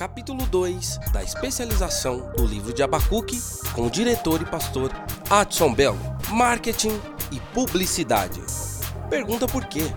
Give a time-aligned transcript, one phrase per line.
[0.00, 3.38] capítulo 2 da especialização do livro de Abacuque
[3.74, 4.90] com o diretor e pastor
[5.28, 5.98] Adson Belo,
[6.30, 6.98] Marketing
[7.30, 8.40] e Publicidade.
[9.10, 9.90] Pergunta por quê.com.br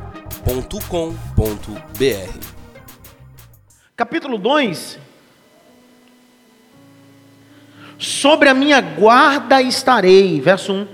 [3.96, 5.00] Capítulo 2
[7.98, 10.88] Sobre a minha guarda estarei, verso 1.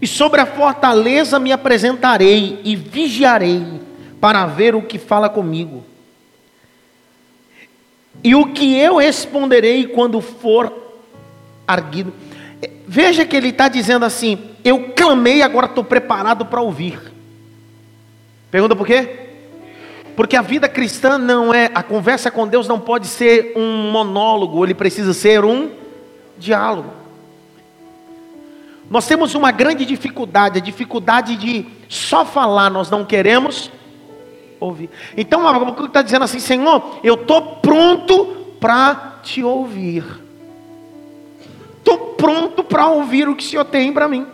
[0.00, 3.82] E sobre a fortaleza me apresentarei e vigiarei
[4.18, 5.91] para ver o que fala comigo.
[8.22, 10.72] E o que eu responderei quando for
[11.66, 12.12] arguido.
[12.86, 17.00] Veja que ele está dizendo assim: Eu clamei, agora estou preparado para ouvir.
[18.50, 19.30] Pergunta por quê?
[20.14, 24.64] Porque a vida cristã não é, a conversa com Deus não pode ser um monólogo,
[24.64, 25.70] ele precisa ser um
[26.38, 26.90] diálogo.
[28.90, 33.70] Nós temos uma grande dificuldade, a dificuldade de só falar, nós não queremos
[34.62, 34.90] ouvir.
[35.16, 38.24] Então, Abacuque está dizendo assim: Senhor, eu estou pronto
[38.60, 40.04] para te ouvir.
[41.78, 44.26] Estou pronto para ouvir o que o Senhor tem para mim.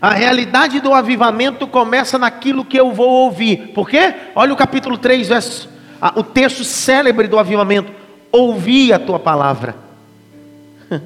[0.00, 3.68] A realidade do avivamento começa naquilo que eu vou ouvir.
[3.68, 4.14] Por quê?
[4.34, 5.68] Olha o capítulo 3, verso,
[6.14, 7.92] o texto célebre do avivamento.
[8.30, 9.74] Ouvi a tua palavra.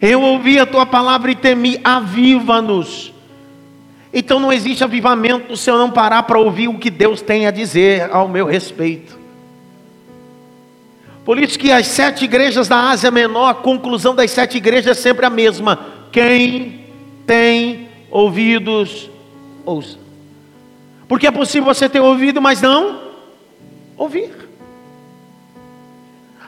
[0.00, 3.12] Eu ouvi a tua palavra e temi, aviva-nos.
[4.12, 7.50] Então não existe avivamento se eu não parar para ouvir o que Deus tem a
[7.50, 9.18] dizer ao meu respeito.
[11.24, 15.00] Por isso que as sete igrejas da Ásia Menor, a conclusão das sete igrejas é
[15.00, 15.78] sempre a mesma.
[16.10, 16.86] Quem
[17.24, 19.08] tem ouvidos,
[19.64, 19.96] ouça.
[21.06, 23.00] Porque é possível você ter ouvido, mas não
[23.96, 24.30] ouvir.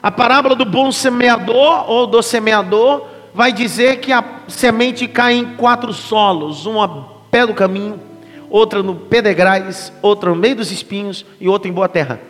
[0.01, 5.55] A parábola do bom semeador ou do semeador vai dizer que a semente cai em
[5.55, 7.99] quatro solos, uma pé do caminho,
[8.47, 12.21] outra no pedregais, outra no meio dos espinhos e outra em boa terra.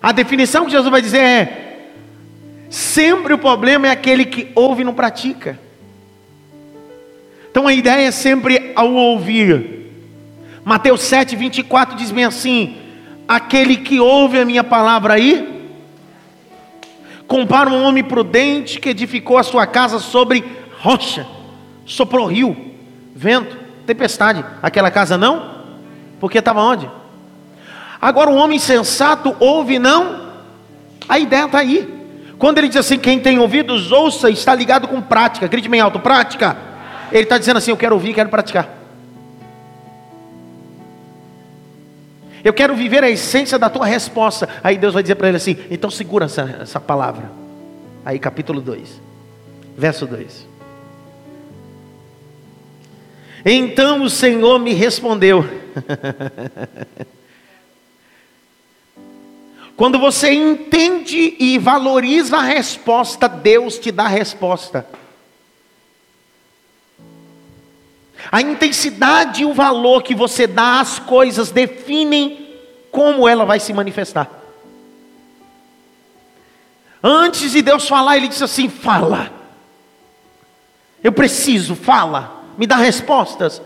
[0.00, 1.88] A definição que Jesus vai dizer é:
[2.70, 5.58] sempre o problema é aquele que ouve e não pratica.
[7.50, 9.90] Então a ideia é sempre ao ouvir.
[10.64, 12.76] Mateus 7, 24 diz bem assim:
[13.26, 15.72] aquele que ouve a minha palavra aí,
[17.26, 20.44] compara um homem prudente que edificou a sua casa sobre
[20.78, 21.39] rocha
[21.90, 22.56] soprou rio,
[23.14, 23.56] vento,
[23.86, 24.44] tempestade.
[24.62, 25.60] Aquela casa não?
[26.18, 26.88] Porque estava onde?
[28.00, 30.30] Agora o homem sensato ouve não?
[31.08, 31.98] A ideia está aí.
[32.38, 35.46] Quando ele diz assim, quem tem ouvidos, ouça, está ligado com prática.
[35.46, 36.56] Grite bem alto, prática.
[37.12, 38.78] Ele está dizendo assim, eu quero ouvir, quero praticar.
[42.42, 44.48] Eu quero viver a essência da tua resposta.
[44.62, 47.30] Aí Deus vai dizer para ele assim: então segura essa, essa palavra.
[48.02, 48.98] Aí, capítulo 2,
[49.76, 50.49] verso 2.
[53.44, 55.44] Então o Senhor me respondeu.
[59.76, 64.86] Quando você entende e valoriza a resposta, Deus te dá a resposta.
[68.30, 72.58] A intensidade e o valor que você dá às coisas definem
[72.90, 74.28] como ela vai se manifestar.
[77.02, 79.32] Antes de Deus falar, Ele disse assim: fala.
[81.02, 83.62] Eu preciso, fala me dá respostas.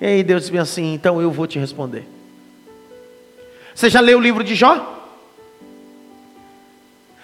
[0.00, 2.08] E aí Deus diz assim: então eu vou te responder.
[3.74, 4.96] Você já leu o livro de Jó?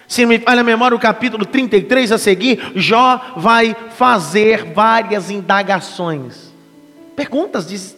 [0.07, 6.53] Se me falha a memória, o capítulo 33 a seguir, Jó vai fazer várias indagações,
[7.15, 7.97] perguntas des,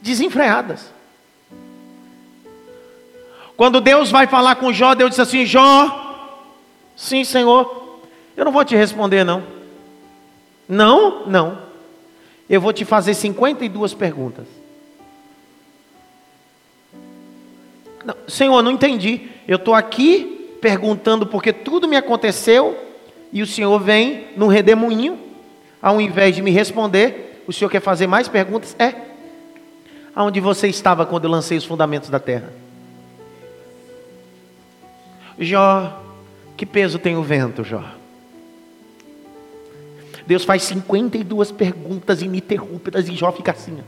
[0.00, 0.92] desenfreadas.
[3.56, 6.42] Quando Deus vai falar com Jó, Deus diz assim: Jó,
[6.96, 8.00] sim, Senhor,
[8.36, 9.44] eu não vou te responder, não.
[10.68, 11.67] Não, não
[12.48, 14.46] eu vou te fazer 52 perguntas.
[18.04, 19.28] Não, Senhor, não entendi.
[19.46, 22.76] Eu estou aqui perguntando porque tudo me aconteceu
[23.32, 25.18] e o Senhor vem num redemoinho,
[25.80, 28.74] ao invés de me responder, o Senhor quer fazer mais perguntas?
[28.78, 28.94] É.
[30.14, 32.52] Aonde você estava quando eu lancei os fundamentos da terra?
[35.38, 36.02] Jó,
[36.56, 37.97] que peso tem o vento, Jó?
[40.28, 43.78] Deus faz 52 perguntas ininterruptas e Jó fica assim.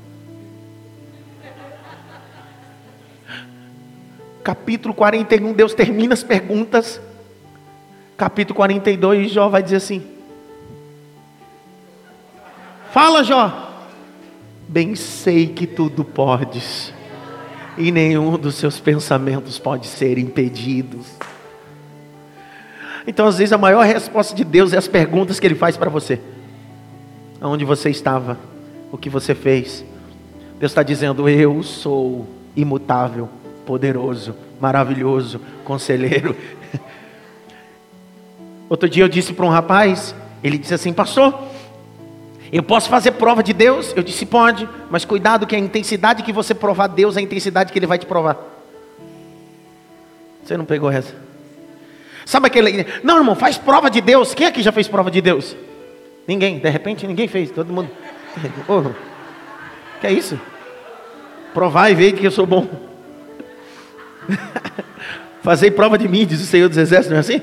[4.42, 6.98] Capítulo 41, Deus termina as perguntas.
[8.16, 10.02] Capítulo 42, Jó vai dizer assim:
[12.90, 13.68] Fala, Jó.
[14.66, 16.90] Bem sei que tudo podes,
[17.76, 21.00] e nenhum dos seus pensamentos pode ser impedido.
[23.10, 25.90] Então, às vezes, a maior resposta de Deus é as perguntas que Ele faz para
[25.90, 26.20] você:
[27.40, 28.38] Aonde você estava?
[28.92, 29.84] O que você fez?
[30.60, 32.24] Deus está dizendo: Eu sou
[32.54, 33.28] imutável,
[33.66, 36.36] poderoso, maravilhoso, conselheiro.
[38.70, 41.36] Outro dia eu disse para um rapaz, ele disse assim: Pastor,
[42.52, 43.92] eu posso fazer prova de Deus?
[43.96, 47.72] Eu disse: Pode, mas cuidado que a intensidade que você provar Deus é a intensidade
[47.72, 48.38] que Ele vai te provar.
[50.44, 51.29] Você não pegou essa?
[52.24, 52.86] Sabe aquele.
[53.02, 54.34] Não, irmão, faz prova de Deus.
[54.34, 55.56] Quem aqui já fez prova de Deus?
[56.26, 57.90] Ninguém, de repente ninguém fez, todo mundo.
[58.68, 58.82] Oh,
[60.00, 60.40] que é isso?
[61.52, 62.68] Provar e ver que eu sou bom.
[65.42, 67.42] fazer prova de mim, diz o Senhor dos Exércitos, não é assim?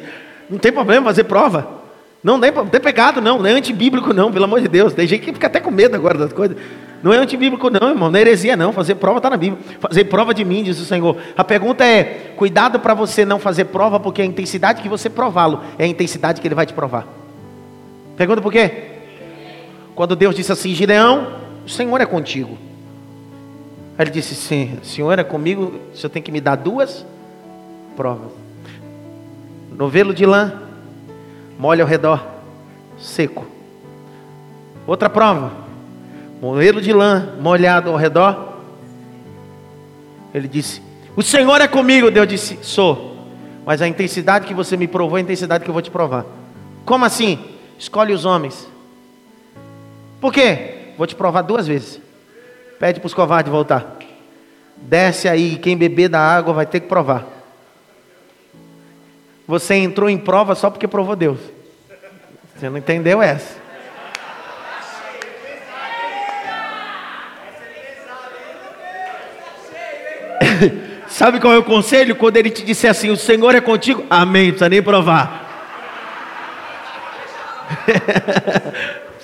[0.49, 1.77] Não tem problema fazer prova.
[2.23, 3.39] Não tem, tem pecado, não.
[3.39, 4.93] Não é antibíblico, não, pelo amor de Deus.
[4.93, 6.57] Tem gente que fica até com medo agora das coisas.
[7.03, 8.09] Não é antibíblico, não, irmão.
[8.09, 8.73] Não é heresia, não.
[8.73, 9.61] Fazer prova está na Bíblia.
[9.79, 11.17] Fazer prova de mim, diz o Senhor.
[11.35, 15.61] A pergunta é: cuidado para você não fazer prova, porque a intensidade que você prová-lo
[15.77, 17.07] é a intensidade que ele vai te provar.
[18.15, 18.85] Pergunta por quê?
[19.95, 21.27] Quando Deus disse assim: Gideão,
[21.65, 22.57] o Senhor é contigo.
[23.97, 27.05] Aí ele disse: Sim, o Senhor é comigo, o Senhor tem que me dar duas
[27.95, 28.31] provas.
[29.71, 30.53] Novelo de lã,
[31.59, 32.25] molha ao redor,
[32.97, 33.45] seco.
[34.87, 35.66] Outra prova,
[36.41, 38.57] novelo de lã, molhado ao redor.
[40.33, 40.81] Ele disse:
[41.15, 42.11] O Senhor é comigo.
[42.11, 43.17] Deus disse: Sou.
[43.65, 46.25] Mas a intensidade que você me provou é a intensidade que eu vou te provar.
[46.85, 47.37] Como assim?
[47.77, 48.67] Escolhe os homens.
[50.21, 50.93] Por quê?
[50.97, 51.99] Vou te provar duas vezes.
[52.79, 53.97] Pede para os covardes voltar.
[54.77, 57.25] Desce aí, quem beber da água vai ter que provar.
[59.47, 61.39] Você entrou em prova só porque provou Deus.
[62.55, 63.66] Você não entendeu essa?
[71.07, 72.15] Sabe qual é o conselho?
[72.15, 75.45] Quando ele te disser assim: O Senhor é contigo, amém, não precisa nem provar.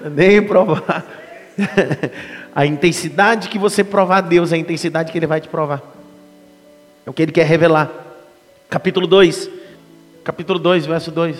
[0.11, 1.05] nem provar.
[2.55, 5.81] A intensidade que você provar a Deus é a intensidade que Ele vai te provar.
[7.03, 7.89] É o que Ele quer revelar.
[8.69, 9.49] Capítulo 2.
[10.23, 11.35] Capítulo 2, verso 2.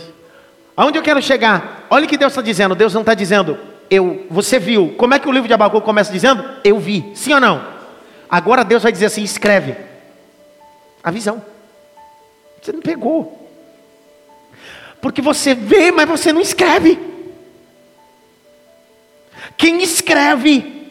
[0.76, 1.86] Aonde eu quero chegar?
[1.88, 2.74] Olha o que Deus está dizendo.
[2.74, 3.60] Deus não está dizendo,
[3.92, 4.96] eu, você viu.
[4.98, 6.44] Como é que o livro de Abacuque começa dizendo?
[6.64, 7.12] Eu vi.
[7.14, 7.73] Sim ou não?
[8.34, 9.76] Agora Deus vai dizer assim: escreve.
[11.04, 11.46] A visão.
[12.60, 13.48] Você não pegou.
[15.00, 17.00] Porque você vê, mas você não escreve.
[19.56, 20.90] Quem escreve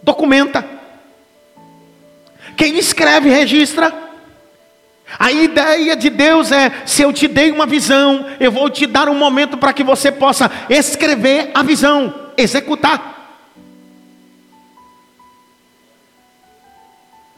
[0.00, 0.64] documenta.
[2.56, 3.92] Quem escreve, registra.
[5.18, 9.08] A ideia de Deus é: se eu te dei uma visão, eu vou te dar
[9.08, 13.15] um momento para que você possa escrever a visão, executar.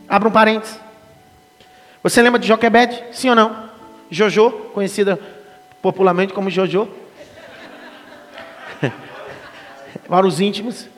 [0.08, 0.80] Abra um parênteses.
[2.02, 3.02] Você lembra de Joquebede?
[3.12, 3.68] Sim ou não?
[4.10, 5.20] Jojo, conhecida
[5.82, 6.88] popularmente como Jojo.
[10.08, 10.88] Para os íntimos.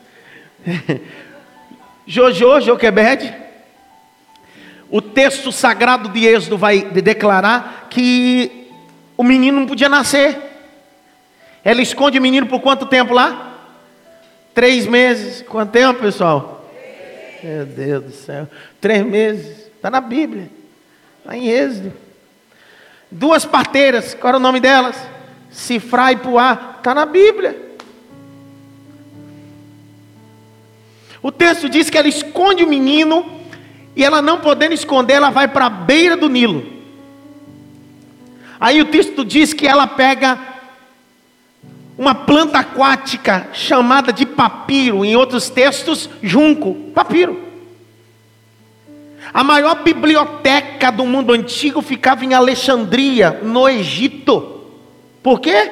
[2.07, 3.35] Jojo, Joquebede.
[4.89, 8.69] O texto sagrado de Êxodo vai declarar que
[9.17, 10.39] o menino não podia nascer.
[11.65, 13.59] Ela esconde o menino por quanto tempo lá?
[14.55, 15.43] Três meses.
[15.43, 16.60] Quanto tempo, pessoal?
[17.43, 18.49] Meu Deus do céu.
[18.81, 19.67] Três meses.
[19.77, 20.51] Está na Bíblia.
[21.19, 21.93] Está em Êxodo.
[23.11, 24.15] Duas parteiras.
[24.15, 24.97] Qual era o nome delas?
[25.51, 26.77] Cifra e Puá.
[26.79, 27.71] Está na Bíblia.
[31.23, 33.41] O texto diz que ela esconde o menino
[33.95, 36.81] e ela não podendo esconder, ela vai para a beira do Nilo.
[38.59, 40.39] Aí o texto diz que ela pega
[42.01, 47.39] uma planta aquática chamada de papiro, em outros textos, junco, papiro.
[49.35, 54.63] A maior biblioteca do mundo antigo ficava em Alexandria, no Egito.
[55.23, 55.71] Por quê?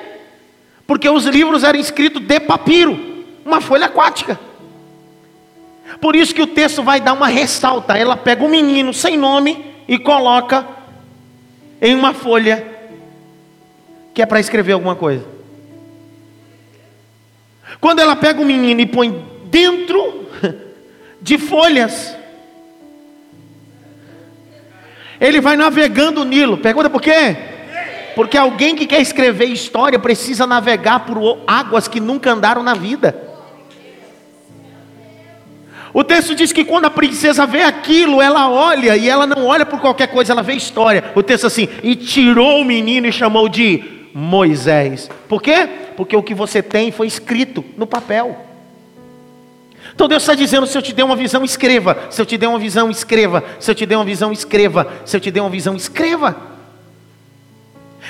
[0.87, 4.39] Porque os livros eram escritos de papiro, uma folha aquática.
[5.99, 7.97] Por isso que o texto vai dar uma ressalta.
[7.97, 10.69] Ela pega um menino sem nome e coloca
[11.81, 12.67] em uma folha
[14.13, 15.38] que é para escrever alguma coisa.
[17.81, 20.27] Quando ela pega o menino e põe dentro
[21.21, 22.17] de folhas,
[25.21, 26.59] ele vai navegando o Nilo.
[26.59, 27.37] Pergunta por quê?
[28.15, 33.29] Porque alguém que quer escrever história precisa navegar por águas que nunca andaram na vida.
[35.93, 39.65] O texto diz que quando a princesa vê aquilo, ela olha e ela não olha
[39.65, 41.13] por qualquer coisa, ela vê história.
[41.15, 45.11] O texto assim, e tirou o menino e chamou de Moisés.
[45.29, 45.69] Por quê?
[45.97, 48.47] Porque o que você tem foi escrito no papel.
[49.95, 51.97] Então Deus está dizendo: se eu te der uma visão, escreva.
[52.11, 53.45] Se eu te der uma visão, escreva.
[53.59, 54.93] Se eu te der uma visão, escreva.
[55.05, 56.37] Se eu te der uma visão, escreva.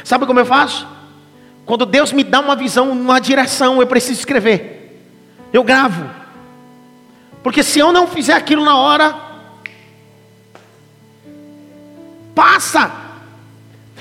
[0.05, 0.87] Sabe como eu faço?
[1.65, 5.03] Quando Deus me dá uma visão, uma direção, eu preciso escrever.
[5.53, 6.09] Eu gravo.
[7.43, 9.15] Porque se eu não fizer aquilo na hora,
[12.35, 13.08] passa.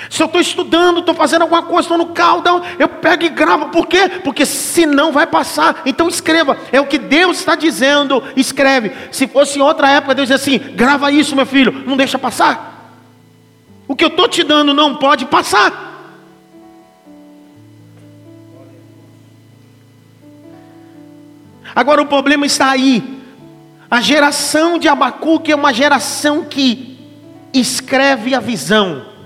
[0.10, 3.30] Se eu estou estudando, estou fazendo alguma coisa, estou no carro, não, eu pego e
[3.30, 3.70] gravo.
[3.70, 4.10] Por quê?
[4.24, 5.82] Porque senão vai passar.
[5.86, 6.58] Então escreva.
[6.72, 8.24] É o que Deus está dizendo.
[8.36, 8.92] Escreve.
[9.12, 12.96] Se fosse em outra época, Deus dizia assim: grava isso, meu filho, não deixa passar.
[13.88, 15.86] O que eu estou te dando não pode passar.
[21.76, 23.18] Agora o problema está aí.
[23.90, 26.98] A geração de Abacuque é uma geração que
[27.54, 29.17] escreve a visão.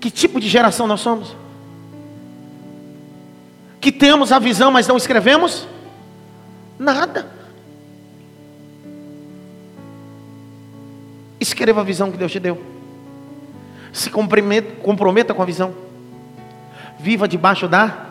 [0.00, 1.34] Que tipo de geração nós somos?
[3.80, 5.66] Que temos a visão, mas não escrevemos?
[6.78, 7.30] Nada.
[11.38, 12.60] Escreva a visão que Deus te deu.
[13.92, 15.74] Se comprometa com a visão.
[16.98, 18.06] Viva debaixo da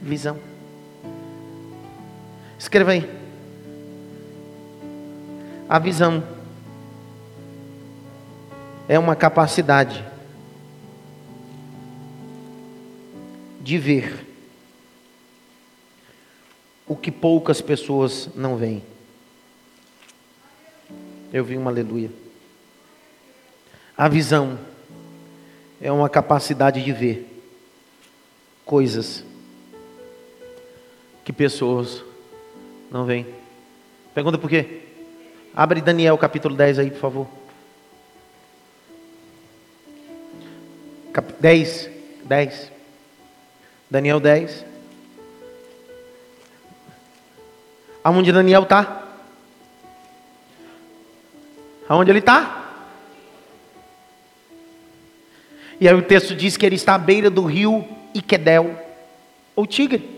[0.00, 0.38] visão.
[2.58, 3.08] Escreva aí.
[5.68, 6.22] A visão
[8.88, 10.04] é uma capacidade
[13.60, 14.26] de ver
[16.86, 18.82] o que poucas pessoas não veem.
[21.32, 22.10] Eu vi uma aleluia.
[23.96, 24.58] A visão
[25.80, 27.42] é uma capacidade de ver
[28.64, 29.24] coisas
[31.24, 32.02] que pessoas
[32.90, 33.26] não veem.
[34.14, 34.80] Pergunta por quê?
[35.54, 37.28] Abre Daniel capítulo 10 aí, por favor.
[41.12, 41.90] Cap 10,
[42.24, 42.79] 10.
[43.90, 44.64] Daniel 10.
[48.04, 49.02] Aonde Daniel está?
[51.88, 52.60] Aonde ele está?
[55.80, 58.78] E aí o texto diz que ele está à beira do rio Iquedel,
[59.56, 60.08] ou Tigre.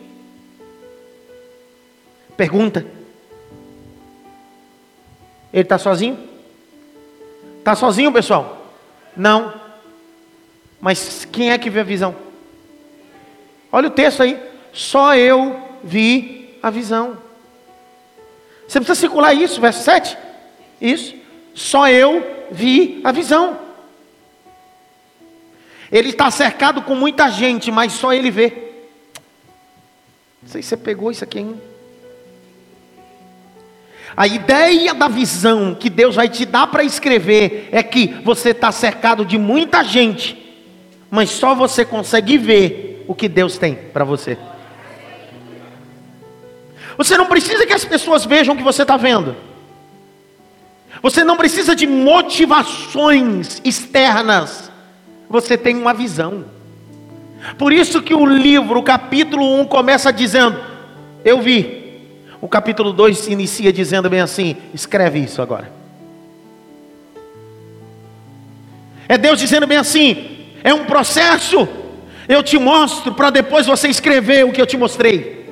[2.36, 2.84] Pergunta:
[5.52, 6.18] Ele está sozinho?
[7.58, 8.66] Está sozinho, pessoal?
[9.16, 9.54] Não.
[10.80, 12.31] Mas quem é que vê a visão?
[13.72, 14.38] Olha o texto aí.
[14.72, 17.16] Só eu vi a visão.
[18.68, 20.16] Você precisa circular isso, verso 7.
[20.80, 21.14] Isso.
[21.54, 23.58] Só eu vi a visão.
[25.90, 28.72] Ele está cercado com muita gente, mas só ele vê.
[30.42, 31.72] Não sei se você pegou isso aqui ainda.
[34.16, 38.70] A ideia da visão que Deus vai te dar para escrever é que você está
[38.70, 40.36] cercado de muita gente,
[41.10, 44.38] mas só você consegue ver o que Deus tem para você.
[46.96, 49.36] Você não precisa que as pessoas vejam o que você está vendo.
[51.02, 54.70] Você não precisa de motivações externas.
[55.28, 56.46] Você tem uma visão.
[57.58, 60.58] Por isso que o livro, o capítulo 1, começa dizendo:
[61.22, 61.82] Eu vi.
[62.40, 65.70] O capítulo 2 se inicia dizendo bem assim: Escreve isso agora.
[69.06, 71.81] É Deus dizendo bem assim: É um processo.
[72.28, 75.42] Eu te mostro para depois você escrever o que eu te mostrei.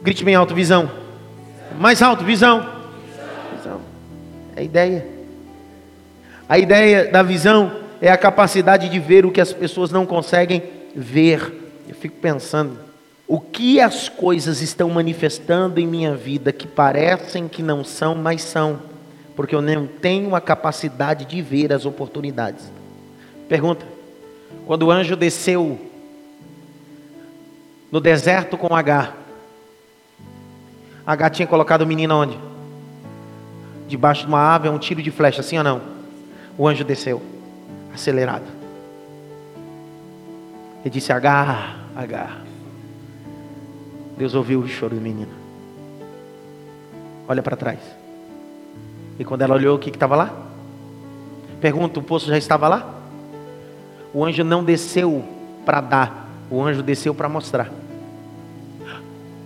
[0.00, 0.90] Grite bem alto, visão.
[1.78, 2.66] Mais alto, visão.
[3.56, 3.80] visão.
[4.56, 5.06] É a ideia.
[6.48, 10.62] A ideia da visão é a capacidade de ver o que as pessoas não conseguem
[10.94, 11.72] ver.
[11.86, 12.78] Eu fico pensando,
[13.26, 18.42] o que as coisas estão manifestando em minha vida que parecem que não são, mas
[18.42, 18.80] são
[19.38, 22.72] porque eu não tenho a capacidade de ver as oportunidades.
[23.48, 23.86] Pergunta:
[24.66, 25.78] quando o anjo desceu
[27.88, 29.14] no deserto com H,
[31.06, 32.36] H tinha colocado o menino onde?
[33.86, 35.82] Debaixo de uma ave, é um tiro de flecha, assim ou não?
[36.58, 37.22] O anjo desceu,
[37.94, 38.46] acelerado.
[40.80, 42.38] Ele disse: H, H.
[44.16, 45.30] Deus ouviu o choro do menino.
[47.28, 47.97] Olha para trás.
[49.18, 50.30] E quando ela olhou, o que estava lá?
[51.60, 52.94] Pergunta: o poço já estava lá?
[54.14, 55.24] O anjo não desceu
[55.64, 57.70] para dar, o anjo desceu para mostrar.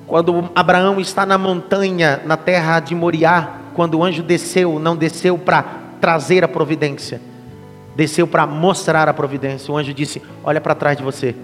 [0.06, 5.38] Quando Abraão está na montanha, na terra de Moriá, quando o anjo desceu, não desceu
[5.38, 5.64] para
[6.00, 7.20] trazer a providência,
[7.96, 9.72] desceu para mostrar a providência.
[9.72, 11.34] O anjo disse: Olha para trás de você,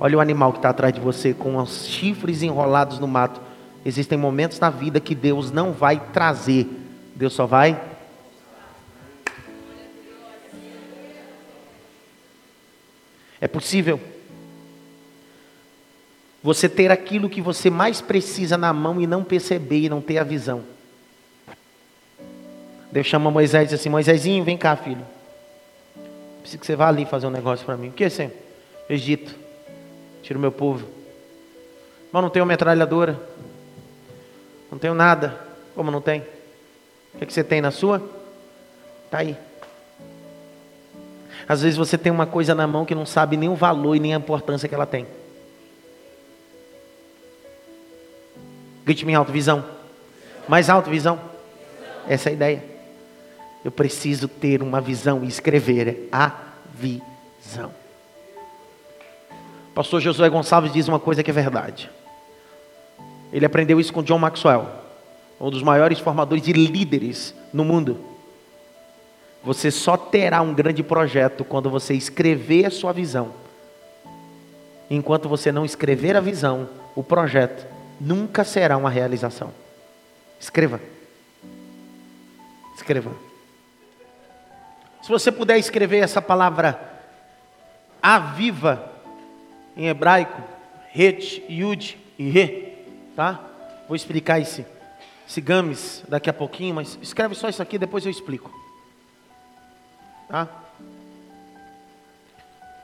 [0.00, 3.40] olha o animal que está atrás de você, com os chifres enrolados no mato.
[3.84, 6.81] Existem momentos na vida que Deus não vai trazer
[7.14, 7.80] Deus só vai.
[13.40, 14.00] É possível
[16.42, 20.18] você ter aquilo que você mais precisa na mão e não perceber e não ter
[20.18, 20.62] a visão.
[22.90, 25.04] Deus chama Moisés e diz assim: Moisésinho, vem cá, filho.
[26.40, 27.88] Preciso que você vá ali fazer um negócio para mim.
[27.88, 28.32] O que é, Senhor?
[28.88, 29.34] Egito.
[30.22, 30.86] Tira o meu povo.
[32.12, 33.18] Mas não tenho metralhadora.
[34.70, 35.38] Não tenho nada.
[35.74, 36.22] Como não tem?
[37.14, 38.02] O que, é que você tem na sua?
[39.04, 39.36] Está aí.
[41.48, 44.00] Às vezes você tem uma coisa na mão que não sabe nem o valor e
[44.00, 45.06] nem a importância que ela tem.
[48.84, 49.64] Grite minha alto, visão.
[50.48, 51.20] Mais alto, visão.
[52.08, 52.64] Essa é a ideia.
[53.64, 56.32] Eu preciso ter uma visão e escrever a
[56.74, 57.72] visão.
[59.74, 61.90] Pastor Josué Gonçalves diz uma coisa que é verdade.
[63.32, 64.68] Ele aprendeu isso com John Maxwell,
[65.42, 67.98] um dos maiores formadores de líderes no mundo.
[69.42, 73.32] Você só terá um grande projeto quando você escrever a sua visão.
[74.88, 77.66] Enquanto você não escrever a visão, o projeto
[78.00, 79.50] nunca será uma realização.
[80.38, 80.80] Escreva.
[82.76, 83.10] Escreva.
[85.02, 86.78] Se você puder escrever essa palavra
[88.00, 88.92] aviva
[89.76, 90.40] em hebraico,
[90.94, 92.78] het, yud e re,
[93.16, 93.40] tá?
[93.88, 94.64] Vou explicar esse,
[95.26, 98.50] esse games daqui a pouquinho, mas escreve só isso aqui, depois eu explico.
[100.28, 100.48] Tá?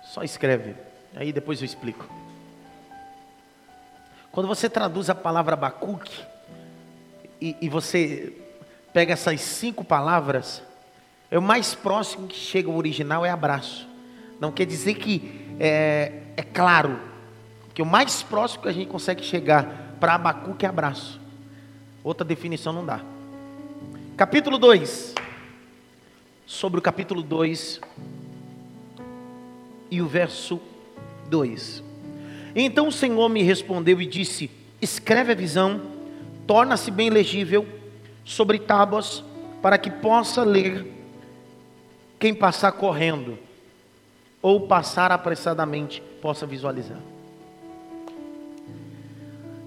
[0.04, 0.74] Só escreve,
[1.14, 2.08] aí depois eu explico.
[4.30, 6.24] Quando você traduz a palavra Abacuque,
[7.40, 8.32] e, e você
[8.92, 10.62] pega essas cinco palavras,
[11.30, 13.86] é o mais próximo que chega ao original é abraço.
[14.40, 16.98] Não quer dizer que é, é claro,
[17.74, 21.20] que o mais próximo que a gente consegue chegar para Abacuque é abraço.
[22.02, 23.00] Outra definição não dá.
[24.16, 25.14] Capítulo 2.
[26.46, 27.80] Sobre o capítulo 2
[29.90, 30.60] e o verso
[31.28, 31.82] 2.
[32.54, 34.50] Então o Senhor me respondeu e disse:
[34.80, 35.80] Escreve a visão,
[36.46, 37.66] torna-se bem legível
[38.24, 39.22] sobre tábuas,
[39.60, 40.86] para que possa ler
[42.18, 43.38] quem passar correndo
[44.40, 46.98] ou passar apressadamente possa visualizar.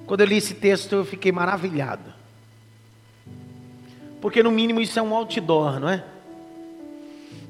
[0.05, 2.21] Quando eu li esse texto, eu fiquei maravilhado.
[4.22, 6.03] Porque no mínimo isso é um outdoor, não é?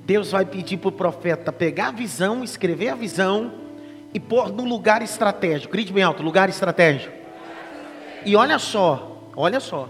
[0.05, 3.51] Deus vai pedir para o profeta pegar a visão, escrever a visão
[4.13, 5.71] e pôr no lugar estratégico.
[5.71, 7.13] Grite bem alto, lugar estratégico.
[8.25, 9.89] E olha só, olha só.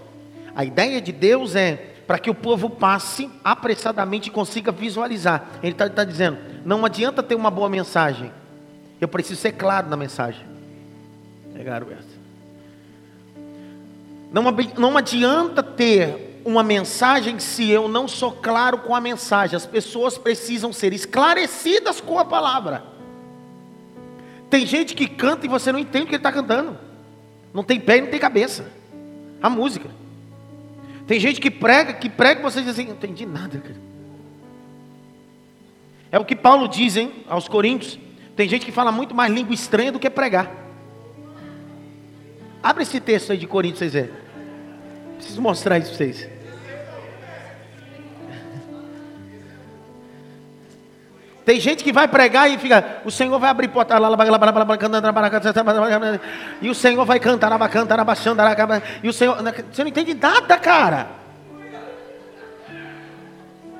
[0.55, 5.47] A ideia de Deus é para que o povo passe apressadamente e consiga visualizar.
[5.63, 8.31] Ele está tá dizendo: não adianta ter uma boa mensagem,
[8.99, 10.45] eu preciso ser claro na mensagem.
[11.53, 12.21] Pegaram essa.
[14.31, 14.43] Não,
[14.77, 19.55] não adianta ter uma mensagem se eu não sou claro com a mensagem.
[19.55, 22.83] As pessoas precisam ser esclarecidas com a palavra.
[24.49, 26.77] Tem gente que canta e você não entende o que ele está cantando.
[27.53, 28.71] Não tem pé e não tem cabeça.
[29.41, 29.89] A música.
[31.07, 33.91] Tem gente que prega, que prega e você diz assim, não entendi nada, cara.
[36.11, 37.97] É o que Paulo diz, hein, aos Coríntios.
[38.35, 40.51] Tem gente que fala muito mais língua estranha do que pregar.
[42.61, 44.20] Abre esse texto aí de Coríntios, vocês verem.
[45.21, 46.27] Preciso mostrar isso para vocês.
[51.45, 53.95] Tem gente que vai pregar e fica, o Senhor vai abrir porta
[56.61, 57.51] e o Senhor vai cantar,
[59.03, 59.37] e o Senhor,
[59.71, 61.07] você não entende nada, cara.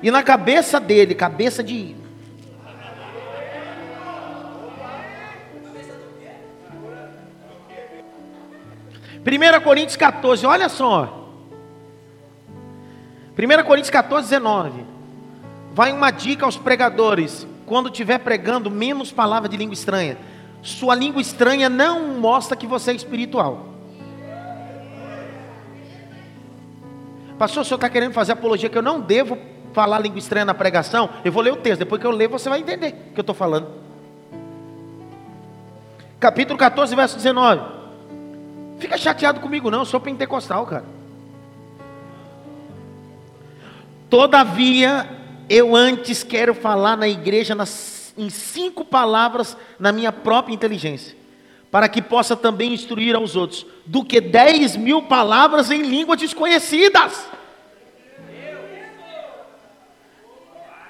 [0.02, 1.96] E na cabeça dele, cabeça de
[9.24, 11.21] 1 Coríntios 14, olha só.
[13.36, 14.84] 1 Coríntios 14, 19.
[15.72, 17.46] Vai uma dica aos pregadores.
[17.64, 20.18] Quando estiver pregando, menos palavra de língua estranha.
[20.60, 23.68] Sua língua estranha não mostra que você é espiritual.
[27.38, 29.38] Pastor, o senhor está querendo fazer apologia que eu não devo
[29.72, 31.08] falar língua estranha na pregação?
[31.24, 33.22] Eu vou ler o texto, depois que eu ler, você vai entender o que eu
[33.22, 33.68] estou falando.
[36.20, 37.62] Capítulo 14, verso 19.
[38.78, 40.84] Fica chateado comigo, não, eu sou pentecostal, cara.
[44.12, 45.08] Todavia,
[45.48, 51.16] eu antes quero falar na igreja nas, em cinco palavras na minha própria inteligência,
[51.70, 57.26] para que possa também instruir aos outros, do que dez mil palavras em línguas desconhecidas.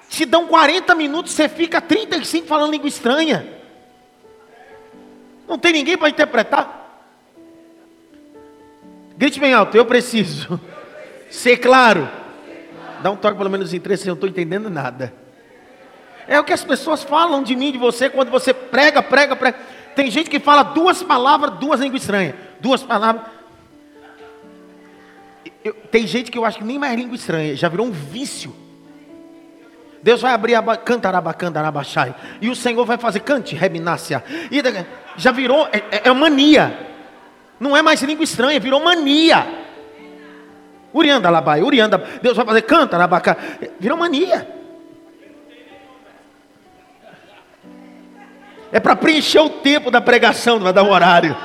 [0.09, 3.47] Te dão 40 minutos, você fica 35 falando língua estranha.
[5.47, 7.07] Não tem ninguém para interpretar.
[9.17, 10.61] Grite bem alto, eu preciso
[11.31, 12.21] ser claro.
[13.03, 15.13] Dá um toque pelo menos em três, eu não estou entendendo nada.
[16.27, 19.59] É o que as pessoas falam de mim, de você, quando você prega, prega, prega.
[19.95, 22.35] Tem gente que fala duas palavras, duas línguas estranhas.
[22.61, 23.25] Duas palavras.
[25.65, 28.55] Eu, tem gente que eu acho que nem mais língua estranha, já virou um vício.
[30.03, 32.15] Deus vai abrir a cantarabacandarabaxai.
[32.41, 34.25] E o Senhor vai fazer cante, reminácia.
[34.51, 34.61] E
[35.17, 36.89] já virou, é, é, é mania.
[37.61, 39.47] Não é mais língua estranha, virou mania.
[40.93, 41.99] Urianda labai, Urianda.
[42.21, 43.37] Deus vai fazer canta, rabaca.
[43.81, 44.47] Virou mania.
[48.71, 51.37] É para preencher o tempo da pregação, vai dar um horário.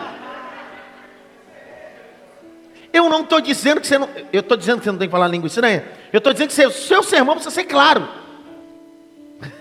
[2.93, 4.09] Eu não estou dizendo que você não.
[4.31, 5.83] Eu estou dizendo que você não tem que falar língua estranha.
[6.11, 8.07] Eu estou dizendo que o seu sermão precisa ser claro.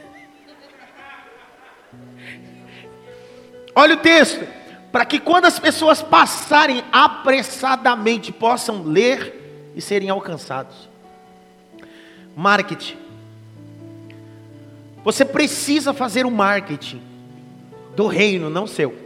[3.75, 4.47] Olha o texto.
[4.93, 9.46] Para que quando as pessoas passarem apressadamente possam ler
[9.77, 10.89] e serem alcançados.
[12.35, 12.97] Marketing.
[15.05, 17.01] Você precisa fazer o marketing
[17.95, 18.97] do reino, não seu.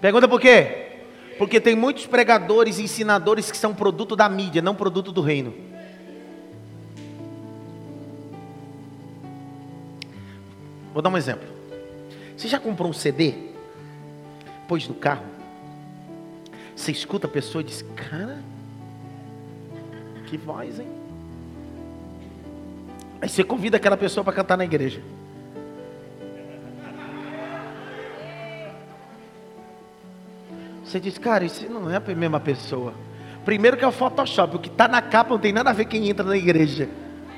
[0.00, 0.82] Pergunta por quê?
[1.38, 5.54] Porque tem muitos pregadores e ensinadores que são produto da mídia, não produto do reino.
[10.92, 11.48] Vou dar um exemplo.
[12.36, 13.34] Você já comprou um CD?
[14.68, 15.33] Pôs no carro?
[16.74, 18.38] Você escuta a pessoa e diz: Cara,
[20.26, 20.88] que voz, hein?
[23.20, 25.00] Aí você convida aquela pessoa para cantar na igreja.
[30.84, 32.94] Você diz, cara, isso não é a mesma pessoa.
[33.44, 35.86] Primeiro que é o Photoshop, o que está na capa não tem nada a ver
[35.86, 36.88] quem entra na igreja.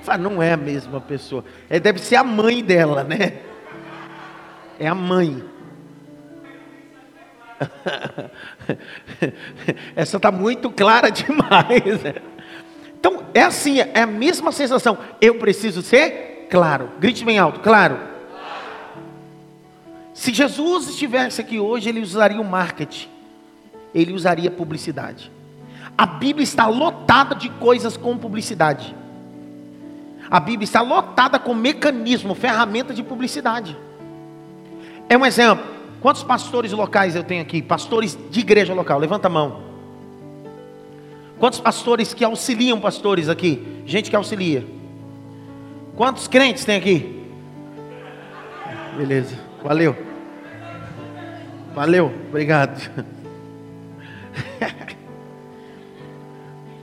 [0.02, 1.44] Fala, não é a mesma pessoa.
[1.70, 3.40] É, deve ser a mãe dela, né?
[4.78, 5.42] É a mãe.
[9.96, 12.14] Essa está muito clara demais.
[12.98, 14.98] Então, é assim, é a mesma sensação.
[15.20, 16.90] Eu preciso ser claro.
[16.98, 17.98] Grite bem alto, claro.
[20.14, 23.16] Se Jesus estivesse aqui hoje, ele usaria o marketing
[23.96, 25.32] ele usaria publicidade.
[25.96, 28.94] A Bíblia está lotada de coisas com publicidade.
[30.30, 33.74] A Bíblia está lotada com mecanismo, ferramenta de publicidade.
[35.08, 35.64] É um exemplo.
[36.00, 37.62] Quantos pastores locais eu tenho aqui?
[37.62, 39.62] Pastores de igreja local, levanta a mão.
[41.38, 43.82] Quantos pastores que auxiliam pastores aqui?
[43.84, 44.66] Gente que auxilia.
[45.94, 47.24] Quantos crentes tem aqui?
[48.96, 49.94] Beleza, valeu.
[51.74, 52.90] Valeu, obrigado.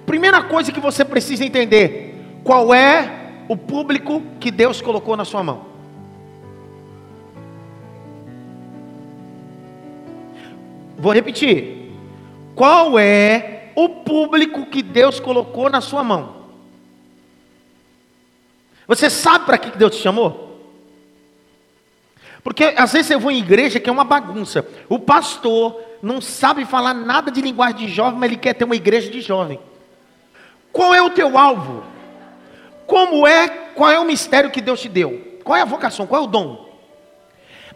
[0.05, 5.43] Primeira coisa que você precisa entender: qual é o público que Deus colocou na sua
[5.43, 5.72] mão?
[10.97, 11.91] Vou repetir.
[12.55, 16.43] Qual é o público que Deus colocou na sua mão?
[18.87, 20.43] Você sabe para que Deus te chamou?
[22.43, 24.67] Porque às vezes eu vou em igreja que é uma bagunça.
[24.89, 28.75] O pastor não sabe falar nada de linguagem de jovem, mas ele quer ter uma
[28.75, 29.59] igreja de jovem.
[30.71, 31.83] Qual é o teu alvo?
[32.85, 35.39] Como é, qual é o mistério que Deus te deu?
[35.43, 36.05] Qual é a vocação?
[36.05, 36.62] Qual é o dom?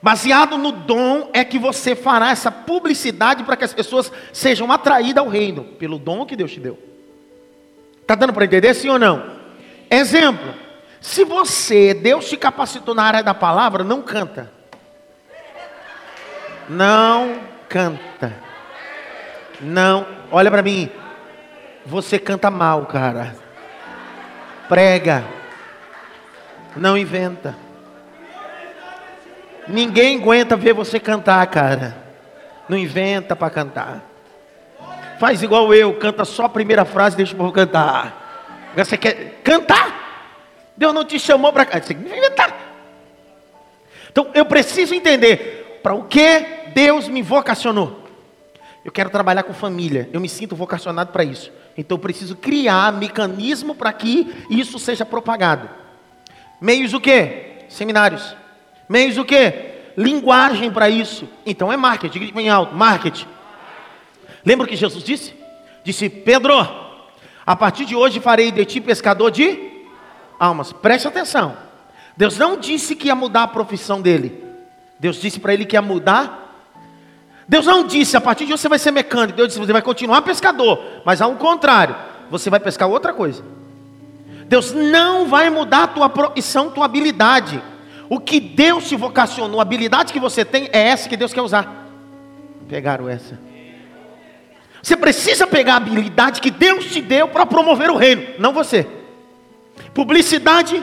[0.02, 5.24] Baseado no dom é que você fará essa publicidade para que as pessoas sejam atraídas
[5.24, 6.78] ao reino, pelo dom que Deus te deu.
[8.02, 9.38] Está dando para entender sim ou não?
[9.90, 10.54] Exemplo:
[11.02, 14.52] se você, Deus te capacitou na área da palavra, não canta.
[16.70, 18.34] Não canta.
[19.60, 20.90] Não, olha para mim.
[21.86, 23.36] Você canta mal, cara.
[24.68, 25.24] Prega.
[26.76, 27.67] Não inventa.
[29.68, 31.98] Ninguém aguenta ver você cantar, cara.
[32.70, 34.04] Não inventa para cantar.
[35.20, 38.72] Faz igual eu, canta só a primeira frase e deixa o povo cantar.
[38.76, 39.98] Você quer cantar?
[40.76, 41.82] Deus não te chamou para cá.
[41.82, 42.56] Você inventar.
[44.12, 48.04] Então eu preciso entender para o que Deus me vocacionou.
[48.86, 50.10] Eu quero trabalhar com família.
[50.14, 51.52] Eu me sinto vocacionado para isso.
[51.76, 55.70] Então eu preciso criar mecanismo para que isso seja propagado.
[56.62, 57.66] Meios o quê?
[57.70, 58.36] Seminários.
[58.88, 59.76] Meios o quê?
[59.98, 61.28] Linguagem para isso.
[61.46, 62.20] Então é marketing.
[62.20, 62.76] Grite bem alto.
[62.76, 63.28] Marketing.
[64.46, 65.34] Lembra o que Jesus disse?
[65.84, 66.56] Disse, Pedro,
[67.46, 69.58] a partir de hoje farei de ti pescador de
[70.40, 70.72] almas.
[70.72, 71.58] Preste atenção.
[72.16, 74.44] Deus não disse que ia mudar a profissão dele.
[75.00, 76.48] Deus disse para ele que ia mudar
[77.48, 79.38] Deus não disse, a partir de hoje você vai ser mecânico.
[79.38, 80.84] Deus disse, você vai continuar pescador.
[81.06, 81.96] Mas ao contrário,
[82.30, 83.42] você vai pescar outra coisa.
[84.48, 87.62] Deus não vai mudar a tua profissão, tua habilidade.
[88.10, 91.42] O que Deus te vocacionou, a habilidade que você tem, é essa que Deus quer
[91.42, 91.88] usar.
[92.68, 93.40] Pegaram essa.
[94.82, 98.88] Você precisa pegar a habilidade que Deus te deu para promover o reino, não você.
[99.94, 100.82] Publicidade,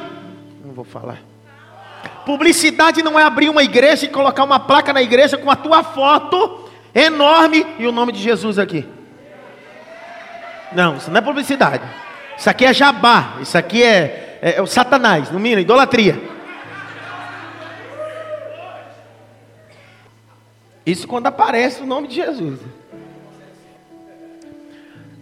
[0.65, 1.19] não vou falar.
[2.27, 5.83] Publicidade não é abrir uma igreja e colocar uma placa na igreja com a tua
[5.83, 8.87] foto enorme e o nome de Jesus aqui.
[10.73, 11.85] Não, isso não é publicidade.
[12.37, 13.37] Isso aqui é jabá.
[13.41, 16.34] Isso aqui é, é, é o Satanás, no mínimo, idolatria.
[20.87, 22.61] Isso quando aparece o nome de Jesus.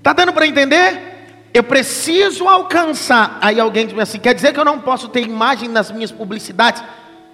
[0.02, 1.12] Tá dando para entender?
[1.54, 3.38] Eu preciso alcançar.
[3.40, 6.82] Aí alguém diz assim: quer dizer que eu não posso ter imagem nas minhas publicidades?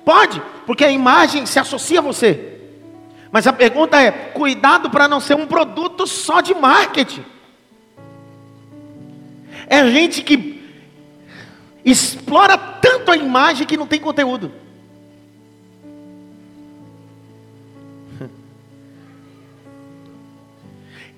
[0.05, 2.59] Pode, porque a imagem se associa a você.
[3.31, 7.25] Mas a pergunta é: cuidado para não ser um produto só de marketing.
[9.67, 10.59] É gente que
[11.85, 14.53] explora tanto a imagem que não tem conteúdo.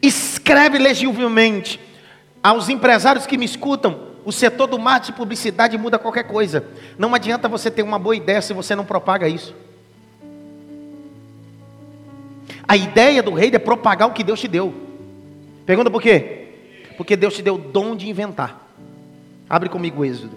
[0.02, 1.80] Escreve legivelmente
[2.42, 4.10] aos empresários que me escutam.
[4.24, 6.64] O setor do marketing e publicidade muda qualquer coisa.
[6.98, 9.54] Não adianta você ter uma boa ideia se você não propaga isso.
[12.66, 14.72] A ideia do rei é propagar o que Deus te deu.
[15.66, 16.48] Pergunta por quê?
[16.96, 18.68] Porque Deus te deu o dom de inventar.
[19.48, 20.36] Abre comigo o Êxodo.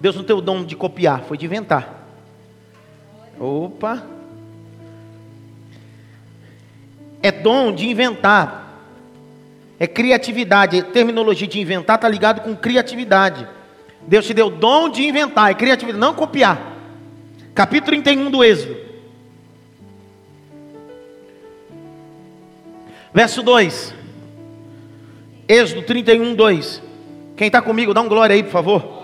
[0.00, 2.08] Deus não tem o dom de copiar, foi de inventar.
[3.38, 4.04] Opa.
[7.22, 8.80] É dom de inventar.
[9.78, 10.82] É criatividade.
[10.82, 13.46] Terminologia de inventar está ligado com criatividade.
[14.06, 16.76] Deus te deu dom de inventar, é criatividade, não copiar.
[17.54, 18.76] Capítulo 31 do Êxodo.
[23.14, 23.94] Verso 2.
[25.46, 26.82] Êxodo 31, 2.
[27.36, 29.02] Quem está comigo, dá um glória aí, por favor.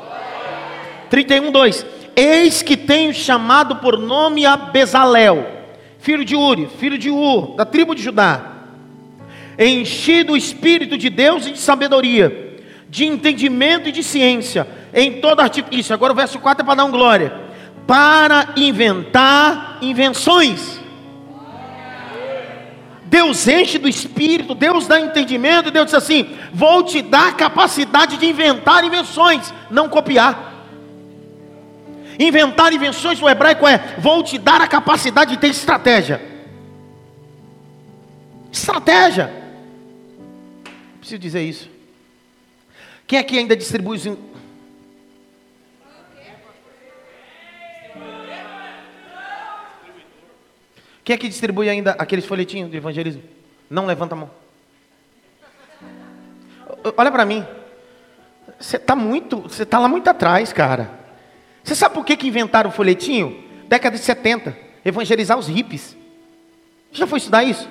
[1.11, 1.87] 31, 2.
[2.17, 5.47] Eis que tenho chamado por nome a Bezalel,
[5.99, 8.53] filho de Uri, filho de Ur, da tribo de Judá,
[9.59, 12.57] enchido o espírito de Deus e de sabedoria,
[12.89, 15.95] de entendimento e de ciência, em toda artifício.
[15.95, 17.33] Agora o verso 4 é para dar um glória.
[17.87, 20.79] Para inventar invenções
[23.09, 28.27] Deus enche do espírito, Deus dá entendimento, Deus diz assim: vou te dar capacidade de
[28.27, 30.48] inventar invenções, não copiar.
[32.19, 36.21] Inventar invenções no hebraico é: vou te dar a capacidade de ter estratégia.
[38.51, 39.33] Estratégia.
[40.99, 41.71] Preciso dizer isso.
[43.07, 44.05] Quem aqui ainda distribui os
[51.05, 53.23] Quem que distribui ainda aqueles folhetinhos de evangelismo?
[53.71, 54.31] Não levanta a mão.
[56.95, 57.47] Olha para mim.
[58.61, 60.98] Você está muito, você está lá muito atrás, cara.
[61.63, 63.45] Você sabe por que, que inventaram o folhetinho?
[63.69, 65.97] Década de 70, evangelizar os hippies.
[66.93, 67.69] Já foi estudar isso?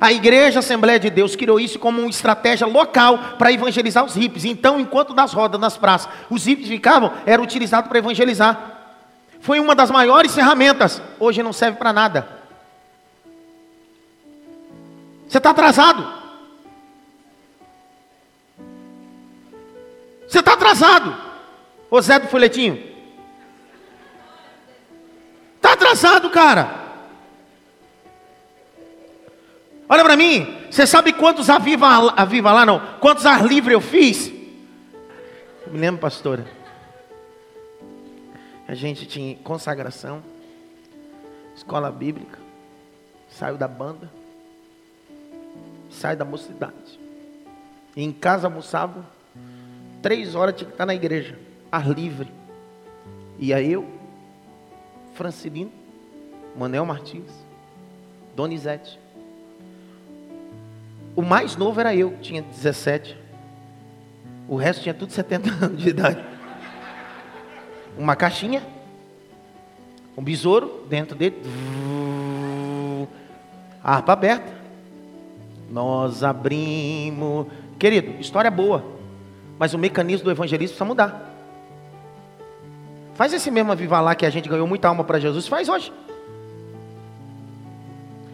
[0.00, 4.44] A igreja Assembleia de Deus criou isso como uma estratégia local para evangelizar os hippies.
[4.44, 8.78] Então, enquanto nas rodas, nas praças, os hippies ficavam, era utilizado para evangelizar.
[9.40, 11.02] Foi uma das maiores ferramentas.
[11.18, 12.28] Hoje não serve para nada.
[15.28, 16.06] Você está atrasado.
[20.28, 21.16] Você está atrasado.
[21.90, 22.87] Ô Zé do folhetinho.
[25.88, 26.88] Atrasado, cara.
[29.88, 30.56] Olha para mim.
[30.70, 32.78] Você sabe quantos aviva, aviva lá não?
[33.00, 34.28] Quantos ar livre eu fiz?
[35.66, 36.46] Eu me lembro, pastora.
[38.66, 40.22] A gente tinha consagração,
[41.56, 42.38] escola bíblica,
[43.30, 44.10] saiu da banda
[45.90, 46.98] sai da mocidade.
[47.96, 49.04] E em casa almoçava,
[50.02, 51.38] três horas tinha que estar na igreja,
[51.70, 52.32] ar livre.
[53.38, 53.86] Ia eu,
[55.14, 55.72] Francilino,
[56.56, 57.30] Manel Martins,
[58.34, 58.98] Donizete.
[61.16, 63.16] O mais novo era eu, tinha 17.
[64.48, 66.24] O resto tinha tudo 70 anos de idade.
[67.98, 68.62] Uma caixinha,
[70.16, 71.36] um besouro dentro dele,
[73.82, 74.52] a harpa aberta.
[75.70, 77.46] Nós abrimos.
[77.78, 78.84] Querido, história boa.
[79.58, 81.34] Mas o mecanismo do evangelismo precisa mudar.
[83.14, 85.48] Faz esse mesmo avivar lá que a gente ganhou muita alma para Jesus.
[85.48, 85.92] Faz hoje.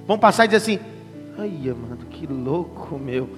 [0.06, 0.78] Vamos passar e dizer assim:
[1.38, 3.28] Ai, mano, que louco, meu.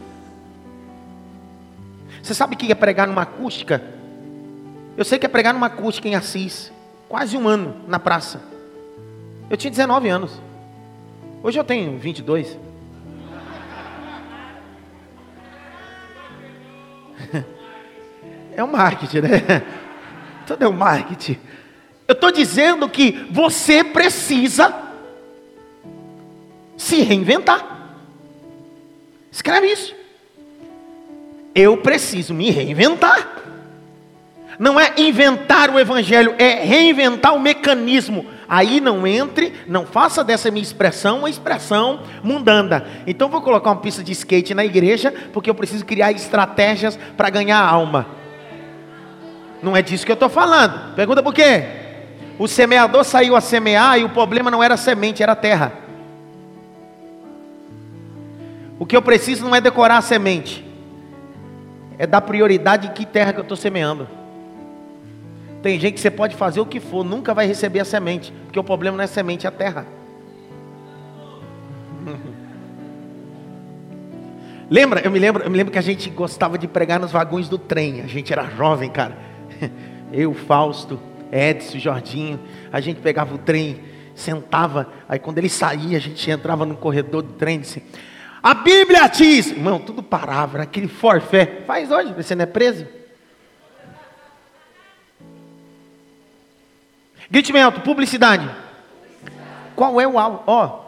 [2.22, 3.82] Você sabe o que é pregar numa acústica?
[4.96, 6.72] Eu sei que é pregar numa acústica em Assis.
[7.08, 8.40] Quase um ano na praça.
[9.48, 10.40] Eu tinha 19 anos.
[11.42, 12.58] Hoje eu tenho 22.
[18.58, 19.62] É um marketing, né?
[20.46, 21.38] Tudo é um marketing.
[22.08, 24.85] Eu estou dizendo que você precisa
[26.76, 27.64] se reinventar.
[29.30, 29.94] Escreve isso.
[31.54, 33.44] Eu preciso me reinventar.
[34.58, 38.26] Não é inventar o evangelho, é reinventar o mecanismo.
[38.48, 42.86] Aí não entre, não faça dessa minha expressão uma expressão mundana.
[43.06, 47.28] Então vou colocar uma pista de skate na igreja, porque eu preciso criar estratégias para
[47.28, 48.06] ganhar alma.
[49.62, 50.94] Não é disso que eu estou falando.
[50.94, 51.64] Pergunta por quê?
[52.38, 55.85] O semeador saiu a semear e o problema não era a semente, era a terra.
[58.78, 60.64] O que eu preciso não é decorar a semente,
[61.98, 64.06] é dar prioridade em que terra que eu estou semeando.
[65.62, 68.58] Tem gente que você pode fazer o que for, nunca vai receber a semente, porque
[68.58, 69.86] o problema não é semente, é a terra.
[74.68, 75.00] Lembra?
[75.00, 77.56] Eu me lembro, eu me lembro que a gente gostava de pregar nos vagões do
[77.56, 78.00] trem.
[78.00, 79.16] A gente era jovem, cara.
[80.12, 82.40] Eu, Fausto, Edson, Jorginho,
[82.72, 83.80] a gente pegava o trem,
[84.14, 87.82] sentava, aí quando ele saía, a gente entrava no corredor do trem e disse:
[88.46, 91.64] A Bíblia diz, irmão, tudo parava, aquele forfé.
[91.66, 92.86] Faz hoje, você não é preso?
[97.28, 98.48] Grite bem alto, publicidade.
[99.74, 100.44] Qual é o alvo?
[100.46, 100.84] Ó,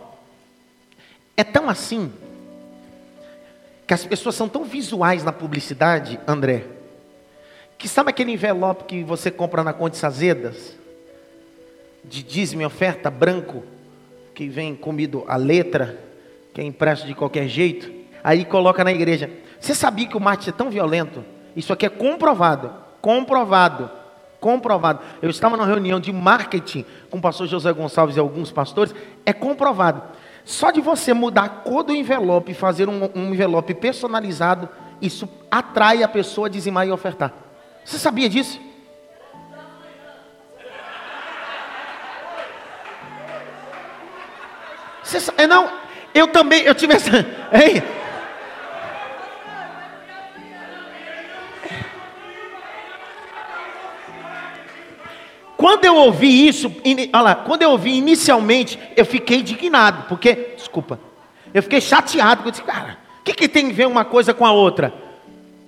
[1.36, 2.12] é tão assim
[3.88, 6.64] que as pessoas são tão visuais na publicidade, André,
[7.76, 10.76] que sabe aquele envelope que você compra na Conde Sazedas?
[12.04, 13.64] De dízimo e oferta branco,
[14.32, 16.06] que vem comido a letra,
[16.58, 17.88] que é impresso de qualquer jeito,
[18.24, 19.30] aí coloca na igreja.
[19.60, 21.24] Você sabia que o marketing é tão violento?
[21.54, 23.88] Isso aqui é comprovado, comprovado,
[24.40, 24.98] comprovado.
[25.22, 28.92] Eu estava numa reunião de marketing com o pastor José Gonçalves e alguns pastores,
[29.24, 30.02] é comprovado.
[30.44, 34.68] Só de você mudar a cor do envelope fazer um, um envelope personalizado,
[35.00, 37.32] isso atrai a pessoa a dizimar e ofertar.
[37.84, 38.60] Você sabia disso?
[45.04, 45.87] Você, é, não,
[46.18, 47.10] eu também, eu tive essa.
[47.52, 47.82] Ei,
[55.58, 56.72] Quando eu ouvi isso,
[57.12, 61.00] olha lá, quando eu ouvi inicialmente, eu fiquei indignado, porque, desculpa,
[61.52, 64.46] eu fiquei chateado, eu disse, cara, o que, que tem a ver uma coisa com
[64.46, 64.94] a outra?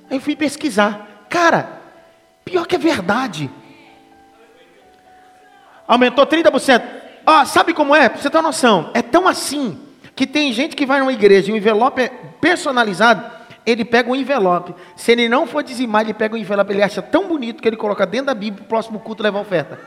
[0.09, 1.81] Aí eu fui pesquisar, cara,
[2.45, 3.51] pior que é verdade.
[5.89, 6.83] Aumentou 30%.
[7.27, 8.09] Ah, sabe como é?
[8.09, 9.77] Pra você ter uma noção, é tão assim,
[10.21, 12.11] que tem gente que vai numa igreja, o envelope é
[12.43, 13.25] personalizado,
[13.65, 14.75] ele pega um envelope.
[14.95, 17.77] Se ele não for dizimar, ele pega um envelope, ele acha tão bonito que ele
[17.79, 19.81] coloca dentro da Bíblia, o próximo culto leva oferta.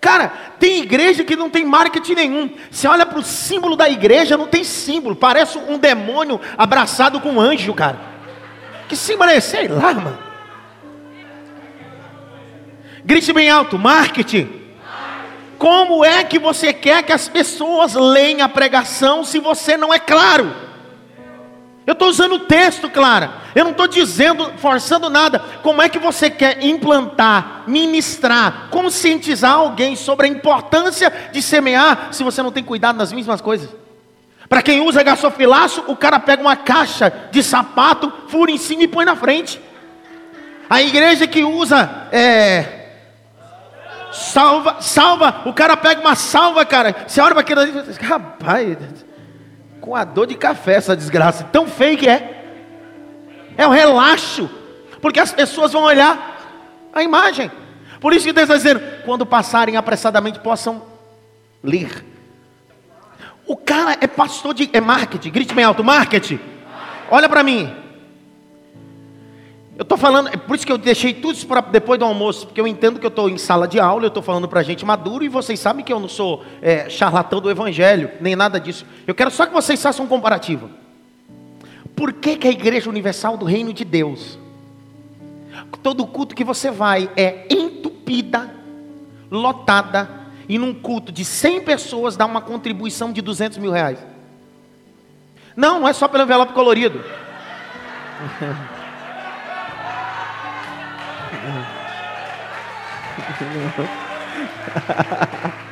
[0.00, 0.28] Cara,
[0.60, 2.50] tem igreja que não tem marketing nenhum.
[2.70, 5.16] Você olha para o símbolo da igreja, não tem símbolo.
[5.16, 7.98] Parece um demônio abraçado com um anjo, cara.
[8.88, 9.50] Que símbolo é esse?
[9.50, 10.18] Sei lá, mano.
[13.04, 14.59] Grite bem alto, marketing.
[15.60, 19.98] Como é que você quer que as pessoas leem a pregação se você não é
[19.98, 20.50] claro?
[21.86, 23.30] Eu estou usando o texto, Clara.
[23.54, 25.38] Eu não estou dizendo, forçando nada.
[25.62, 32.24] Como é que você quer implantar, ministrar, conscientizar alguém sobre a importância de semear se
[32.24, 33.68] você não tem cuidado nas mesmas coisas?
[34.48, 38.88] Para quem usa gasofilaço, o cara pega uma caixa de sapato, fura em cima e
[38.88, 39.60] põe na frente.
[40.70, 42.79] A igreja que usa é,
[44.12, 45.42] Salva, salva.
[45.46, 47.04] O cara pega uma salva, cara.
[47.06, 48.78] Você olha para aquilo ali e fala, rapaz,
[49.80, 51.44] com a dor de café essa desgraça.
[51.44, 52.36] Tão feio que é.
[53.56, 54.48] É um relaxo.
[55.00, 56.38] Porque as pessoas vão olhar
[56.92, 57.50] a imagem.
[58.00, 60.82] Por isso que Deus está dizendo, quando passarem apressadamente, possam
[61.62, 62.04] ler.
[63.46, 66.38] O cara é pastor de é marketing, grite bem alto, marketing.
[67.10, 67.74] Olha para mim.
[69.80, 72.46] Eu estou falando, é por isso que eu deixei tudo isso para depois do almoço,
[72.46, 74.84] porque eu entendo que eu estou em sala de aula, eu estou falando para gente
[74.84, 78.84] maduro e vocês sabem que eu não sou é, charlatão do evangelho, nem nada disso.
[79.06, 80.68] Eu quero só que vocês façam um comparativo.
[81.96, 84.38] Por que, que a Igreja Universal do Reino de Deus,
[85.82, 88.54] todo culto que você vai é entupida,
[89.30, 90.10] lotada,
[90.46, 93.98] e num culto de 100 pessoas dá uma contribuição de 200 mil reais?
[95.56, 97.02] Não, não é só pelo envelope colorido.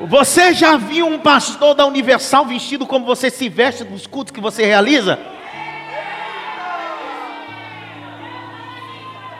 [0.00, 4.40] Você já viu um pastor da Universal vestido como você se veste nos cultos que
[4.40, 5.18] você realiza?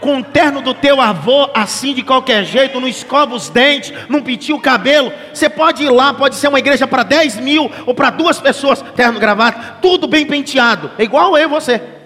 [0.00, 4.20] Com o terno do teu avô, assim de qualquer jeito, não escova os dentes, não
[4.20, 5.12] pintia o cabelo.
[5.32, 8.82] Você pode ir lá, pode ser uma igreja para 10 mil ou para duas pessoas,
[8.96, 10.90] terno gravata, tudo bem penteado.
[10.98, 11.97] É igual eu e você.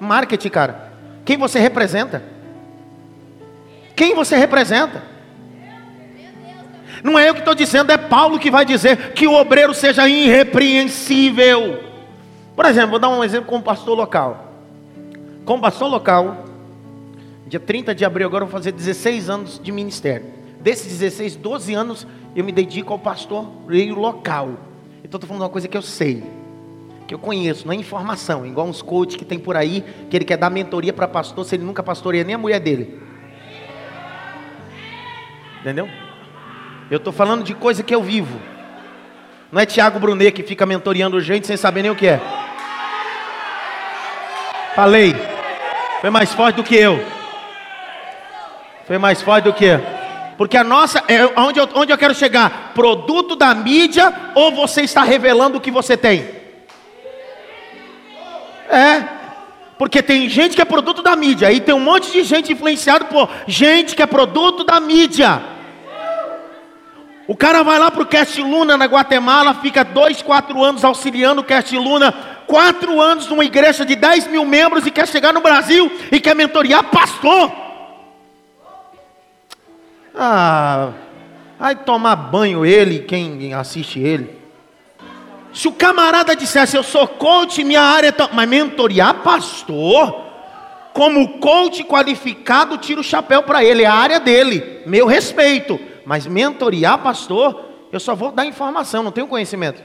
[0.00, 0.92] Marketing, cara.
[1.24, 2.22] Quem você representa?
[3.96, 5.02] Quem você representa?
[7.02, 10.08] Não é eu que estou dizendo, é Paulo que vai dizer que o obreiro seja
[10.08, 11.82] irrepreensível.
[12.56, 14.52] Por exemplo, vou dar um exemplo com o pastor local.
[15.44, 16.44] Com o pastor local,
[17.46, 20.26] dia 30 de abril, agora eu vou fazer 16 anos de ministério.
[20.60, 24.50] Desses 16, 12 anos eu me dedico ao pastoreio local.
[25.04, 26.24] Então estou falando uma coisa que eu sei.
[27.14, 30.36] Eu conheço, não é informação, igual uns coaches que tem por aí, que ele quer
[30.36, 33.00] dar mentoria para pastor, se ele nunca pastoreia nem a mulher dele.
[35.60, 35.88] Entendeu?
[36.90, 38.36] Eu estou falando de coisa que eu vivo.
[39.52, 42.20] Não é Tiago Brunet que fica mentoreando gente sem saber nem o que é.
[44.74, 45.14] Falei.
[46.00, 47.00] Foi mais forte do que eu.
[48.88, 49.80] Foi mais forte do que eu.
[50.36, 52.72] Porque a nossa, é onde eu, onde eu quero chegar?
[52.74, 56.42] Produto da mídia ou você está revelando o que você tem?
[58.68, 59.04] É,
[59.78, 63.06] porque tem gente que é produto da mídia, e tem um monte de gente influenciado
[63.06, 65.42] por gente que é produto da mídia.
[67.26, 71.40] O cara vai lá para o Cast Luna na Guatemala, fica dois, quatro anos auxiliando
[71.40, 72.12] o Cast Luna,
[72.46, 76.34] quatro anos numa igreja de 10 mil membros e quer chegar no Brasil e quer
[76.34, 77.50] mentorear pastor.
[80.14, 80.90] Ah,
[81.58, 84.43] vai tomar banho ele, quem assiste ele.
[85.54, 88.28] Se o camarada dissesse, eu sou coach, minha área é tão...
[88.32, 90.22] Mas mentorear pastor,
[90.92, 95.78] como coach qualificado, tira o chapéu para ele, é a área dele, meu respeito.
[96.04, 99.80] Mas mentorear pastor, eu só vou dar informação, não tenho conhecimento.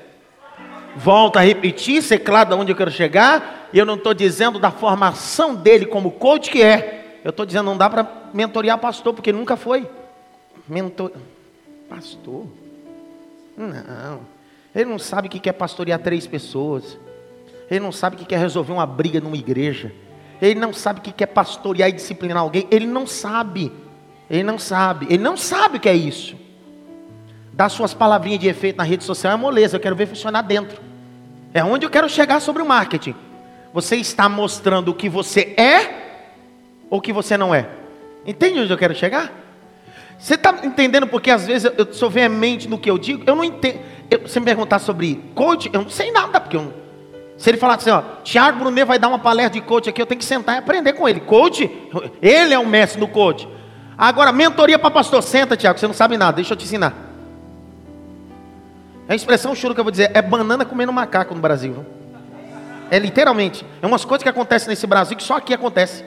[0.96, 4.58] Volto a repetir, ser claro de onde eu quero chegar, e eu não estou dizendo
[4.58, 7.20] da formação dele como coach que é.
[7.24, 9.88] Eu estou dizendo, não dá para mentorear pastor, porque nunca foi.
[10.68, 11.12] Mentor...
[11.88, 12.48] Pastor?
[13.56, 14.39] Não.
[14.74, 16.98] Ele não sabe o que é pastorear três pessoas.
[17.70, 19.92] Ele não sabe o que é resolver uma briga numa igreja.
[20.42, 22.68] Ele não sabe o que é pastorear e disciplinar alguém.
[22.72, 23.72] Ele não sabe.
[24.30, 25.08] Ele não sabe.
[25.10, 26.36] Ele não sabe o que é isso.
[27.52, 29.76] Dar suas palavrinhas de efeito na rede social é moleza.
[29.76, 30.82] Eu quero ver funcionar dentro.
[31.54, 33.16] É onde eu quero chegar sobre o marketing.
[33.74, 36.00] Você está mostrando o que você é
[36.90, 37.68] ou o que você não é.
[38.26, 39.32] Entende onde eu quero chegar?
[40.20, 43.24] Você está entendendo porque às vezes eu sou veemente no que eu digo?
[43.26, 43.80] Eu não entendo.
[44.12, 46.74] Eu, você me perguntar sobre coach, eu não sei nada, porque eu,
[47.38, 50.06] se ele falar assim, ó, Tiago Brunet vai dar uma palestra de coach aqui, eu
[50.06, 51.22] tenho que sentar e aprender com ele.
[51.22, 51.72] Coach,
[52.22, 53.48] ele é o mestre no coach.
[53.98, 56.94] Agora, mentoria para pastor, senta, Tiago, você não sabe nada, deixa eu te ensinar.
[59.08, 61.86] É a expressão choro que eu vou dizer, é banana comendo macaco no Brasil.
[62.92, 63.66] É literalmente.
[63.82, 66.04] É umas coisas que acontecem nesse Brasil que só aqui acontece.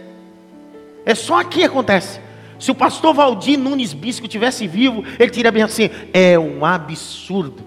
[1.06, 2.20] É só aqui acontece.
[2.62, 7.60] Se o pastor Valdir Nunes Bisco tivesse vivo, ele diria bem assim: é um absurdo.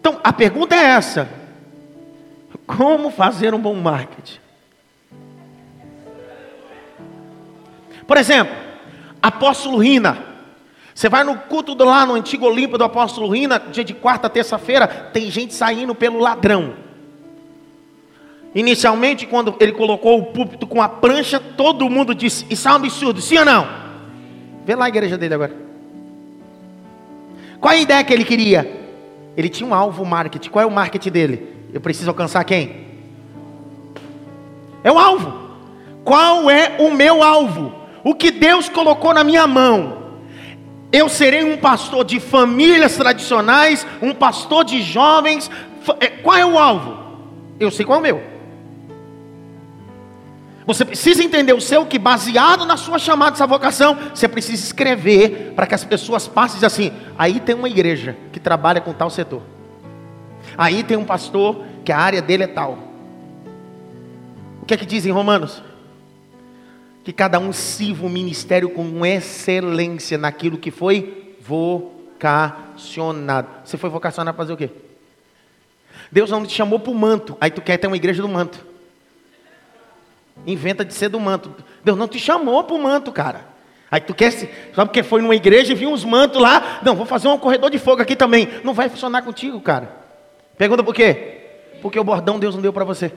[0.00, 1.28] Então, a pergunta é essa:
[2.66, 4.40] como fazer um bom marketing?
[8.04, 8.56] Por exemplo,
[9.22, 10.34] apóstolo Rina.
[10.92, 14.88] Você vai no culto lá no antigo Olímpio do apóstolo Rina, dia de quarta, terça-feira,
[14.88, 16.83] tem gente saindo pelo ladrão.
[18.54, 22.76] Inicialmente, quando ele colocou o púlpito com a prancha, todo mundo disse: Isso é um
[22.76, 23.66] absurdo, sim ou não?
[24.64, 25.54] Vê lá a igreja dele agora.
[27.60, 28.80] Qual a ideia que ele queria?
[29.36, 30.50] Ele tinha um alvo marketing.
[30.50, 31.48] Qual é o marketing dele?
[31.72, 32.84] Eu preciso alcançar quem?
[34.84, 35.32] É o alvo.
[36.04, 37.74] Qual é o meu alvo?
[38.04, 40.04] O que Deus colocou na minha mão.
[40.92, 45.50] Eu serei um pastor de famílias tradicionais, um pastor de jovens.
[45.98, 46.96] É, qual é o alvo?
[47.58, 48.33] Eu sei qual é o meu.
[50.66, 55.52] Você precisa entender o seu que baseado na sua chamada, essa vocação, você precisa escrever
[55.54, 58.92] para que as pessoas passem e dizem assim: aí tem uma igreja que trabalha com
[58.92, 59.42] tal setor.
[60.56, 62.78] Aí tem um pastor que a área dele é tal.
[64.62, 65.62] O que é que diz em Romanos?
[67.02, 73.48] Que cada um sirva o ministério com excelência naquilo que foi vocacionado.
[73.62, 74.70] Você foi vocacionado para fazer o quê?
[76.10, 78.73] Deus não te chamou para o manto, aí tu quer ter uma igreja do manto.
[80.46, 81.54] Inventa de ser do manto.
[81.82, 83.54] Deus não te chamou para o manto, cara.
[83.90, 84.32] Aí tu quer,
[84.74, 86.80] só porque foi numa igreja e viu uns mantos lá.
[86.82, 88.48] Não, vou fazer um corredor de fogo aqui também.
[88.64, 89.88] Não vai funcionar contigo, cara.
[90.58, 91.42] Pergunta por quê?
[91.80, 93.12] Porque o bordão Deus não deu para você.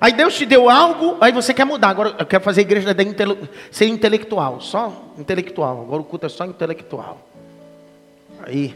[0.00, 1.88] Aí Deus te deu algo, aí você quer mudar.
[1.88, 5.80] Agora eu quero fazer a igreja de intele ser intelectual, só intelectual.
[5.80, 7.26] Agora o culto é só intelectual.
[8.42, 8.74] Aí.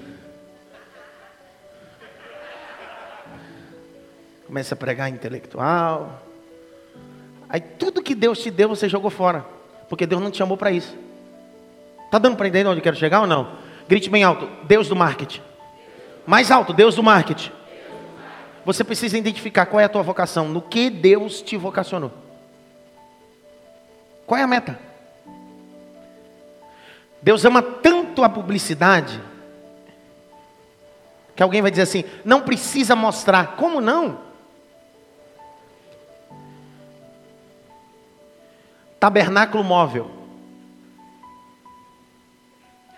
[4.47, 6.23] Começa a pregar intelectual.
[7.49, 9.45] Aí tudo que Deus te deu, você jogou fora.
[9.89, 10.97] Porque Deus não te chamou para isso.
[12.05, 13.57] Está dando para entender onde eu quero chegar ou não?
[13.89, 15.41] Grite bem alto: Deus do marketing.
[16.27, 17.51] Mais alto: Deus do marketing.
[18.65, 22.13] Você precisa identificar qual é a tua vocação, no que Deus te vocacionou.
[24.27, 24.79] Qual é a meta?
[27.23, 29.21] Deus ama tanto a publicidade
[31.35, 33.57] que alguém vai dizer assim: não precisa mostrar.
[33.57, 34.28] Como não?
[38.99, 40.11] Tabernáculo móvel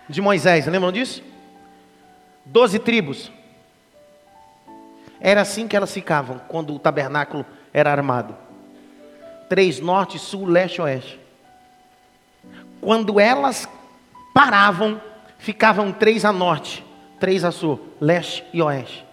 [0.09, 1.23] de Moisés, lembram disso?
[2.45, 3.31] Doze tribos.
[5.19, 8.35] Era assim que elas ficavam quando o tabernáculo era armado:
[9.47, 11.19] três norte, sul, leste, oeste.
[12.81, 13.69] Quando elas
[14.33, 14.99] paravam,
[15.37, 16.83] ficavam três a norte,
[17.19, 19.05] três a sul, leste e oeste.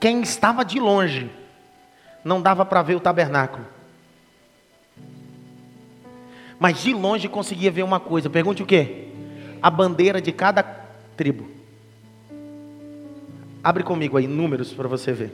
[0.00, 1.30] Quem estava de longe
[2.24, 3.64] não dava para ver o tabernáculo.
[6.62, 8.30] Mas de longe conseguia ver uma coisa.
[8.30, 9.08] Pergunte o quê?
[9.60, 10.62] A bandeira de cada
[11.16, 11.48] tribo.
[13.64, 15.32] Abre comigo aí números para você ver.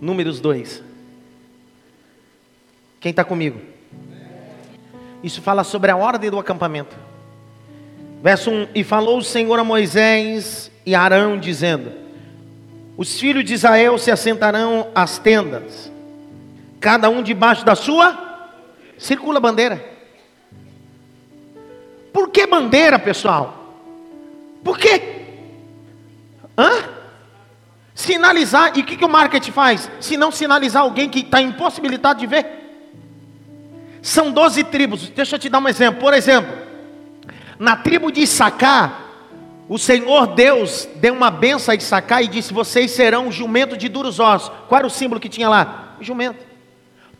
[0.00, 0.82] Números 2.
[2.98, 3.60] Quem está comigo?
[5.22, 6.96] Isso fala sobre a ordem do acampamento.
[8.20, 11.92] Verso 1: E falou o Senhor a Moisés e Arão, dizendo:
[12.96, 15.92] Os filhos de Israel se assentarão às tendas,
[16.80, 18.29] cada um debaixo da sua,
[19.00, 19.82] circula bandeira.
[22.12, 23.78] Por que bandeira, pessoal?
[24.62, 25.22] Por quê?
[26.56, 26.70] Hã?
[27.94, 29.90] Sinalizar, e o que, que o marketing faz?
[30.00, 32.46] Se não sinalizar alguém que está impossibilitado de ver.
[34.02, 36.00] São 12 tribos, deixa eu te dar um exemplo.
[36.00, 36.52] Por exemplo,
[37.58, 39.06] na tribo de Issacar,
[39.68, 43.88] o Senhor Deus deu uma benção a Issacar e disse: Vocês serão um jumento de
[43.88, 44.50] duros ossos.
[44.68, 45.96] Qual era o símbolo que tinha lá?
[46.00, 46.44] jumento.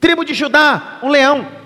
[0.01, 1.60] Tribo de Judá, um leão.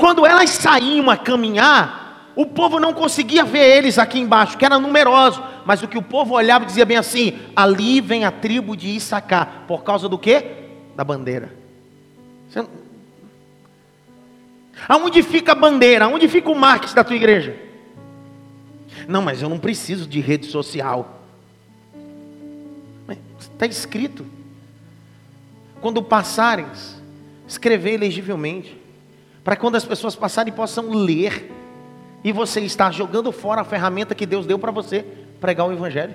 [0.00, 4.80] Quando elas saíam a caminhar, o povo não conseguia ver eles aqui embaixo, que eram
[4.80, 5.42] numerosos.
[5.66, 9.64] Mas o que o povo olhava dizia bem assim: ali vem a tribo de Issacar.
[9.68, 10.68] Por causa do quê?
[10.96, 11.54] Da bandeira.
[12.48, 12.66] Você...
[14.88, 16.06] Aonde fica a bandeira?
[16.06, 17.54] Aonde fica o marketing da tua igreja?
[19.06, 21.20] Não, mas eu não preciso de rede social.
[23.38, 24.24] Está escrito.
[25.82, 26.64] Quando passarem,
[27.46, 28.79] escrever legivelmente.
[29.42, 31.50] Para quando as pessoas passarem possam ler.
[32.22, 35.04] E você está jogando fora a ferramenta que Deus deu para você
[35.40, 36.14] pregar o Evangelho.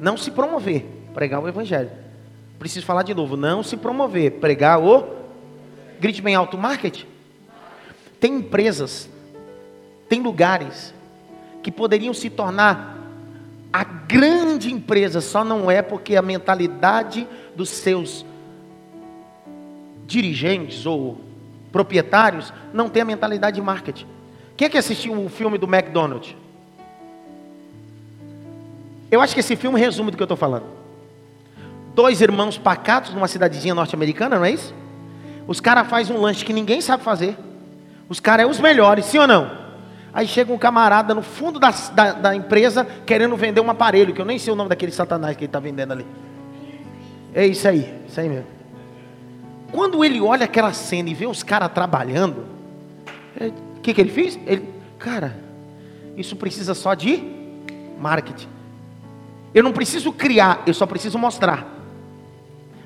[0.00, 1.90] Não se promover, pregar o Evangelho.
[2.58, 5.06] Preciso falar de novo, não se promover, pregar o.
[6.00, 7.06] Grite bem alto, marketing.
[8.18, 9.08] Tem empresas,
[10.08, 10.94] tem lugares
[11.62, 12.96] que poderiam se tornar
[13.72, 18.24] a grande empresa, só não é porque a mentalidade dos seus
[20.06, 21.27] dirigentes ou
[21.72, 24.06] proprietários não tem a mentalidade de marketing.
[24.56, 26.34] Quem é que assistiu o filme do McDonald's?
[29.10, 30.66] Eu acho que esse filme resume do que eu estou falando.
[31.94, 34.74] Dois irmãos pacatos numa cidadezinha norte-americana, não é isso?
[35.46, 37.36] Os caras fazem um lanche que ninguém sabe fazer.
[38.08, 39.50] Os caras é os melhores, sim ou não?
[40.12, 44.20] Aí chega um camarada no fundo da, da, da, empresa querendo vender um aparelho, que
[44.20, 46.06] eu nem sei o nome daquele satanás que ele está vendendo ali.
[47.34, 48.57] É isso aí, isso aí mesmo.
[49.70, 52.46] Quando ele olha aquela cena e vê os caras trabalhando,
[53.76, 54.38] o que, que ele fez?
[54.46, 55.38] Ele, cara,
[56.16, 57.22] isso precisa só de
[57.98, 58.48] marketing.
[59.54, 61.66] Eu não preciso criar, eu só preciso mostrar.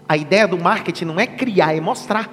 [0.09, 2.29] A ideia do marketing não é criar, é mostrar.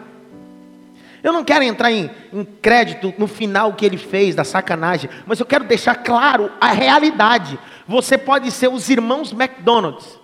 [1.21, 5.39] Eu não quero entrar em, em, crédito no final que ele fez, da sacanagem, mas
[5.39, 7.59] eu quero deixar claro a realidade.
[7.87, 10.17] Você pode ser os irmãos McDonald's.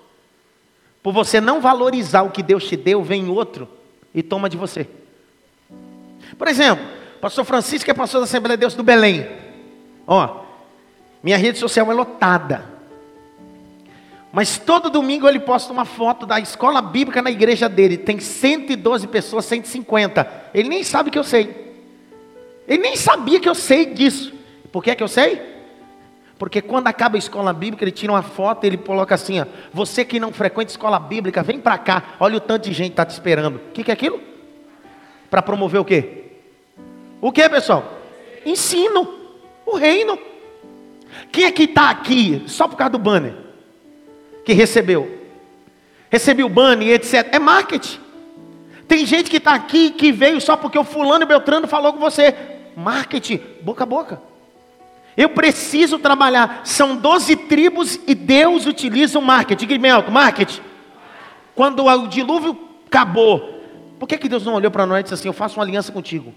[1.04, 3.68] Por você não valorizar o que Deus te deu, vem outro
[4.16, 4.88] e toma de você.
[6.38, 6.84] Por exemplo,
[7.20, 9.28] pastor Francisco é pastor da Assembleia de Deus do Belém.
[10.08, 10.44] Ó,
[11.22, 12.74] minha rede social é lotada.
[14.32, 17.98] Mas todo domingo ele posta uma foto da escola bíblica na igreja dele.
[17.98, 20.50] Tem 112 pessoas, 150.
[20.54, 21.76] Ele nem sabe que eu sei.
[22.68, 24.34] Ele nem sabia que eu sei disso.
[24.72, 25.55] Por que é que eu sei?
[26.38, 29.46] Porque quando acaba a escola bíblica, ele tira uma foto e ele coloca assim: ó,
[29.74, 32.16] Você que não frequenta escola bíblica, vem para cá.
[32.20, 33.56] Olha o tanto de gente está te esperando.
[33.56, 34.20] O que, que é aquilo?
[35.30, 36.24] Para promover o quê?
[37.22, 38.00] O que, pessoal?
[38.46, 39.08] Ensino.
[39.66, 40.20] O reino.
[41.32, 43.46] Quem é que está aqui só por causa do banner?
[44.46, 45.20] que recebeu.
[46.10, 47.28] Recebeu banner, etc.
[47.32, 48.00] É marketing.
[48.88, 52.00] Tem gente que está aqui que veio só porque o fulano e Beltrano falou com
[52.00, 52.34] você.
[52.78, 54.22] Marketing, boca a boca.
[55.18, 56.62] Eu preciso trabalhar.
[56.64, 59.68] São 12 tribos e Deus utiliza o marketing.
[59.68, 60.62] Diga alto, marketing.
[61.54, 63.62] Quando o dilúvio acabou,
[63.98, 65.92] por que, que Deus não olhou para nós e disse assim: Eu faço uma aliança
[65.92, 66.34] contigo?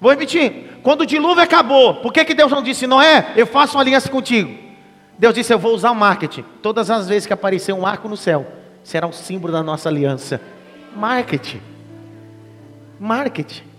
[0.00, 0.80] Vou repetir.
[0.82, 4.08] Quando o dilúvio acabou, por que, que Deus não disse: Noé, eu faço uma aliança
[4.08, 4.52] contigo?
[5.16, 6.44] Deus disse: Eu vou usar o marketing.
[6.60, 8.44] Todas as vezes que aparecer um arco no céu,
[8.82, 10.40] será um símbolo da nossa aliança.
[10.96, 11.60] Marketing.
[12.98, 13.71] Marketing.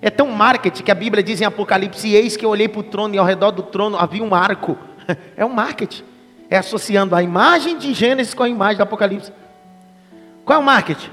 [0.00, 2.84] É tão marketing que a Bíblia diz em Apocalipse: Eis que eu olhei para o
[2.84, 4.76] trono e ao redor do trono havia um arco.
[5.38, 6.04] É um marketing.
[6.50, 9.32] É associando a imagem de Gênesis com a imagem do Apocalipse.
[10.44, 11.10] Qual é o marketing?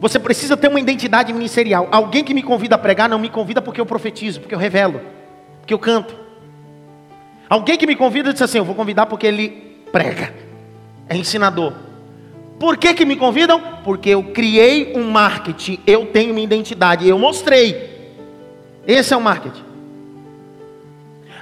[0.00, 1.88] Você precisa ter uma identidade ministerial.
[1.92, 5.00] Alguém que me convida a pregar não me convida porque eu profetizo, porque eu revelo,
[5.60, 6.16] porque eu canto.
[7.48, 9.50] Alguém que me convida disse assim: Eu vou convidar porque ele
[9.92, 10.34] prega,
[11.08, 11.72] é ensinador.
[12.64, 13.60] Por que, que me convidam?
[13.84, 18.10] Porque eu criei um marketing, eu tenho minha identidade, eu mostrei.
[18.86, 19.62] Esse é o marketing.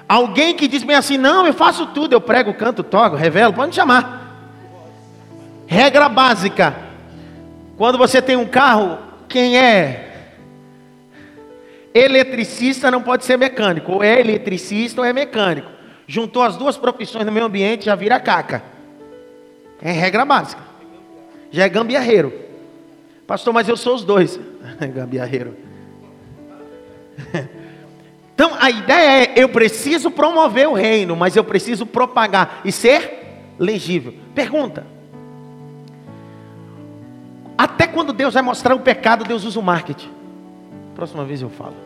[0.08, 3.68] Alguém que diz bem assim: Não, eu faço tudo, eu prego, canto, toco, revelo, pode
[3.68, 4.50] me chamar.
[5.64, 6.74] Regra básica:
[7.76, 8.98] quando você tem um carro,
[9.28, 10.32] quem é
[11.94, 15.70] eletricista não pode ser mecânico, ou é eletricista ou é mecânico.
[16.04, 18.60] Juntou as duas profissões no meio ambiente, já vira caca.
[19.80, 20.71] É regra básica.
[21.52, 22.32] Já é gambiarreiro.
[23.26, 24.40] Pastor, mas eu sou os dois.
[24.92, 25.56] gambiarreiro.
[28.34, 33.52] Então a ideia é: eu preciso promover o reino, mas eu preciso propagar e ser
[33.58, 34.14] legível.
[34.34, 34.84] Pergunta:
[37.56, 40.10] até quando Deus vai mostrar o pecado, Deus usa o marketing.
[40.94, 41.76] Próxima vez eu falo.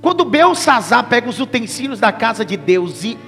[0.00, 3.18] Quando Belsazar pega os utensílios da casa de Deus e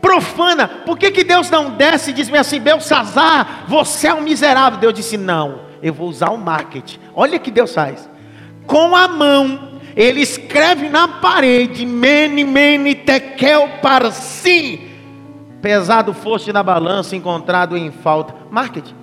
[0.00, 4.78] profana, por que, que Deus não desce e diz assim, Belsazar, você é um miserável?
[4.78, 6.98] Deus disse, não, eu vou usar o marketing.
[7.14, 8.08] Olha que Deus faz.
[8.66, 14.90] Com a mão, ele escreve na parede, mene, mene, tekel, para si
[15.60, 18.34] pesado foste na balança, encontrado em falta.
[18.50, 18.94] Marketing.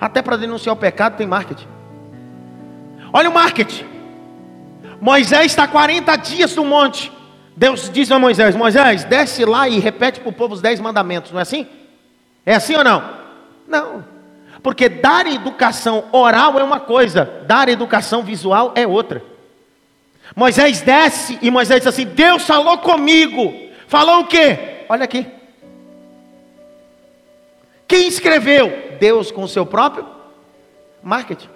[0.00, 1.66] Até para denunciar o pecado tem marketing.
[3.12, 3.84] Olha o marketing.
[5.00, 7.12] Moisés está 40 dias no monte.
[7.56, 11.32] Deus diz a Moisés: Moisés, desce lá e repete para o povo os 10 mandamentos.
[11.32, 11.66] Não é assim?
[12.44, 13.02] É assim ou não?
[13.66, 14.04] Não.
[14.62, 19.22] Porque dar educação oral é uma coisa, dar educação visual é outra.
[20.34, 23.54] Moisés desce e Moisés diz assim: Deus falou comigo.
[23.88, 24.84] Falou o quê?
[24.88, 25.26] olha aqui.
[27.88, 28.96] Quem escreveu?
[28.98, 30.06] Deus com o seu próprio
[31.02, 31.48] marketing.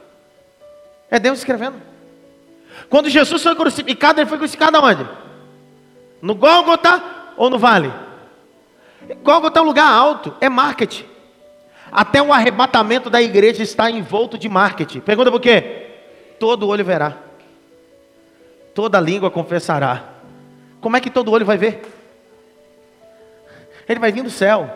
[1.10, 1.80] É Deus escrevendo.
[2.88, 5.06] Quando Jesus foi crucificado, ele foi crucificado aonde?
[6.20, 7.02] No Gólgota
[7.36, 7.92] ou no vale?
[9.22, 11.04] Gólgota é um lugar alto, é marketing.
[11.90, 15.00] Até o arrebatamento da igreja está envolto de marketing.
[15.00, 15.88] Pergunta por quê?
[16.38, 17.16] Todo olho verá.
[18.74, 20.04] Toda língua confessará.
[20.80, 21.82] Como é que todo olho vai ver?
[23.88, 24.70] Ele vai vir do céu.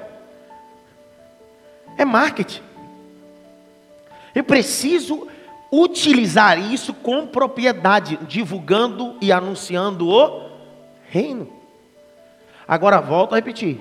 [1.96, 2.62] É marketing.
[4.34, 5.28] Eu preciso
[5.70, 10.43] utilizar isso com propriedade, divulgando e anunciando o
[11.14, 11.48] reino.
[12.66, 13.78] Agora volto a repetir.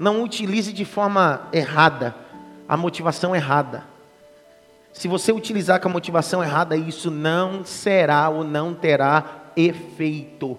[0.00, 2.12] Não utilize de forma errada,
[2.68, 3.84] a motivação errada.
[4.92, 10.58] Se você utilizar com a motivação errada, isso não será ou não terá efeito.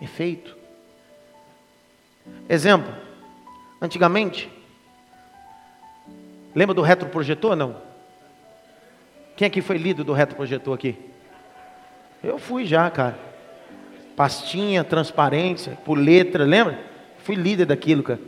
[0.00, 0.56] Efeito.
[2.48, 2.94] Exemplo,
[3.82, 4.48] antigamente,
[6.54, 7.76] lembra do retroprojetor não?
[9.36, 10.96] Quem aqui foi lido do retroprojetor aqui?
[12.22, 13.25] Eu fui já, cara.
[14.16, 16.80] Pastinha, transparência, por letra, lembra?
[17.18, 18.20] Fui líder daquilo, cara.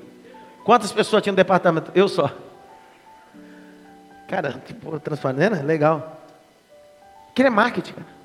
[0.62, 1.91] Quantas pessoas tinham no departamento?
[1.95, 2.30] Eu só.
[4.28, 5.62] Cara, tipo, transparência, né?
[5.62, 6.20] legal.
[7.30, 8.18] Aquilo é marketing, cara.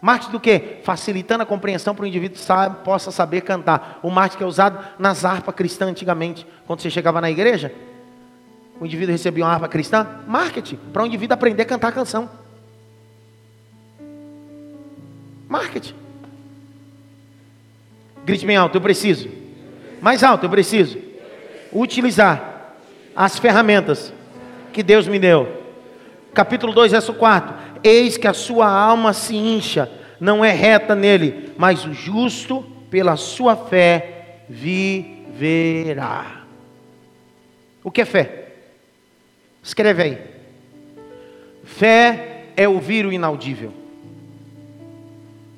[0.00, 0.78] Marketing do que?
[0.84, 3.98] Facilitando a compreensão para o indivíduo sabe, possa saber cantar.
[4.02, 6.46] O marketing é usado nas harpas cristãs antigamente.
[6.66, 7.74] Quando você chegava na igreja,
[8.80, 10.06] o indivíduo recebia uma harpa cristã.
[10.26, 12.30] Marketing, para o indivíduo aprender a cantar a canção.
[15.48, 15.94] Marketing.
[18.24, 19.28] Grite bem alto, eu preciso.
[20.00, 20.98] Mais alto, eu preciso.
[21.72, 22.74] Utilizar
[23.14, 24.12] as ferramentas
[24.72, 25.60] que Deus me deu.
[26.32, 29.90] Capítulo 2, verso 4 Eis que a sua alma se incha,
[30.20, 36.44] não é reta nele, mas o justo, pela sua fé, viverá.
[37.82, 38.48] O que é fé?
[39.62, 40.18] Escreve aí.
[41.64, 43.72] Fé é ouvir o inaudível.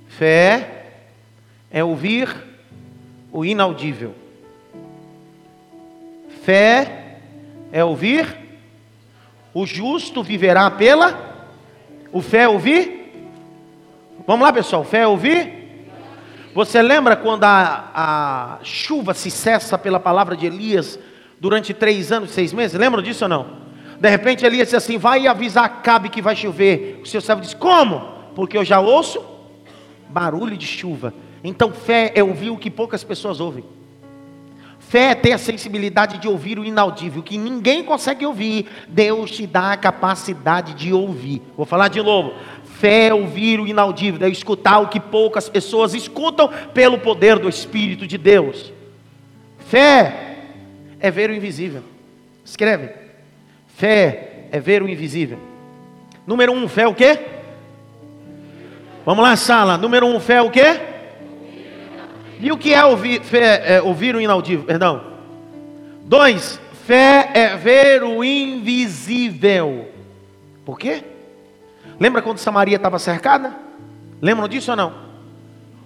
[0.07, 0.85] Fé
[1.71, 2.29] é ouvir
[3.33, 4.15] o inaudível.
[6.45, 7.19] Fé
[7.73, 8.43] é ouvir
[9.55, 11.33] o justo viverá pela
[12.13, 13.25] o fé é ouvir?
[14.27, 14.85] Vamos lá, pessoal.
[14.85, 15.89] Fé é ouvir?
[16.55, 20.99] Você lembra quando a, a chuva se cessa pela palavra de Elias
[21.41, 22.79] durante três anos, seis meses?
[22.79, 23.63] Lembram disso ou não?
[23.99, 27.01] De repente Elias disse assim: Vai avisar Cabe que vai chover.
[27.03, 28.01] O seu servo disse: Como?
[28.35, 29.25] Porque eu já ouço
[30.11, 31.15] barulho de chuva.
[31.43, 33.65] Então fé é ouvir o que poucas pessoas ouvem.
[34.93, 38.67] Fé é ter a sensibilidade de ouvir o inaudível, que ninguém consegue ouvir.
[38.89, 41.41] Deus te dá a capacidade de ouvir.
[41.57, 42.35] Vou falar de novo.
[42.65, 47.49] Fé é ouvir o inaudível, é escutar o que poucas pessoas escutam pelo poder do
[47.49, 48.71] Espírito de Deus.
[49.61, 50.37] Fé
[51.01, 51.83] é ver o invisível.
[52.45, 52.91] Escreve.
[53.69, 55.39] Fé é ver o invisível.
[56.27, 57.19] Número um, fé é o quê?
[59.07, 59.79] Vamos lá, sala.
[59.79, 60.92] Número um, fé é o quê?
[62.43, 64.65] E o que é ouvir, fé, é ouvir o inaudível?
[64.65, 65.01] Perdão.
[66.03, 69.89] Dois, fé é ver o invisível.
[70.65, 71.05] Por quê?
[72.01, 73.55] Lembra quando Samaria estava cercada?
[74.21, 74.93] Lembram disso ou não?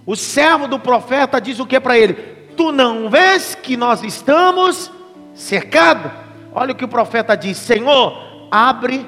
[0.07, 2.15] O servo do profeta diz o que para ele?
[2.57, 4.91] Tu não vês que nós estamos
[5.35, 6.11] cercados?
[6.55, 9.07] Olha o que o profeta diz: Senhor, abre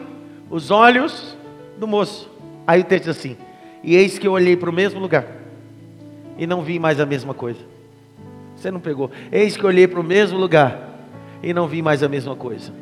[0.51, 1.34] os olhos
[1.78, 2.30] do moço.
[2.66, 3.38] Aí o texto diz assim:
[3.82, 5.38] E eis que eu olhei para o mesmo lugar
[6.39, 7.61] e não vi mais a mesma coisa.
[8.57, 9.11] Você não pegou?
[9.30, 11.07] Eis que olhei para o mesmo lugar
[11.43, 12.72] e não vi mais a mesma coisa.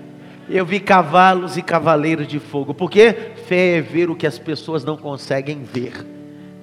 [0.48, 2.72] Eu vi cavalos e cavaleiros de fogo.
[2.72, 3.12] Porque
[3.46, 6.07] fé é ver o que as pessoas não conseguem ver.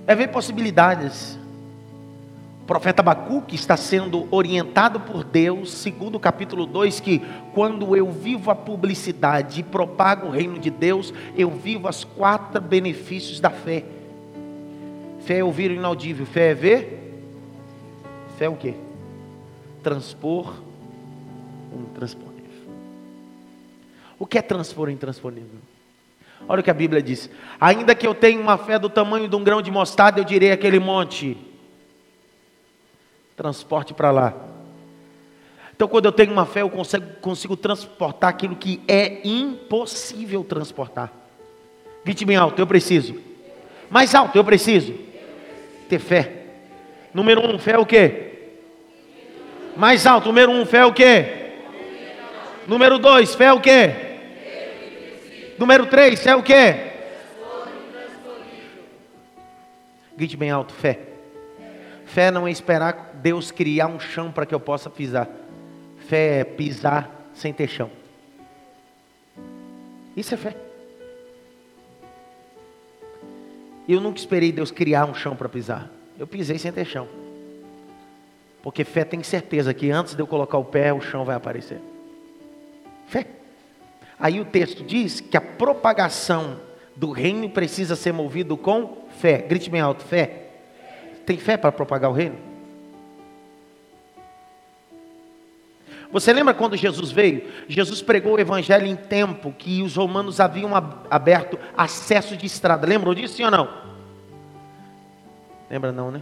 [0.07, 1.37] É ver possibilidades.
[2.61, 7.21] O profeta Abacuque está sendo orientado por Deus, segundo o capítulo 2, que
[7.53, 12.61] quando eu vivo a publicidade e propago o reino de Deus, eu vivo os quatro
[12.61, 13.83] benefícios da fé.
[15.26, 17.24] Fé é ouvir o inaudível, fé é ver,
[18.38, 18.74] fé é o quê?
[19.82, 20.53] Transpor
[21.74, 22.43] um transponível.
[24.19, 25.59] O que é transpor intransponível?
[26.47, 29.36] Olha o que a Bíblia diz: ainda que eu tenha uma fé do tamanho de
[29.36, 31.38] um grão de mostarda, eu direi aquele monte
[33.36, 34.34] transporte para lá.
[35.76, 41.11] Então, quando eu tenho uma fé, eu consigo, consigo transportar aquilo que é impossível transportar.
[42.05, 43.15] Grite bem alto, eu preciso.
[43.89, 44.93] Mais alto, eu preciso.
[45.93, 46.31] Ter fé.
[47.13, 48.31] Número um, fé é o quê?
[49.77, 51.25] Mais alto, número um, fé é o quê?
[52.67, 53.91] Número dois, fé é o quê?
[55.59, 56.93] Número três, fé é o quê?
[60.17, 60.97] Grite bem alto, fé.
[62.05, 65.29] Fé não é esperar Deus criar um chão para que eu possa pisar.
[66.07, 67.91] Fé é pisar sem ter chão.
[70.17, 70.55] Isso é fé.
[73.88, 75.89] Eu nunca esperei Deus criar um chão para pisar.
[76.17, 77.07] Eu pisei sem ter chão.
[78.61, 81.81] Porque fé tem certeza que antes de eu colocar o pé, o chão vai aparecer.
[83.07, 83.27] Fé.
[84.17, 86.59] Aí o texto diz que a propagação
[86.95, 89.39] do reino precisa ser movido com fé.
[89.39, 90.47] Grite bem alto, fé.
[91.25, 92.52] Tem fé para propagar o reino?
[96.14, 97.49] Você lembra quando Jesus veio?
[97.68, 100.72] Jesus pregou o evangelho em tempo que os romanos haviam
[101.09, 102.86] aberto acesso de estrada.
[102.86, 103.68] Lembram disso, sim ou não?
[105.72, 106.22] Lembra não, né?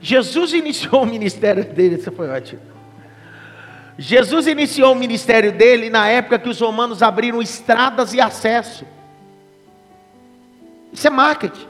[0.00, 2.62] Jesus iniciou o ministério dele, isso foi ótimo.
[3.96, 8.84] Jesus iniciou o ministério dele na época que os romanos abriram estradas e acesso.
[10.92, 11.69] Isso é marketing.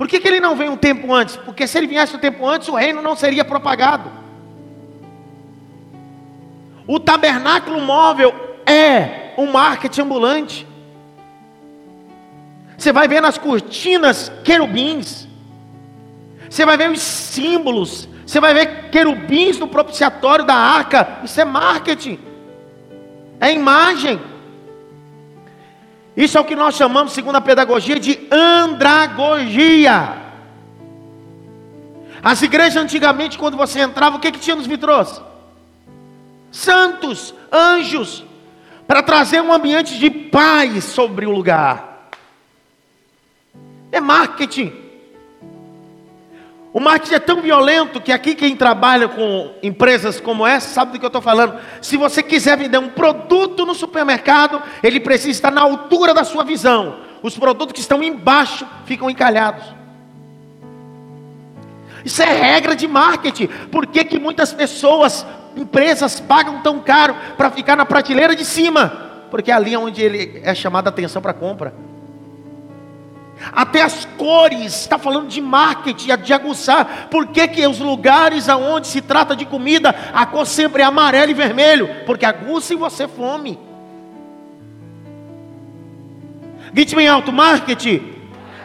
[0.00, 1.36] Por que, que ele não veio um tempo antes?
[1.36, 4.10] Porque se ele viesse um tempo antes, o reino não seria propagado.
[6.86, 8.32] O tabernáculo móvel
[8.64, 10.66] é um marketing ambulante.
[12.78, 15.28] Você vai ver nas cortinas querubins.
[16.48, 18.08] Você vai ver os símbolos.
[18.24, 21.20] Você vai ver querubins no propiciatório da arca.
[21.22, 22.18] Isso é marketing.
[23.38, 24.18] É imagem.
[26.20, 30.18] Isso é o que nós chamamos, segundo a pedagogia, de andragogia.
[32.22, 35.22] As igrejas antigamente, quando você entrava, o que, que tinha nos vitros?
[36.52, 38.22] Santos, anjos,
[38.86, 42.10] para trazer um ambiente de paz sobre o lugar.
[43.90, 44.74] É marketing.
[46.72, 50.98] O marketing é tão violento que aqui quem trabalha com empresas como essa sabe do
[51.00, 51.58] que eu estou falando.
[51.82, 56.44] Se você quiser vender um produto no supermercado, ele precisa estar na altura da sua
[56.44, 56.98] visão.
[57.22, 59.64] Os produtos que estão embaixo ficam encalhados.
[62.04, 63.48] Isso é regra de marketing.
[63.70, 69.10] Por que, que muitas pessoas, empresas, pagam tão caro para ficar na prateleira de cima?
[69.28, 71.74] Porque é ali é onde ele é chamado a atenção para compra.
[73.52, 77.08] Até as cores, está falando de marketing, de aguçar.
[77.10, 81.30] Por que, que os lugares aonde se trata de comida, a cor sempre é amarelo
[81.30, 81.88] e vermelho?
[82.04, 83.58] Porque aguça em você fome.
[86.72, 88.12] Grite bem alto, marketing.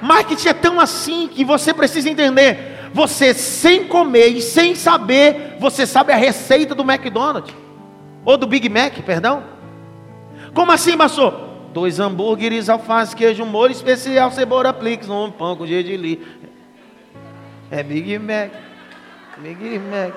[0.02, 2.76] Marketing é tão assim que você precisa entender.
[2.94, 7.56] Você sem comer e sem saber, você sabe a receita do McDonald's.
[8.24, 9.44] Ou do Big Mac, perdão.
[10.54, 11.45] Como assim, pastor?
[11.76, 16.26] Dois hambúrgueres, alface, queijo, molho especial, cebola, plix, um pão com gergelim.
[17.70, 18.50] É Big Mac.
[19.40, 20.14] Big Mac.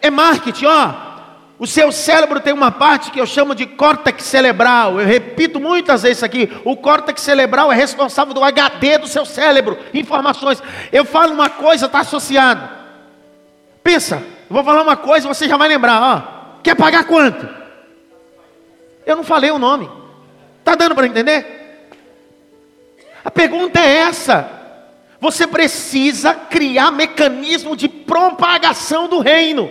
[0.00, 0.94] É marketing, ó.
[1.58, 4.98] O seu cérebro tem uma parte que eu chamo de córtex cerebral.
[4.98, 6.50] Eu repito muitas vezes aqui.
[6.64, 10.62] O córtex cerebral é responsável do HD do seu cérebro, informações.
[10.90, 12.70] Eu falo uma coisa, está associado.
[13.82, 16.37] Pensa, eu vou falar uma coisa, você já vai lembrar, ó.
[16.68, 17.48] Quer pagar quanto?
[19.06, 19.88] Eu não falei o nome.
[20.58, 21.88] Está dando para entender?
[23.24, 24.46] A pergunta é essa.
[25.18, 29.70] Você precisa criar mecanismo de propagação do reino.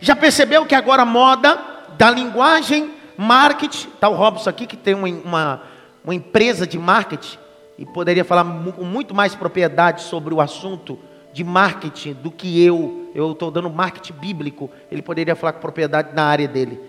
[0.00, 1.60] Já percebeu que agora a moda
[1.96, 5.62] da linguagem, marketing, está o Robson aqui que tem uma, uma,
[6.02, 7.38] uma empresa de marketing
[7.78, 10.98] e poderia falar com muito mais propriedade sobre o assunto
[11.34, 13.10] de marketing do que eu.
[13.12, 14.70] Eu estou dando marketing bíblico.
[14.90, 16.80] Ele poderia falar com propriedade na área dele.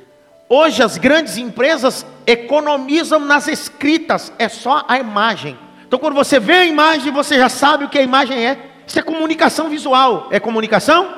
[0.48, 5.58] Hoje as grandes empresas economizam nas escritas, é só a imagem.
[5.88, 8.70] Então, quando você vê a imagem, você já sabe o que a imagem é.
[8.86, 10.28] Isso é comunicação visual.
[10.30, 11.12] É comunicação?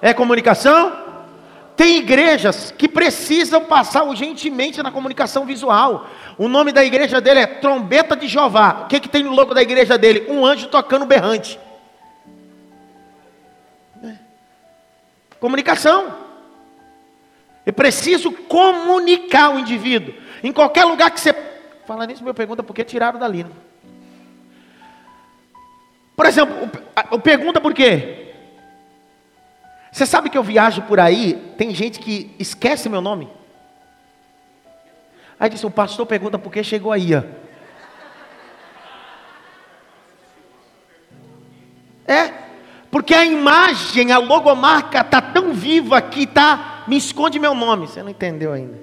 [0.00, 0.92] É comunicação?
[1.76, 6.06] Tem igrejas que precisam passar urgentemente na comunicação visual.
[6.38, 8.82] O nome da igreja dele é Trombeta de Jeová.
[8.84, 10.26] O que, que tem no logo da igreja dele?
[10.28, 11.58] Um anjo tocando berrante.
[15.44, 16.16] Comunicação.
[17.66, 20.14] É preciso comunicar o indivíduo.
[20.42, 21.34] Em qualquer lugar que você.
[21.84, 23.44] Fala nisso, meu pergunta por que tiraram dali.
[23.44, 23.50] Né?
[26.16, 26.70] Por exemplo,
[27.10, 28.32] o, pergunta por quê?
[29.92, 33.28] Você sabe que eu viajo por aí, tem gente que esquece meu nome.
[35.38, 37.14] Aí disse, o pastor pergunta por que chegou aí.
[37.14, 37.22] Ó.
[42.10, 42.43] É,
[42.94, 47.88] porque a imagem, a logomarca está tão viva que tá, me esconde meu nome.
[47.88, 48.80] Você não entendeu ainda.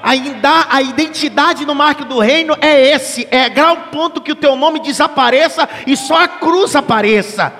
[0.00, 4.54] Ainda a identidade no marco do reino é esse, é grau ponto que o teu
[4.54, 7.52] nome desapareça e só a cruz apareça.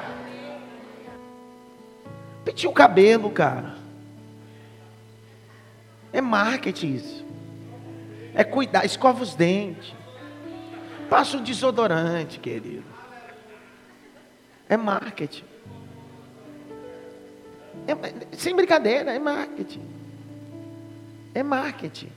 [2.45, 3.75] Pedir o cabelo, cara.
[6.13, 7.27] É marketing isso.
[8.37, 9.93] É cuidar, escova os dentes.
[11.11, 12.92] Passa um desodorante, querido.
[14.73, 15.45] É marketing.
[17.87, 17.95] É,
[18.39, 19.83] sem brincadeira, é marketing.
[21.35, 22.09] É marketing.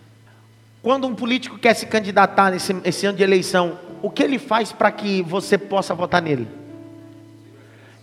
[0.82, 4.72] Quando um político quer se candidatar nesse, nesse ano de eleição, o que ele faz
[4.72, 6.48] para que você possa votar nele?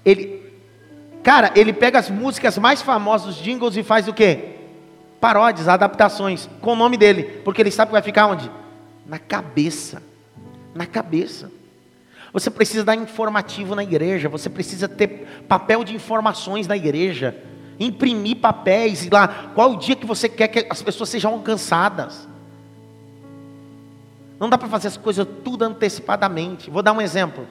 [0.04, 0.42] Ele,
[1.22, 4.56] cara, ele pega as músicas mais famosas, os jingles e faz o quê?
[5.18, 8.50] Paródias, adaptações, com o nome dele, porque ele sabe que vai ficar onde?
[9.06, 10.02] Na cabeça.
[10.74, 11.50] Na cabeça.
[12.32, 17.36] Você precisa dar informativo na igreja, você precisa ter papel de informações na igreja,
[17.78, 22.26] imprimir papéis e lá, qual o dia que você quer que as pessoas sejam alcançadas.
[24.40, 26.70] Não dá para fazer as coisas tudo antecipadamente.
[26.70, 27.46] Vou dar um exemplo.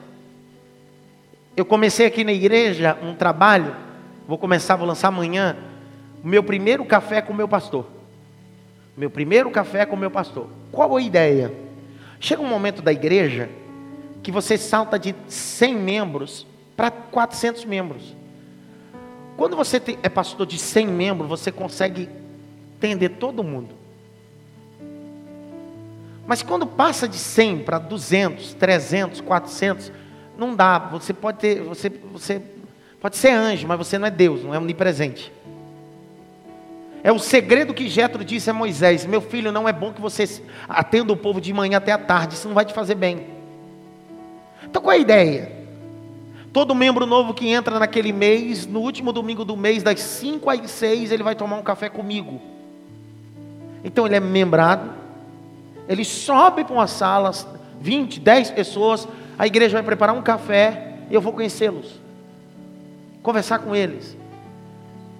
[1.56, 3.76] Eu comecei aqui na igreja um trabalho,
[4.26, 5.56] vou começar, vou lançar amanhã,
[6.24, 7.86] o meu primeiro café com o meu pastor.
[8.96, 10.48] Meu primeiro café com o meu pastor.
[10.72, 11.54] Qual a ideia?
[12.18, 13.48] Chega um momento da igreja
[14.22, 16.46] que você salta de 100 membros
[16.76, 18.16] para 400 membros.
[19.36, 22.08] Quando você é pastor de 100 membros, você consegue
[22.76, 23.74] atender todo mundo.
[26.26, 29.92] Mas quando passa de 100 para 200, 300, 400,
[30.38, 30.78] não dá.
[30.78, 32.40] Você pode ter, você, você
[33.00, 35.32] pode ser anjo, mas você não é Deus, não é onipresente.
[37.02, 40.24] É o segredo que Jetro disse a Moisés: Meu filho, não é bom que você
[40.68, 43.41] atenda o povo de manhã até a tarde, isso não vai te fazer bem.
[44.72, 45.52] Então qual é a ideia?
[46.50, 50.70] Todo membro novo que entra naquele mês, no último domingo do mês, das 5 às
[50.70, 52.40] 6, ele vai tomar um café comigo.
[53.84, 54.90] Então ele é membrado,
[55.86, 57.32] ele sobe para uma sala,
[57.82, 59.06] 20, 10 pessoas,
[59.38, 62.00] a igreja vai preparar um café e eu vou conhecê-los.
[63.22, 64.16] Conversar com eles.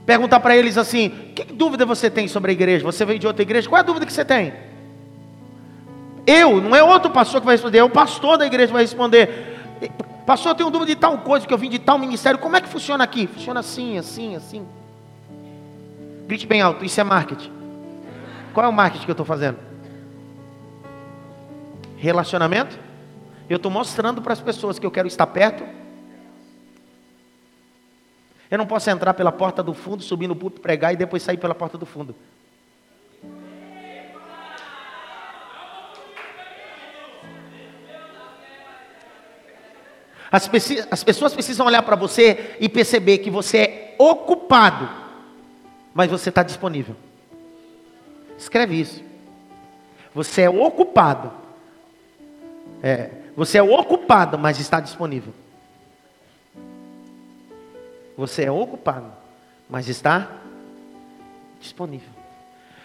[0.06, 2.86] Perguntar para eles assim: que dúvida você tem sobre a igreja?
[2.86, 3.68] Você veio de outra igreja?
[3.68, 4.54] Qual é a dúvida que você tem?
[6.26, 8.82] Eu, não é outro pastor que vai responder, é o pastor da igreja que vai
[8.82, 9.58] responder.
[10.24, 12.38] Pastor, eu tenho dúvida de tal coisa, que eu vim de tal ministério.
[12.38, 13.26] Como é que funciona aqui?
[13.26, 14.66] Funciona assim, assim, assim.
[16.26, 17.50] Grite bem alto, isso é marketing.
[18.54, 19.58] Qual é o marketing que eu estou fazendo?
[21.96, 22.78] Relacionamento.
[23.50, 25.64] Eu estou mostrando para as pessoas que eu quero estar perto.
[28.50, 31.38] Eu não posso entrar pela porta do fundo, subir no púlpito, pregar e depois sair
[31.38, 32.14] pela porta do fundo.
[40.32, 40.50] As,
[40.90, 44.88] as pessoas precisam olhar para você e perceber que você é ocupado,
[45.92, 46.96] mas você está disponível.
[48.38, 49.04] Escreve isso.
[50.14, 51.32] Você é ocupado,
[52.82, 55.34] é, você é ocupado, mas está disponível.
[58.16, 59.12] Você é ocupado,
[59.68, 60.30] mas está
[61.60, 62.11] disponível.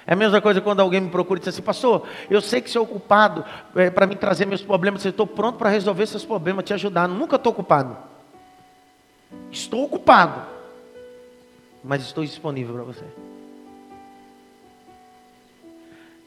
[0.08, 2.72] É a mesma coisa quando alguém me procura e diz assim, pastor, eu sei que
[2.72, 3.44] você é ocupado
[3.76, 7.10] é, para me trazer meus problemas, eu estou pronto para resolver seus problemas, te ajudar.
[7.10, 7.98] Nunca estou ocupado.
[9.52, 10.48] Estou ocupado,
[11.84, 13.04] mas estou disponível para você.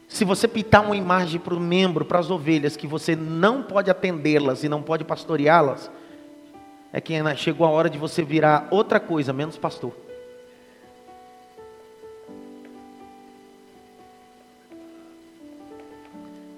[0.07, 3.89] Se você pintar uma imagem para o membro, para as ovelhas, que você não pode
[3.89, 5.89] atendê-las e não pode pastoreá-las,
[6.93, 9.93] é que chegou a hora de você virar outra coisa, menos pastor.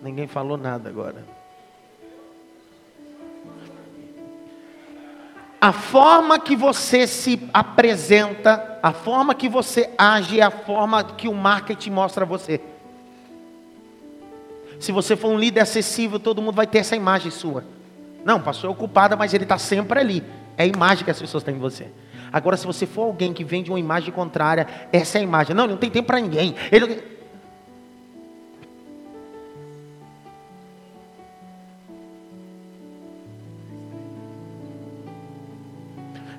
[0.04, 1.24] Ninguém falou nada agora.
[5.62, 11.30] A forma que você se apresenta, a forma que você age é a forma que
[11.30, 12.60] o marketing mostra a você.
[14.78, 17.64] Se você for um líder acessível, todo mundo vai ter essa imagem sua.
[18.26, 20.22] Não, pastor é ocupada, mas ele está sempre ali.
[20.58, 21.88] É a imagem que as pessoas têm de você.
[22.30, 25.56] Agora, se você for alguém que vende uma imagem contrária, essa é a imagem.
[25.56, 26.56] Não, ele não tem tempo para ninguém.
[26.70, 27.13] Ele...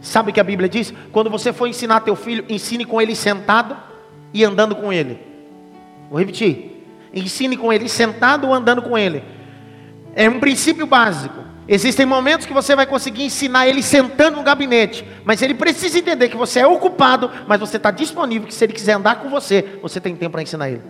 [0.05, 0.93] Sabe o que a Bíblia diz?
[1.11, 3.75] Quando você for ensinar teu filho, ensine com ele sentado
[4.35, 5.19] e andando com ele.
[6.11, 6.87] Vou repetir.
[7.13, 9.25] Ensine com ele sentado ou andando com ele.
[10.15, 11.43] É um princípio básico.
[11.67, 16.29] Existem momentos que você vai conseguir ensinar ele sentando no gabinete, mas ele precisa entender
[16.29, 19.79] que você é ocupado, mas você está disponível, que se ele quiser andar com você,
[19.81, 20.83] você tem tempo para ensinar ele.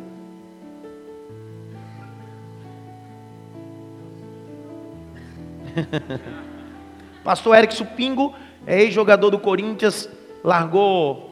[7.22, 8.34] Pastor Eric Supingo
[8.66, 10.08] é ex-jogador do Corinthians,
[10.42, 11.30] largou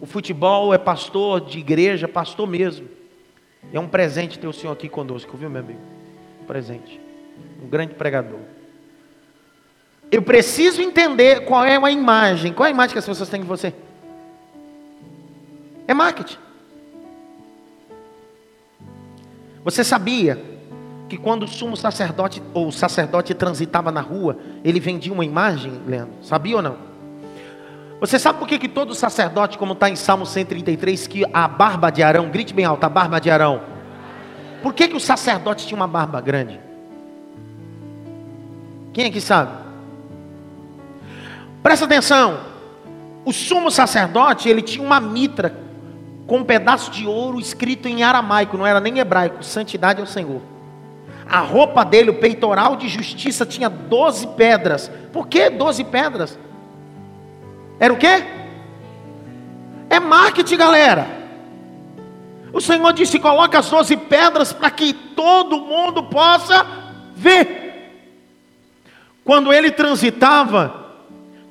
[0.00, 2.88] o futebol, é pastor de igreja, pastor mesmo.
[3.72, 5.80] É um presente ter o senhor aqui conosco, viu, meu amigo?
[6.42, 7.00] Um presente.
[7.62, 8.40] Um grande pregador.
[10.10, 12.52] Eu preciso entender qual é a imagem.
[12.52, 13.74] Qual é a imagem que as pessoas têm de você?
[15.86, 16.38] É marketing.
[19.64, 20.57] Você sabia
[21.08, 25.72] que quando o sumo sacerdote ou o sacerdote transitava na rua, ele vendia uma imagem,
[25.86, 26.12] Leandro?
[26.22, 26.76] Sabia ou não?
[27.98, 31.90] Você sabe por que, que todo sacerdote, como está em Salmo 133, que a barba
[31.90, 33.60] de Arão, grite bem alto, a barba de Arão.
[34.62, 36.60] Por que, que o sacerdote tinha uma barba grande?
[38.92, 39.52] Quem é que sabe?
[41.62, 42.38] Presta atenção.
[43.24, 45.58] O sumo sacerdote, ele tinha uma mitra
[46.26, 50.40] com um pedaço de ouro escrito em aramaico, não era nem hebraico, santidade ao Senhor.
[51.28, 54.90] A roupa dele, o peitoral de justiça, tinha 12 pedras.
[55.12, 56.38] Por que 12 pedras?
[57.78, 58.24] Era o quê?
[59.90, 61.06] É marketing, galera.
[62.52, 66.66] O Senhor disse: coloca as 12 pedras para que todo mundo possa
[67.14, 67.92] ver.
[69.22, 70.86] Quando ele transitava,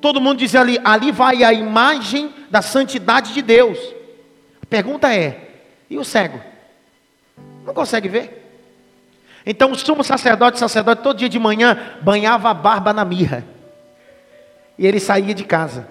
[0.01, 3.77] todo mundo dizia ali: ali vai a imagem da santidade de Deus.
[4.61, 6.41] A pergunta é: e o cego?
[7.63, 8.46] Não consegue ver?
[9.49, 13.45] Então o sumo sacerdote, sacerdote, todo dia de manhã banhava a barba na mirra.
[14.77, 15.87] E ele saía de casa.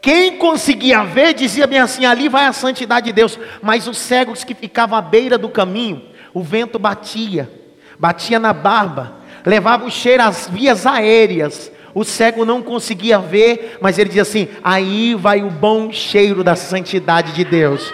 [0.00, 3.36] Quem conseguia ver dizia bem assim: ali vai a santidade de Deus.
[3.60, 6.02] Mas os cegos que ficavam à beira do caminho,
[6.32, 7.50] o vento batia,
[7.98, 11.72] batia na barba, levava o cheiro às vias aéreas.
[11.92, 16.54] O cego não conseguia ver, mas ele dizia assim: aí vai o bom cheiro da
[16.54, 17.92] santidade de Deus.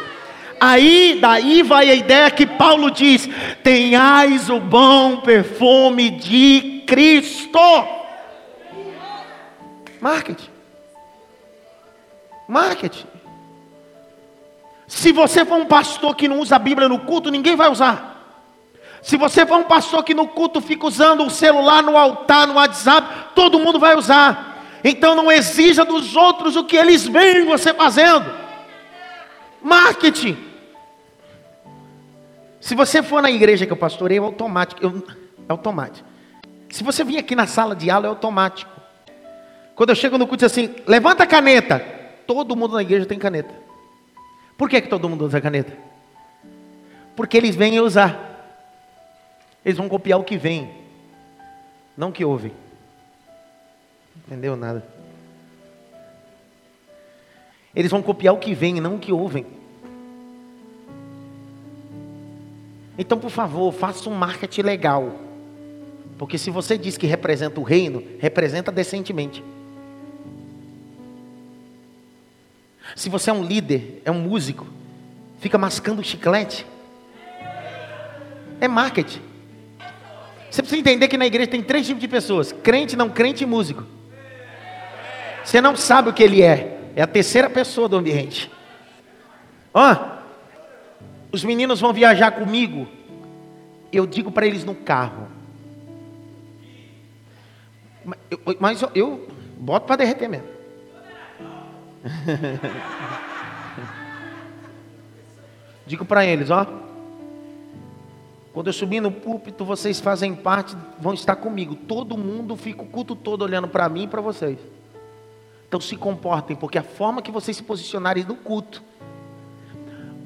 [0.61, 3.28] Aí, daí vai a ideia que Paulo diz:
[3.62, 7.59] tenhais o bom perfume de Cristo.
[10.00, 10.50] Marketing.
[12.48, 13.07] Marketing.
[14.86, 18.14] Se você for um pastor que não usa a Bíblia no culto, ninguém vai usar.
[19.02, 22.54] Se você for um pastor que no culto fica usando o celular no altar, no
[22.54, 24.78] WhatsApp, todo mundo vai usar.
[24.82, 28.30] Então não exija dos outros o que eles veem você fazendo.
[29.62, 30.45] Marketing.
[32.66, 34.84] Se você for na igreja que eu pastorei, é automático.
[34.84, 35.00] Eu,
[35.48, 36.04] é automático.
[36.68, 38.68] Se você vir aqui na sala de aula, é automático.
[39.76, 41.78] Quando eu chego no culto, diz assim: levanta a caneta.
[42.26, 43.54] Todo mundo na igreja tem caneta.
[44.58, 45.78] Por que, que todo mundo usa caneta?
[47.14, 48.58] Porque eles vêm usar.
[49.64, 50.68] Eles vão copiar o que vem,
[51.96, 52.52] não o que ouvem.
[54.26, 54.84] Entendeu nada?
[57.72, 59.55] Eles vão copiar o que vem, não o que ouvem.
[62.99, 65.20] Então, por favor, faça um marketing legal.
[66.18, 69.44] Porque se você diz que representa o reino, representa decentemente.
[72.94, 74.66] Se você é um líder, é um músico,
[75.40, 76.66] fica mascando chiclete,
[78.61, 79.20] é marketing.
[80.51, 83.47] Você precisa entender que na igreja tem três tipos de pessoas: crente, não crente e
[83.47, 83.84] músico.
[85.44, 88.51] Você não sabe o que ele é, é a terceira pessoa do ambiente.
[89.74, 90.15] Ó,
[91.32, 92.86] os meninos vão viajar comigo.
[93.92, 95.28] Eu digo para eles no carro.
[98.60, 100.46] Mas eu, eu boto para derreter mesmo.
[105.86, 106.66] Digo para eles, ó.
[108.52, 111.76] Quando eu subir no púlpito, vocês fazem parte, vão estar comigo.
[111.76, 114.58] Todo mundo fica o culto todo olhando para mim e para vocês.
[115.68, 118.82] Então se comportem, porque a forma que vocês se posicionarem no culto.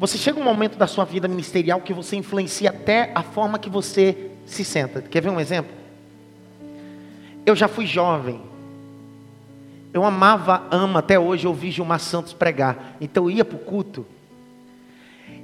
[0.01, 3.69] Você chega um momento da sua vida ministerial que você influencia até a forma que
[3.69, 5.03] você se senta.
[5.03, 5.71] Quer ver um exemplo?
[7.45, 8.41] Eu já fui jovem.
[9.93, 12.97] Eu amava, amo até hoje ouvir Gilmar Santos pregar.
[12.99, 14.07] Então eu ia para o culto.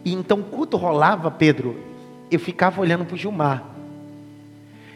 [0.02, 1.78] E então o culto rolava, Pedro.
[2.30, 3.62] Eu ficava olhando para o Gilmar.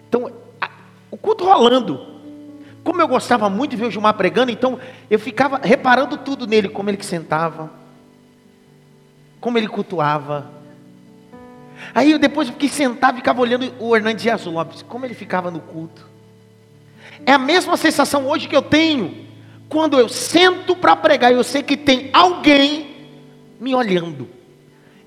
[0.08, 0.70] Então, a,
[1.10, 2.00] o culto rolando.
[2.82, 4.78] Como eu gostava muito de ver o Gilmar pregando, então
[5.10, 7.78] eu ficava reparando tudo nele, como ele que sentava,
[9.40, 10.50] como ele cultuava.
[11.94, 15.60] Aí eu depois fiquei sentado, ficava olhando o Hernandes Dias Lopes, como ele ficava no
[15.60, 16.06] culto.
[17.24, 19.28] É a mesma sensação hoje que eu tenho
[19.70, 22.96] quando eu sento para pregar, eu sei que tem alguém
[23.60, 24.28] me olhando.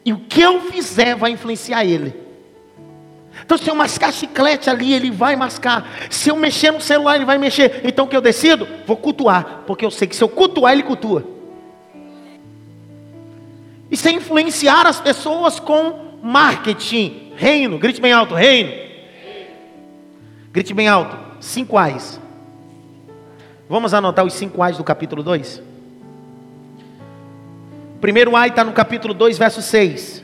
[0.06, 2.24] E o que eu fizer vai influenciar ele.
[3.46, 5.86] Então, se eu mascar chiclete ali, ele vai mascar.
[6.10, 7.82] Se eu mexer no celular, ele vai mexer.
[7.84, 8.66] Então, o que eu decido?
[8.86, 9.64] Vou cultuar.
[9.68, 11.33] Porque eu sei que se eu cultuar, ele cultua.
[13.94, 17.32] Isso é influenciar as pessoas com marketing.
[17.36, 17.78] Reino.
[17.78, 18.72] Grite bem alto: reino.
[20.52, 22.20] Grite bem alto: cinco ais.
[23.70, 25.62] Vamos anotar os cinco ais do capítulo 2?
[27.96, 30.24] O primeiro ai está no capítulo 2, verso 6.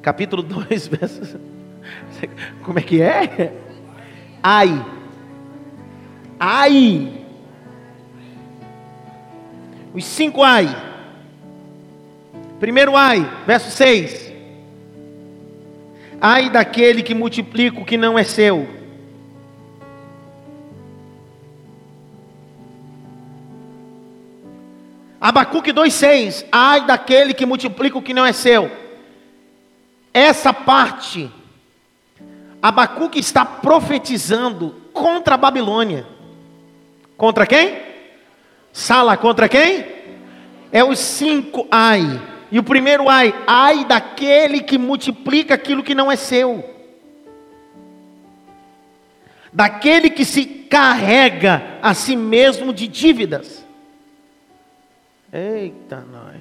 [0.00, 1.40] Capítulo 2, verso.
[2.62, 3.52] Como é que é?
[4.40, 4.86] Ai.
[6.38, 7.17] Ai.
[9.94, 10.68] Os cinco ai.
[12.60, 14.32] Primeiro ai, verso 6.
[16.20, 18.78] Ai daquele que multiplica o que não é seu
[25.20, 28.70] Abacuque 2,6: Ai daquele que multiplica o que não é seu.
[30.14, 31.30] Essa parte,
[32.62, 36.06] Abacuque está profetizando contra a Babilônia.
[37.16, 37.87] Contra quem?
[38.78, 39.84] Sala contra quem?
[40.70, 42.22] É os cinco ai.
[42.48, 46.64] E o primeiro ai, ai daquele que multiplica aquilo que não é seu.
[49.52, 53.66] Daquele que se carrega a si mesmo de dívidas.
[55.32, 56.36] Eita, nós.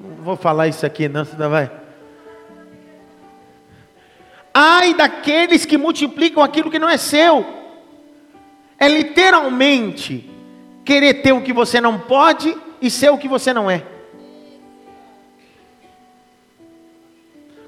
[0.00, 1.70] Não vou falar isso aqui, não, senão vai.
[4.54, 7.61] Ai daqueles que multiplicam aquilo que não é seu.
[8.82, 10.28] É literalmente
[10.84, 13.86] querer ter o que você não pode e ser o que você não é.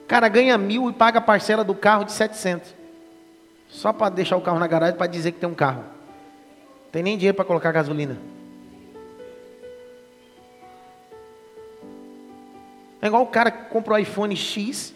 [0.02, 2.74] O cara ganha mil e paga a parcela do carro de 700.
[3.68, 5.84] Só para deixar o carro na garagem para dizer que tem um carro.
[6.90, 8.18] Tem nem dinheiro para colocar gasolina.
[13.00, 14.92] É igual o cara que compra o iPhone X,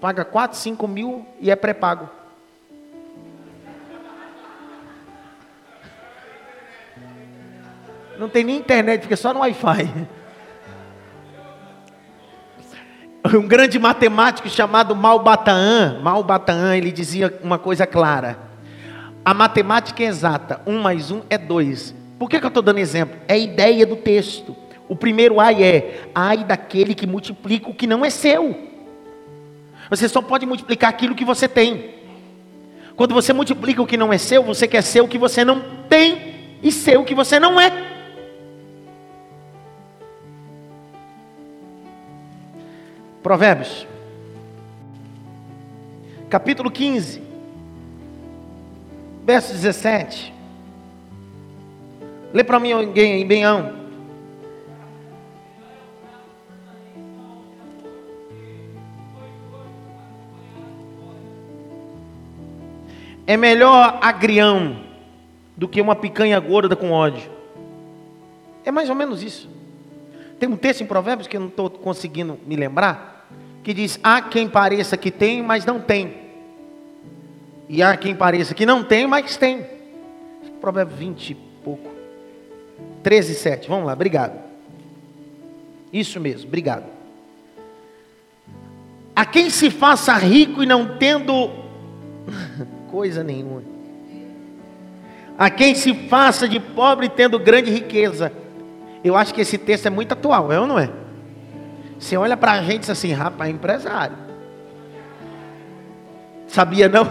[0.00, 2.23] paga 4, 5 mil e é pré-pago.
[8.18, 9.90] Não tem nem internet, fica só no Wi-Fi.
[13.26, 18.38] Um grande matemático chamado Malbataan, Malbataan, ele dizia uma coisa clara.
[19.24, 21.94] A matemática é exata, um mais um é dois.
[22.18, 23.18] Por que, que eu estou dando exemplo?
[23.26, 24.54] É a ideia do texto.
[24.86, 28.54] O primeiro ai é ai daquele que multiplica o que não é seu.
[29.88, 31.94] Você só pode multiplicar aquilo que você tem.
[32.94, 35.62] Quando você multiplica o que não é seu, você quer ser o que você não
[35.88, 37.93] tem e ser o que você não é.
[43.24, 43.86] Provérbios,
[46.28, 47.22] capítulo 15
[49.24, 50.32] verso 17.
[52.32, 53.84] Lê para mim alguém aí, alto.
[63.26, 64.84] É melhor agrião
[65.56, 67.30] do que uma picanha gorda com ódio.
[68.66, 69.48] É mais ou menos isso.
[70.38, 73.13] Tem um texto em Provérbios que eu não estou conseguindo me lembrar,
[73.64, 76.22] que diz: Há quem pareça que tem, mas não tem.
[77.68, 79.66] E há quem pareça que não tem, mas tem.
[80.60, 81.90] Provérbio 20 e pouco.
[83.02, 83.68] 13, 7.
[83.68, 84.38] Vamos lá, obrigado.
[85.92, 86.84] Isso mesmo, obrigado.
[89.16, 91.50] A quem se faça rico e não tendo
[92.90, 93.62] coisa nenhuma.
[95.38, 98.32] A quem se faça de pobre tendo grande riqueza.
[99.02, 100.90] Eu acho que esse texto é muito atual, é ou não é?
[101.98, 104.16] Você olha para a gente e diz assim, rapaz, empresário.
[106.48, 107.04] Sabia não?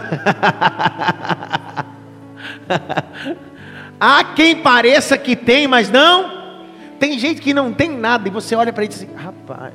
[4.00, 6.30] Há quem pareça que tem, mas não
[6.98, 9.74] Tem gente que não tem nada e você olha para ele e diz assim: rapaz,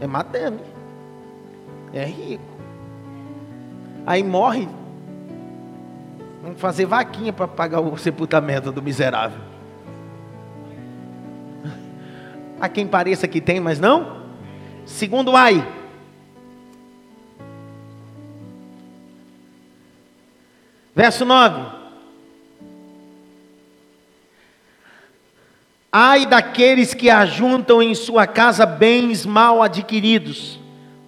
[0.00, 0.60] é madame,
[1.92, 2.44] é rico.
[4.06, 4.68] Aí morre,
[6.42, 9.47] vamos fazer vaquinha para pagar o sepultamento do miserável.
[12.60, 14.22] A quem pareça que tem, mas não.
[14.84, 15.66] Segundo ai.
[20.94, 21.78] Verso 9.
[25.92, 30.58] Ai daqueles que ajuntam em sua casa bens mal adquiridos,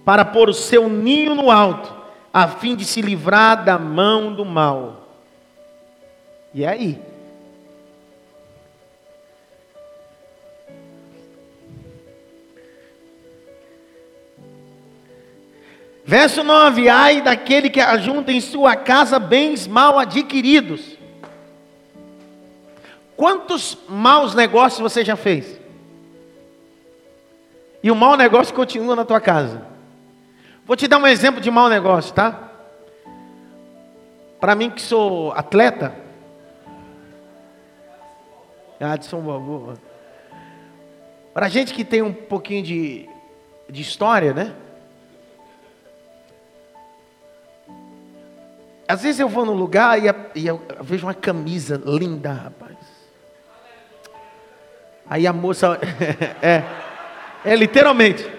[0.03, 1.93] para pôr o seu ninho no alto,
[2.33, 5.07] a fim de se livrar da mão do mal.
[6.53, 7.10] E aí?
[16.11, 20.97] Verso 9: Ai daquele que ajunta em sua casa bens mal adquiridos
[23.15, 25.57] Quantos maus negócios você já fez?
[27.81, 29.65] E o mau negócio continua na tua casa.
[30.65, 32.49] Vou te dar um exemplo de mau negócio, tá?
[34.37, 35.95] Para mim que sou atleta.
[38.81, 39.75] Adson Balboa.
[41.33, 43.07] Para gente que tem um pouquinho de,
[43.69, 44.53] de história, né?
[48.91, 52.75] Às vezes eu vou num lugar e, e eu vejo uma camisa linda, rapaz.
[55.09, 55.79] Aí a moça,
[56.43, 56.61] é,
[57.45, 58.29] é literalmente,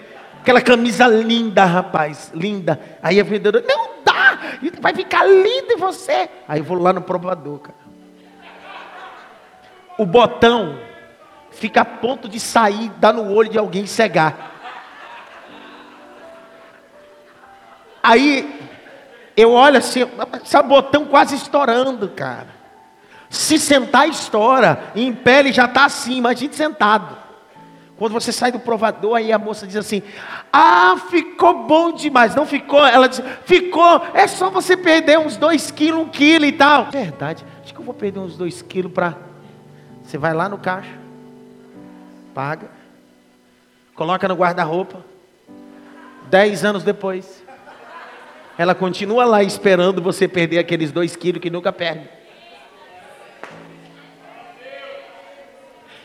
[0.43, 2.79] aquela camisa linda, rapaz, linda.
[3.03, 4.39] Aí a vendedora, não dá,
[4.79, 6.29] vai ficar lindo em você.
[6.47, 7.79] Aí eu vou lá no provador, cara.
[9.97, 10.79] O botão
[11.51, 14.53] fica a ponto de sair, dar no olho de alguém e cegar.
[18.03, 18.61] Aí
[19.37, 20.01] eu olho assim,
[20.45, 22.49] esse botão quase estourando, cara.
[23.31, 24.91] Se sentar, estoura.
[24.95, 27.23] E em pé ele já está assim, imagine sentado.
[27.97, 30.03] Quando você sai do provador, aí a moça diz assim:
[30.53, 32.35] Ah, ficou bom demais.
[32.35, 32.85] Não ficou?
[32.85, 34.03] Ela diz: Ficou.
[34.13, 36.87] É só você perder uns dois quilos, um quilo e tal.
[36.91, 37.45] Verdade.
[37.63, 39.15] Acho que eu vou perder uns dois quilos para.
[40.03, 40.91] Você vai lá no caixa,
[42.35, 42.69] paga,
[43.95, 45.05] coloca no guarda-roupa.
[46.29, 47.42] Dez anos depois,
[48.63, 52.09] ela continua lá esperando você perder aqueles dois quilos que nunca perde.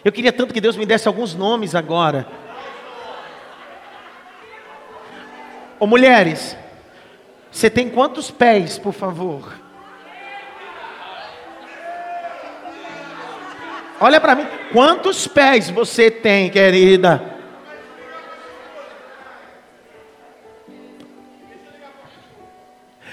[0.04, 2.28] Eu queria tanto que Deus me desse alguns nomes agora.
[5.80, 6.58] Ô mulheres,
[7.52, 9.54] você tem quantos pés, por favor?
[14.00, 17.37] Olha para mim, quantos pés você tem, querida?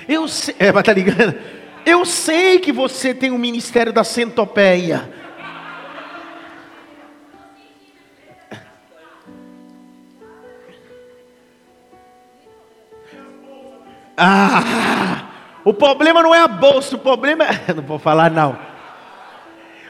[0.08, 1.34] Eu sei, é, tá ligando?
[1.84, 5.08] Eu sei que você tem o ministério da centopeia.
[14.16, 15.26] Ah,
[15.64, 17.72] o problema não é a bolsa, o problema é.
[17.74, 18.73] Não vou falar não.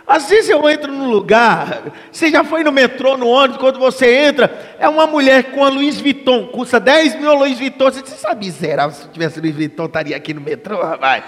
[0.06, 4.26] Às vezes eu entro num lugar, você já foi no metrô, no ônibus, quando você
[4.26, 7.90] entra, é uma mulher com a Louis Vuitton, custa 10 mil Louis Vuitton.
[7.90, 11.24] Você sabe, miserável, se tivesse Louis Vuitton, estaria aqui no metrô, rapaz.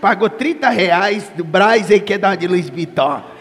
[0.00, 3.34] Pagou 30 reais do Braz e quer dar de Louis Vuitton.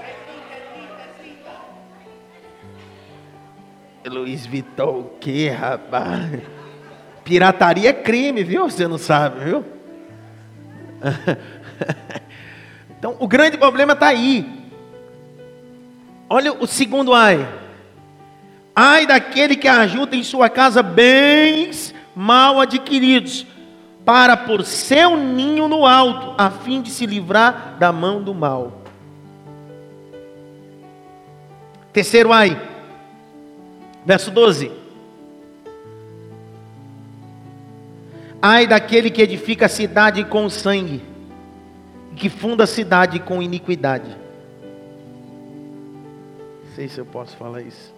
[4.09, 6.41] Luiz Vitor, o que, rapaz?
[7.23, 8.69] Pirataria é crime, viu?
[8.69, 9.65] Você não sabe, viu?
[12.97, 14.49] Então, o grande problema está aí.
[16.29, 17.45] Olha o segundo ai.
[18.73, 23.45] Ai daquele que ajuda em sua casa bens mal adquiridos,
[24.05, 28.83] para por seu ninho no alto, a fim de se livrar da mão do mal.
[31.91, 32.57] Terceiro ai
[34.05, 34.82] Verso 12.
[38.45, 41.01] Ai daquele que edifica a cidade com sangue,
[42.11, 44.17] e que funda a cidade com iniquidade.
[46.65, 47.95] Não sei se eu posso falar isso.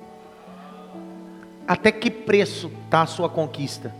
[1.67, 3.91] Até que preço está a sua conquista?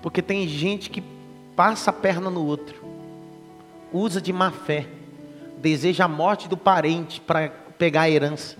[0.00, 1.02] Porque tem gente que
[1.56, 2.84] passa a perna no outro,
[3.92, 4.86] usa de má fé
[5.58, 8.56] deseja a morte do parente para pegar a herança.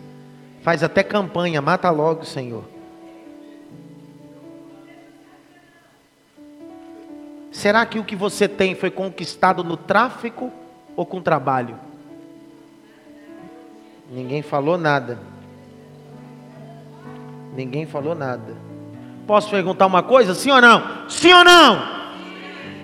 [0.63, 2.74] Faz até campanha, mata logo, Senhor.
[7.65, 10.53] Será que o que você tem foi conquistado no tráfico
[10.95, 11.79] ou com trabalho?
[14.11, 15.19] Ninguém falou nada.
[17.57, 18.55] Ninguém falou nada.
[19.27, 20.35] Posso perguntar uma coisa?
[20.35, 21.09] Sim ou não?
[21.09, 21.83] Sim ou não?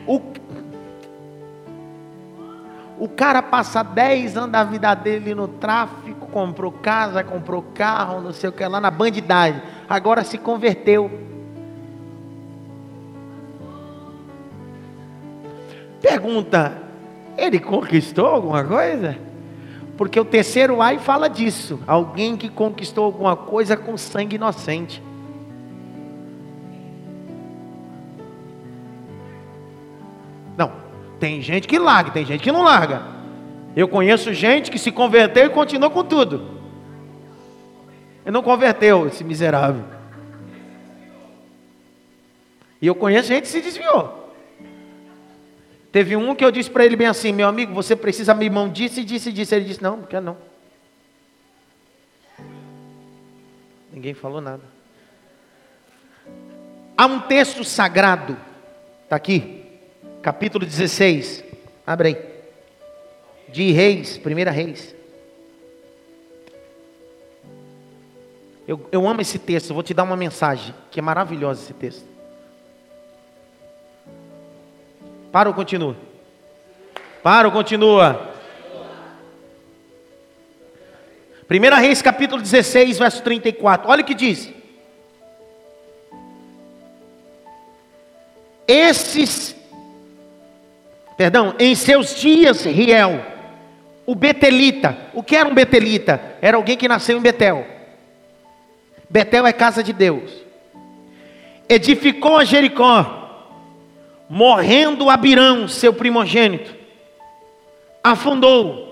[0.07, 0.23] O,
[2.99, 8.33] o cara passa 10 anos da vida dele no tráfico, comprou casa, comprou carro, não
[8.33, 9.61] sei o que lá, na bandidagem.
[9.87, 11.30] Agora se converteu.
[16.01, 16.77] Pergunta:
[17.37, 19.17] ele conquistou alguma coisa?
[19.97, 25.03] Porque o terceiro ai fala disso: alguém que conquistou alguma coisa com sangue inocente.
[30.57, 30.73] Não,
[31.19, 33.03] tem gente que larga, tem gente que não larga.
[33.77, 36.61] Eu conheço gente que se converteu e continuou com tudo.
[38.25, 39.85] Ele não converteu, esse miserável.
[42.83, 44.20] E eu conheço gente que se desviou.
[45.93, 48.69] Teve um que eu disse para ele bem assim: meu amigo, você precisa, meu irmão
[48.69, 49.55] disse, disse, disse.
[49.55, 50.37] Ele disse: não, não quer não.
[53.93, 54.63] Ninguém falou nada.
[56.97, 58.37] Há um texto sagrado,
[59.05, 59.65] está aqui,
[60.23, 61.43] capítulo 16,
[61.87, 62.19] abre aí,
[63.49, 64.95] de Reis, primeira Reis.
[68.69, 72.10] Eu, eu amo esse texto, vou te dar uma mensagem, que é maravilhosa esse texto.
[75.33, 75.97] Para ou continua?
[77.23, 78.29] Para ou continua?
[81.49, 83.89] 1 Reis capítulo 16, verso 34.
[83.89, 84.53] Olha o que diz.
[88.67, 89.57] Esses,
[91.17, 93.21] perdão, em seus dias, Riel,
[94.07, 94.97] o Betelita.
[95.13, 96.21] O que era um Betelita?
[96.41, 97.67] Era alguém que nasceu em Betel.
[99.09, 100.31] Betel é casa de Deus.
[101.69, 103.20] Edificou a Jericó
[104.31, 106.73] morrendo Abirão, seu primogênito,
[108.03, 108.87] afundou,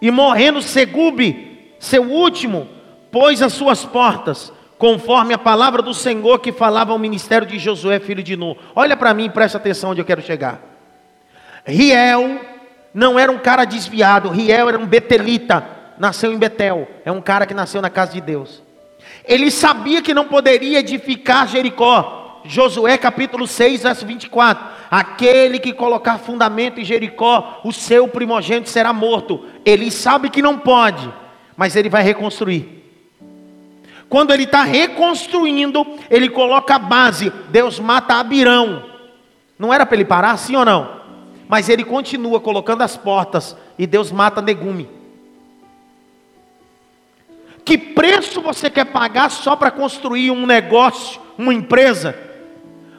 [0.00, 2.68] e morrendo Segube, seu último,
[3.10, 7.98] pôs as suas portas, conforme a palavra do Senhor que falava ao ministério de Josué,
[7.98, 8.56] filho de Nu.
[8.76, 10.60] Olha para mim, presta atenção onde eu quero chegar.
[11.64, 12.38] Riel
[12.92, 15.66] não era um cara desviado, Riel era um betelita,
[15.98, 18.62] nasceu em Betel, é um cara que nasceu na casa de Deus.
[19.24, 26.16] Ele sabia que não poderia edificar Jericó, Josué capítulo 6, verso 24: Aquele que colocar
[26.16, 29.44] fundamento em Jericó, o seu primogênito será morto.
[29.66, 31.12] Ele sabe que não pode,
[31.54, 32.82] mas ele vai reconstruir.
[34.08, 37.30] Quando ele está reconstruindo, ele coloca a base.
[37.50, 38.82] Deus mata Abirão.
[39.58, 41.02] Não era para ele parar, sim ou não?
[41.46, 44.88] Mas ele continua colocando as portas e Deus mata Negume.
[47.62, 52.27] Que preço você quer pagar só para construir um negócio, uma empresa?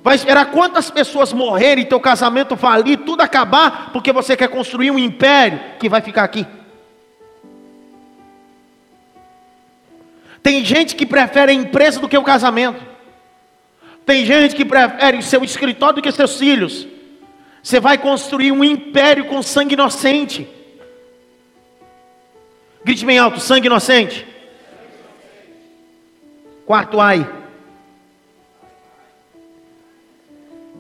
[0.02, 5.00] Vai esperar quantas pessoas morrerem, teu casamento falir, tudo acabar, porque você quer construir um
[5.00, 6.48] império que vai ficar aqui.
[10.42, 12.82] Tem gente que prefere a empresa do que o casamento.
[14.06, 16.88] Tem gente que prefere o seu escritório do que seus filhos.
[17.62, 20.48] Você vai construir um império com sangue inocente.
[22.84, 24.26] Grite bem alto: sangue inocente.
[26.66, 27.39] Quarto ai.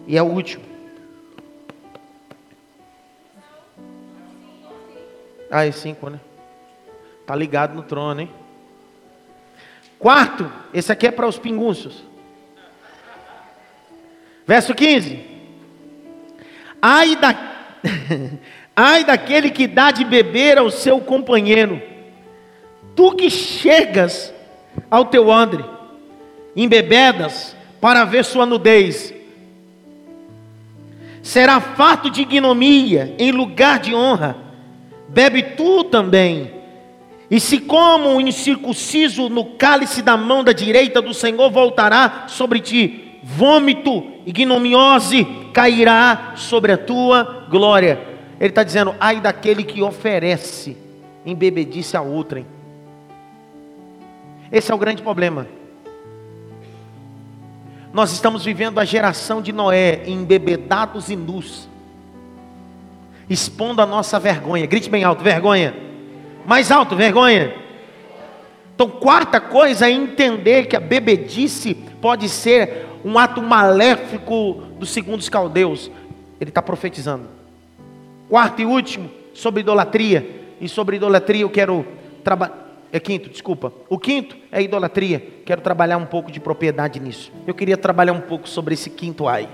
[0.09, 0.63] E é o último.
[5.51, 6.19] Ah, é cinco, né?
[7.27, 8.29] Tá ligado no trono, hein?
[9.99, 12.03] Quarto, esse aqui é para os pingunços.
[14.47, 15.23] Verso 15.
[16.81, 17.35] Ai, da...
[18.75, 21.79] Ai daquele que dá de beber ao seu companheiro.
[22.95, 24.33] Tu que chegas
[24.89, 25.63] ao teu andre,
[26.55, 29.13] embebedas, para ver sua nudez,
[31.29, 34.35] será farto de ignomia em lugar de honra.
[35.07, 36.51] Bebe tu também.
[37.29, 42.59] E se como um incircunciso no cálice da mão da direita do Senhor voltará sobre
[42.59, 45.23] ti, vômito, ignomiose
[45.53, 47.99] cairá sobre a tua glória.
[48.39, 50.75] Ele está dizendo, ai daquele que oferece
[51.23, 52.43] embebedice a outrem.
[54.51, 55.45] Esse é o grande problema.
[57.91, 61.67] Nós estamos vivendo a geração de Noé, embebedados e nus,
[63.29, 64.65] expondo a nossa vergonha.
[64.67, 65.75] Grite bem alto: vergonha.
[66.45, 67.53] Mais alto: vergonha.
[68.75, 75.19] Então, quarta coisa é entender que a bebedice pode ser um ato maléfico do segundo
[75.19, 75.91] os caldeus.
[76.39, 77.27] Ele está profetizando.
[78.29, 80.37] Quarto e último, sobre idolatria.
[80.61, 81.85] E sobre idolatria eu quero
[82.23, 83.71] trabalhar é quinto, desculpa.
[83.87, 85.19] O quinto é idolatria.
[85.45, 87.31] Quero trabalhar um pouco de propriedade nisso.
[87.45, 89.47] Eu queria trabalhar um pouco sobre esse quinto ai.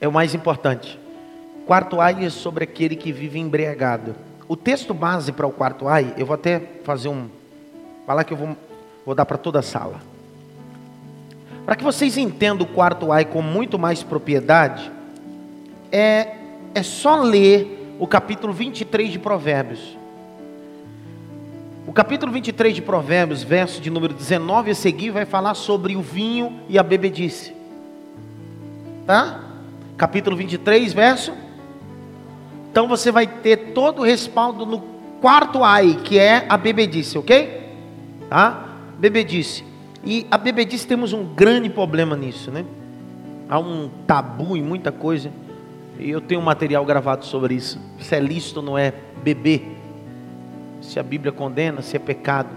[0.00, 0.98] É o mais importante.
[1.64, 4.16] Quarto ai é sobre aquele que vive embriagado.
[4.48, 7.28] O texto base para o quarto ai, eu vou até fazer um.
[8.06, 8.56] Falar que eu vou,
[9.04, 10.00] vou dar para toda a sala.
[11.64, 14.90] Para que vocês entendam o quarto ai com muito mais propriedade,
[15.90, 16.34] é,
[16.74, 19.96] é só ler o capítulo 23 de Provérbios.
[21.86, 26.02] O capítulo 23 de Provérbios, verso de número 19 a seguir, vai falar sobre o
[26.02, 27.54] vinho e a bebedice.
[29.06, 29.40] Tá?
[29.96, 31.32] Capítulo 23, verso.
[32.72, 34.80] Então você vai ter todo o respaldo no
[35.20, 37.70] quarto ai, que é a bebedice, ok?
[38.28, 38.68] Tá?
[38.98, 39.64] Bebedice.
[40.04, 42.64] E a bebedice temos um grande problema nisso, né?
[43.48, 45.30] Há um tabu em muita coisa.
[46.00, 47.80] E eu tenho um material gravado sobre isso.
[48.00, 48.92] Se é lícito não é
[49.22, 49.85] beber.
[50.86, 52.48] Se a Bíblia condena, se é pecado.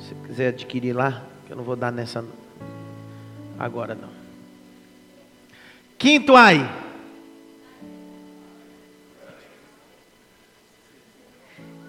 [0.00, 2.24] Se quiser adquirir lá, que eu não vou dar nessa
[3.58, 4.10] agora não.
[5.98, 6.70] Quinto ai.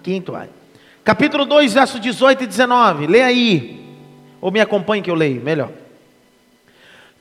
[0.02, 0.50] Quinto ai.
[1.04, 3.06] Capítulo 2, verso 18 e 19.
[3.06, 3.96] Lê aí.
[4.40, 5.70] Ou me acompanhe que eu leio, melhor.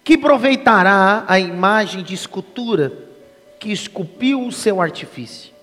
[0.04, 2.92] Que aproveitará a imagem de escultura
[3.60, 5.54] que esculpiu o seu artifício?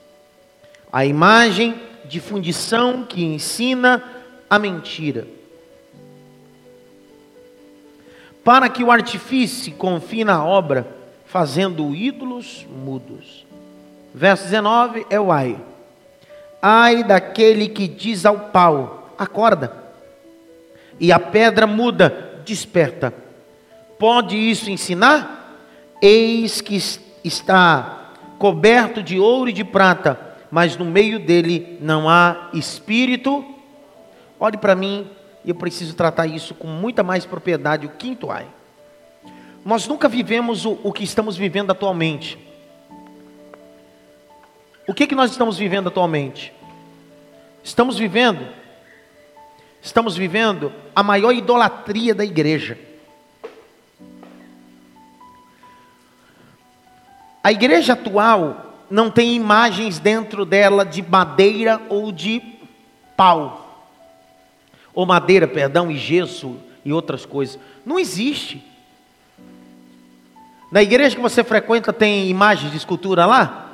[0.92, 4.02] A imagem de fundição que ensina
[4.48, 5.26] a mentira.
[8.44, 10.86] Para que o artifício confie na obra,
[11.24, 13.44] fazendo ídolos mudos.
[14.14, 15.58] Verso 19 é o ai.
[16.62, 19.86] Ai daquele que diz ao pau: acorda
[20.98, 23.12] e a pedra muda, desperta.
[23.98, 25.58] Pode isso ensinar?
[26.00, 26.76] Eis que
[27.24, 33.44] está coberto de ouro e de prata, mas no meio dele não há espírito.
[34.38, 35.10] Olhe para mim,
[35.44, 37.86] eu preciso tratar isso com muita mais propriedade.
[37.86, 38.46] O quinto ai.
[39.64, 42.38] Nós nunca vivemos o, o que estamos vivendo atualmente.
[44.86, 46.52] O que, que nós estamos vivendo atualmente?
[47.64, 48.46] Estamos vivendo
[49.86, 52.76] Estamos vivendo a maior idolatria da igreja.
[57.40, 62.40] A igreja atual não tem imagens dentro dela de madeira ou de
[63.16, 63.84] pau.
[64.94, 67.58] Ou madeira, perdão, e gesso e outras coisas.
[67.84, 68.64] Não existe.
[70.70, 73.72] Na igreja que você frequenta tem imagens de escultura lá?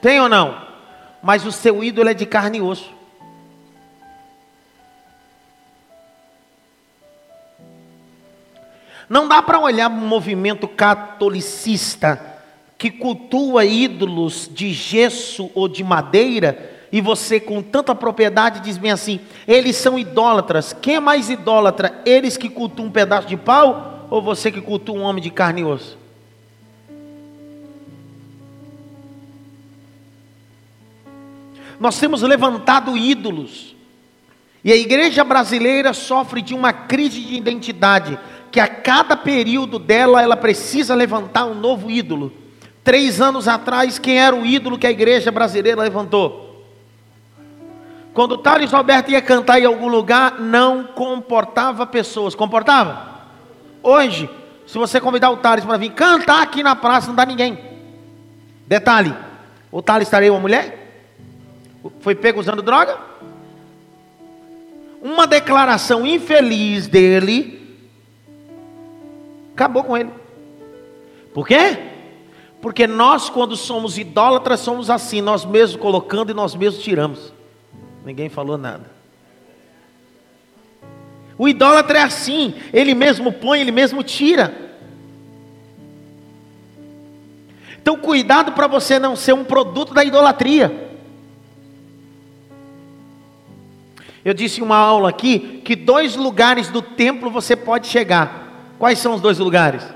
[0.00, 0.66] Tem ou não?
[1.22, 2.94] Mas o seu ídolo é de carne e osso.
[9.08, 12.35] Não dá para olhar um movimento catolicista
[12.78, 18.90] que cultua ídolos de gesso ou de madeira e você com tanta propriedade diz bem
[18.90, 20.72] assim: eles são idólatras.
[20.72, 22.00] Quem é mais idólatra?
[22.04, 25.62] Eles que cultuam um pedaço de pau ou você que cultua um homem de carne
[25.62, 25.98] e osso?
[31.78, 33.74] Nós temos levantado ídolos.
[34.64, 38.18] E a igreja brasileira sofre de uma crise de identidade
[38.50, 42.32] que a cada período dela ela precisa levantar um novo ídolo.
[42.86, 46.64] Três anos atrás, quem era o ídolo que a igreja brasileira levantou?
[48.14, 52.36] Quando Thales Roberto ia cantar em algum lugar, não comportava pessoas.
[52.36, 53.24] Comportava?
[53.82, 54.30] Hoje,
[54.68, 57.58] se você convidar o Thales para vir cantar aqui na praça, não dá ninguém.
[58.68, 59.12] Detalhe:
[59.72, 61.10] o Thales estaria uma mulher?
[61.98, 62.96] Foi pego usando droga?
[65.02, 67.56] Uma declaração infeliz dele
[69.56, 70.10] Acabou com ele.
[71.32, 71.95] Por quê?
[72.66, 77.32] Porque nós, quando somos idólatras, somos assim, nós mesmos colocando e nós mesmos tiramos.
[78.04, 78.90] Ninguém falou nada.
[81.38, 84.52] O idólatra é assim, ele mesmo põe, ele mesmo tira.
[87.80, 90.90] Então, cuidado para você não ser um produto da idolatria.
[94.24, 98.74] Eu disse em uma aula aqui que dois lugares do templo você pode chegar.
[98.76, 99.94] Quais são os dois lugares?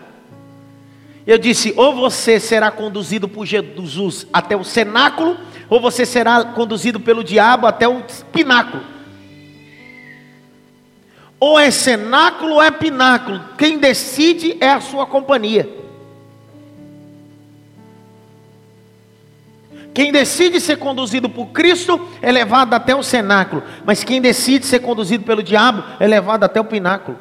[1.27, 5.37] Eu disse: ou você será conduzido por Jesus até o cenáculo,
[5.69, 8.03] ou você será conduzido pelo diabo até o
[8.33, 8.83] pináculo.
[11.39, 13.41] Ou é cenáculo ou é pináculo.
[13.57, 15.81] Quem decide é a sua companhia.
[19.93, 24.81] Quem decide ser conduzido por Cristo é levado até o cenáculo, mas quem decide ser
[24.81, 27.19] conduzido pelo diabo é levado até o pináculo.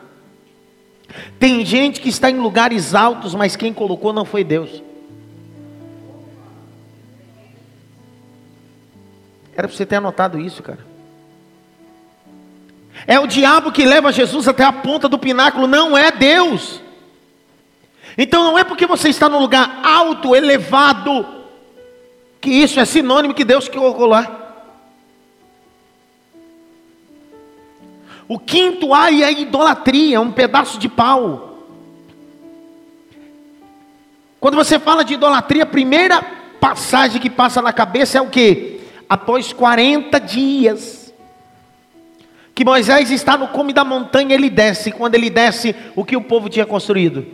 [1.39, 4.83] Tem gente que está em lugares altos, mas quem colocou não foi Deus.
[9.55, 10.87] Era para você ter anotado isso, cara.
[13.05, 16.81] É o diabo que leva Jesus até a ponta do pináculo, não é Deus.
[18.17, 21.25] Então não é porque você está num lugar alto, elevado,
[22.41, 24.38] que isso é sinônimo que Deus colocou lá.
[28.29, 31.65] O quinto ai é idolatria, um pedaço de pau.
[34.39, 36.21] Quando você fala de idolatria, a primeira
[36.61, 38.81] passagem que passa na cabeça é o que?
[39.09, 41.11] Após 40 dias,
[42.53, 44.91] que Moisés está no cume da montanha, ele desce.
[44.91, 47.25] Quando ele desce, o que o povo tinha construído?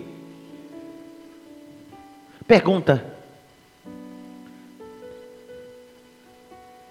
[2.47, 3.05] Pergunta: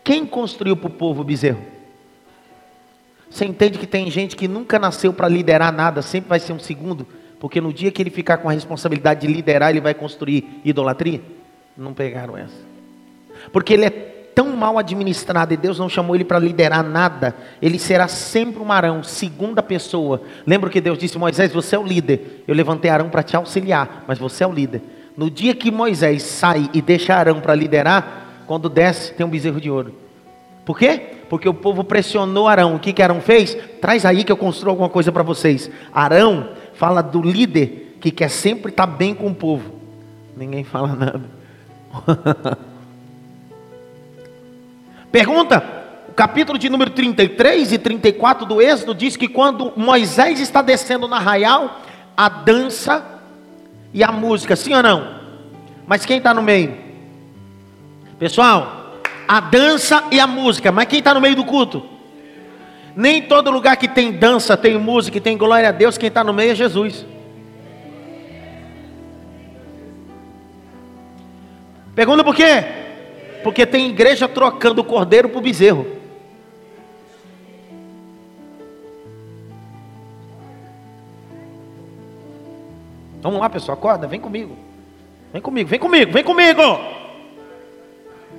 [0.05, 1.74] Quem construiu para o povo o bezerro?
[3.35, 6.59] Você entende que tem gente que nunca nasceu para liderar nada, sempre vai ser um
[6.61, 7.05] segundo,
[7.41, 11.21] porque no dia que ele ficar com a responsabilidade de liderar, ele vai construir idolatria?
[11.77, 12.55] Não pegaram essa.
[13.53, 17.77] Porque ele é tão mal administrado e Deus não chamou ele para liderar nada, ele
[17.77, 20.23] será sempre um Arão, segunda pessoa.
[20.47, 22.45] Lembra que Deus disse: Moisés, você é o líder.
[22.47, 24.81] Eu levantei Arão para te auxiliar, mas você é o líder.
[25.17, 29.61] No dia que Moisés sai e deixa Arão para liderar, quando desce, tem um bezerro
[29.61, 30.04] de ouro.
[30.65, 31.01] Por quê?
[31.29, 32.77] Porque o povo pressionou Arão.
[32.77, 33.57] O que, que Arão fez?
[33.81, 35.71] Traz aí que eu construo alguma coisa para vocês.
[35.93, 39.75] Arão fala do líder que quer sempre estar tá bem com o povo.
[40.37, 41.21] Ninguém fala nada.
[45.13, 45.63] Pergunta:
[46.09, 51.07] o capítulo de número 33 e 34 do Êxodo diz que quando Moisés está descendo
[51.07, 51.81] na arraial,
[52.17, 53.05] a dança
[53.93, 55.21] e a música, sim ou não?
[55.87, 56.77] Mas quem está no meio?
[58.19, 58.84] Pessoal,
[59.27, 60.71] a dança e a música.
[60.73, 61.85] Mas quem está no meio do culto?
[62.97, 66.33] Nem todo lugar que tem dança, tem música, tem glória a Deus, quem está no
[66.33, 67.05] meio é Jesus.
[71.95, 72.65] Pergunta por quê?
[73.43, 75.87] Porque tem igreja trocando o cordeiro por bezerro.
[83.21, 84.57] Vamos lá, pessoal, acorda, vem comigo.
[85.33, 87.04] Vem comigo, vem comigo, vem comigo.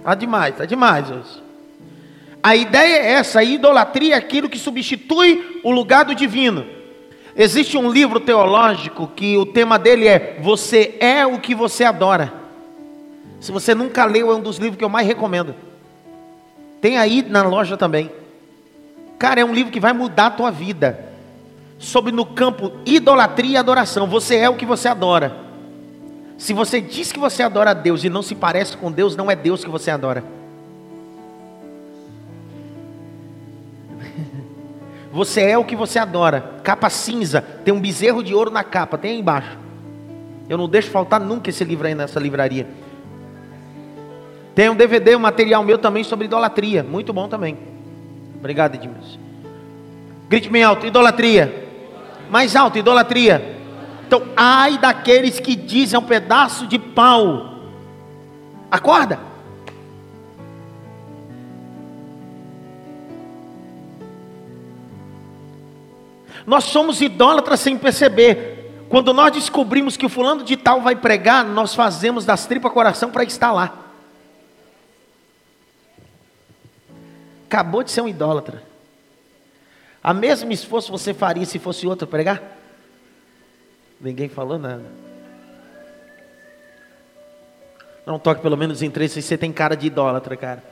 [0.06, 1.44] Está demais, está demais hoje.
[2.44, 6.64] A ideia é essa: a idolatria é aquilo que substitui o lugar do divino.
[7.36, 12.32] Existe um livro teológico que o tema dele é Você é o que você adora.
[13.42, 15.56] Se você nunca leu, é um dos livros que eu mais recomendo.
[16.80, 18.12] Tem aí na loja também.
[19.18, 21.00] Cara, é um livro que vai mudar a tua vida.
[21.80, 24.06] Sobre no campo idolatria e adoração.
[24.06, 25.45] Você é o que você adora.
[26.38, 29.32] Se você diz que você adora a Deus e não se parece com Deus, não
[29.32, 30.24] é Deus que você adora.
[35.12, 36.56] Você é o que você adora.
[36.62, 39.58] Capa cinza, tem um bezerro de ouro na capa, tem aí embaixo.
[40.50, 42.68] Eu não deixo faltar nunca esse livro aí nessa livraria.
[44.54, 47.58] Tem um DVD, um material meu também sobre idolatria, muito bom também.
[48.38, 49.20] Obrigado, Edmilson.
[50.30, 51.66] Grite bem alto, idolatria.
[52.30, 53.55] Mais alto, idolatria.
[54.06, 57.56] Então, ai daqueles que dizem um pedaço de pau.
[58.70, 59.20] Acorda.
[66.46, 68.86] Nós somos idólatras sem perceber.
[68.88, 73.10] Quando nós descobrimos que o fulano de tal vai pregar, nós fazemos das tripas coração
[73.10, 73.74] para estar lá.
[77.48, 78.62] Acabou de ser um idólatra.
[80.04, 82.55] A mesmo esforço você faria se fosse outro pregar?
[84.06, 84.84] Ninguém falou nada.
[88.06, 90.64] Não toque pelo menos em três, você tem cara de idólatra, cara.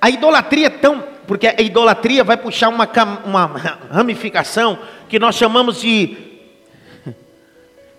[0.00, 1.00] A idolatria é tão.
[1.28, 2.90] Porque a idolatria vai puxar uma,
[3.24, 3.46] uma
[3.88, 6.42] ramificação que nós chamamos de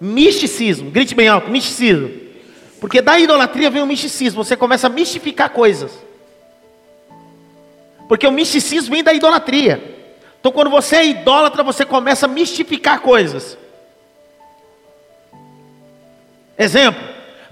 [0.01, 0.91] misticismo.
[0.91, 2.28] Grite bem alto: misticismo.
[2.79, 5.91] Porque da idolatria vem o misticismo, você começa a mistificar coisas.
[8.07, 9.97] Porque o misticismo vem da idolatria.
[10.39, 13.57] Então, quando você é idólatra, você começa a mistificar coisas.
[16.57, 17.01] Exemplo: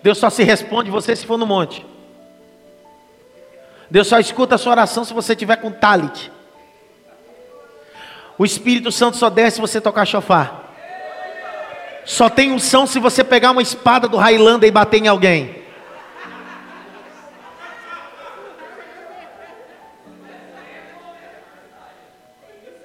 [0.02, 1.86] Deus só se responde você se for no monte.
[3.90, 6.32] Deus só escuta a sua oração se você tiver com talit.
[8.38, 10.66] O Espírito Santo só desce se você tocar chofar.
[12.07, 15.61] Só tem unção se você pegar uma espada do Highlander e bater em alguém.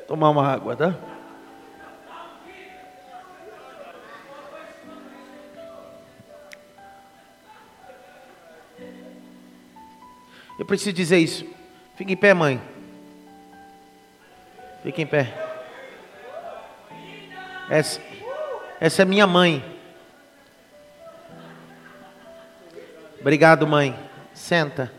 [0.08, 0.96] Tomar uma água, tá?
[10.58, 11.46] Eu preciso dizer isso.
[11.94, 12.60] Fique em pé, mãe.
[14.82, 15.32] Fique em pé.
[17.70, 18.00] Essa,
[18.82, 19.64] essa é minha mãe.
[23.20, 23.96] Obrigado, mãe.
[24.34, 24.92] Senta.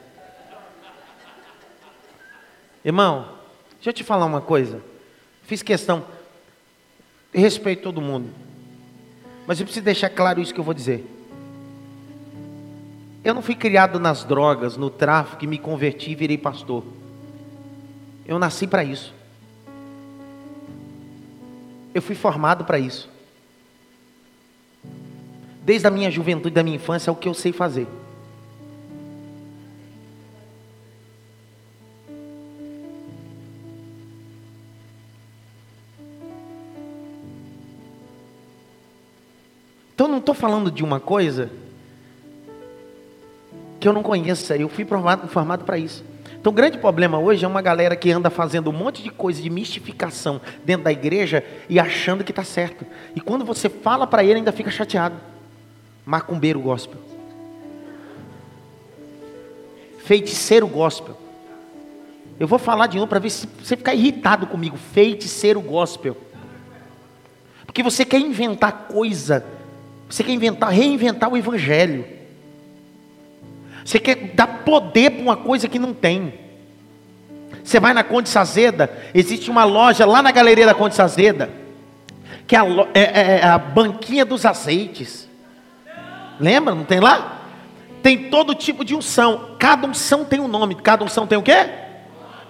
[2.85, 3.27] Irmão,
[3.73, 4.81] deixa eu te falar uma coisa.
[5.41, 6.05] Fiz questão.
[7.34, 8.30] Respeito todo mundo.
[9.45, 11.05] Mas eu preciso deixar claro isso que eu vou dizer.
[13.22, 16.85] Eu não fui criado nas drogas, no tráfico, e me converti e virei pastor.
[18.26, 19.14] Eu nasci para isso.
[21.93, 23.11] Eu fui formado para isso.
[25.64, 27.88] Desde a minha juventude, da minha infância, é o que eu sei fazer.
[39.95, 41.49] Então não estou falando de uma coisa
[43.80, 46.03] que eu não conheço, eu fui formado, formado para isso.
[46.40, 49.41] Então o grande problema hoje é uma galera que anda fazendo um monte de coisa
[49.41, 52.85] de mistificação dentro da igreja e achando que está certo.
[53.15, 55.32] E quando você fala para ele ainda fica chateado.
[56.05, 56.99] Macumbeiro gospel.
[59.99, 61.17] Feiticeiro gospel.
[62.39, 64.77] Eu vou falar de novo para ver se você ficar irritado comigo.
[64.77, 66.17] Feiticeiro gospel.
[67.65, 69.45] Porque você quer inventar coisa
[70.13, 72.05] você quer inventar, reinventar o evangelho.
[73.84, 76.35] Você quer dar poder para uma coisa que não tem.
[77.63, 81.49] Você vai na Conde Sazeda, existe uma loja lá na galeria da Conde Sazeda,
[82.45, 85.22] que é a, é, é, é a banquinha dos azeites.
[86.39, 86.73] Lembra?
[86.76, 87.41] Não tem lá?
[88.01, 89.55] Tem todo tipo de unção.
[89.57, 90.76] Cada unção tem um nome.
[90.76, 91.84] Cada unção tem o quê?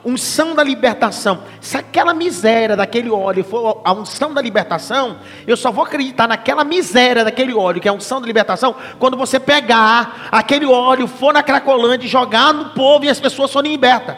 [0.06, 1.44] unção da libertação.
[1.62, 6.64] Se aquela miséria daquele óleo for a unção da libertação, eu só vou acreditar naquela
[6.64, 11.34] miséria daquele óleo, que é a unção da libertação, quando você pegar aquele óleo, for
[11.34, 14.18] na Cracolândia e jogar no povo e as pessoas forem libertas.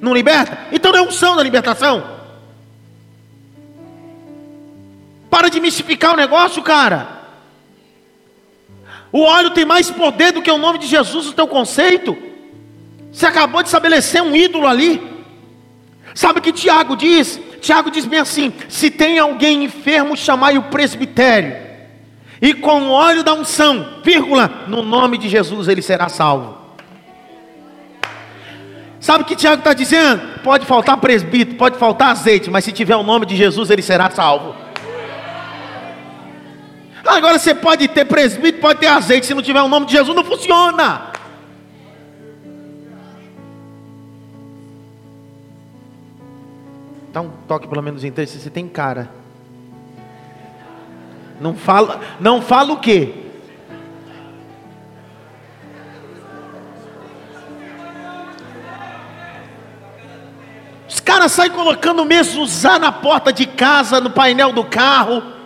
[0.00, 0.58] Não liberta?
[0.72, 2.18] Então não é unção da libertação.
[5.30, 7.17] Para de mistificar o negócio, cara.
[9.10, 12.16] O óleo tem mais poder do que o nome de Jesus no teu conceito.
[13.10, 15.00] Você acabou de estabelecer um ídolo ali.
[16.14, 17.40] Sabe o que Tiago diz?
[17.60, 21.56] Tiago diz bem assim: se tem alguém enfermo, chamai o presbitério,
[22.40, 26.58] e com o óleo da unção, vírgula, no nome de Jesus ele será salvo.
[29.00, 30.40] Sabe o que Tiago está dizendo?
[30.42, 34.10] Pode faltar presbítero, pode faltar azeite, mas se tiver o nome de Jesus, ele será
[34.10, 34.54] salvo.
[37.04, 40.14] Agora você pode ter presbítero, pode ter azeite, se não tiver o nome de Jesus,
[40.14, 41.12] não funciona.
[47.12, 49.10] Dá um toque pelo menos em três, você tem cara.
[51.40, 53.14] Não fala, não fala o quê?
[60.88, 65.37] Os caras saem colocando mesuzá na porta de casa, no painel do carro.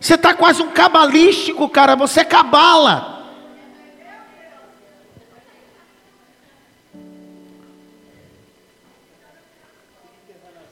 [0.00, 1.96] Você está quase um cabalístico, cara.
[1.96, 3.16] Você é cabala.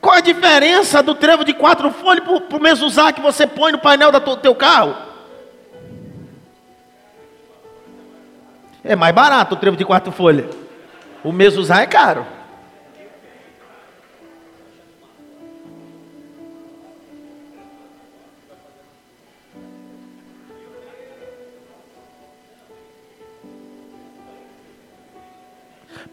[0.00, 3.78] Qual a diferença do trevo de quatro folhas para o mesuzá que você põe no
[3.78, 4.94] painel do teu carro?
[8.84, 10.54] É mais barato o trevo de quatro folhas.
[11.24, 12.26] O mesuzá é caro.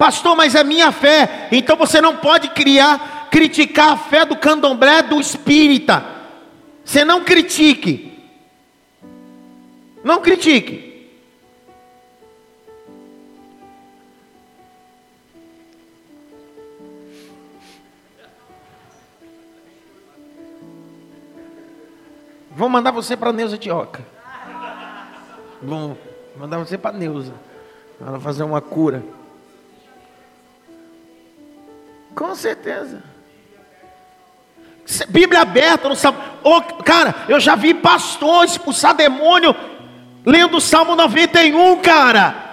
[0.01, 1.47] Pastor, mas é minha fé.
[1.51, 6.03] Então você não pode criar criticar a fé do candomblé do espírita.
[6.83, 8.11] Você não critique.
[10.03, 11.07] Não critique.
[22.49, 24.03] Vou mandar você para Neuza Tioca.
[25.61, 25.95] Vou
[26.35, 27.35] mandar você para Neuza.
[28.03, 29.20] Ela fazer uma cura.
[32.15, 33.03] Com certeza.
[35.09, 36.19] Bíblia aberta no Salmo.
[36.43, 39.55] Oh, cara, eu já vi pastor expulsar demônio
[40.25, 42.51] lendo o Salmo 91, cara.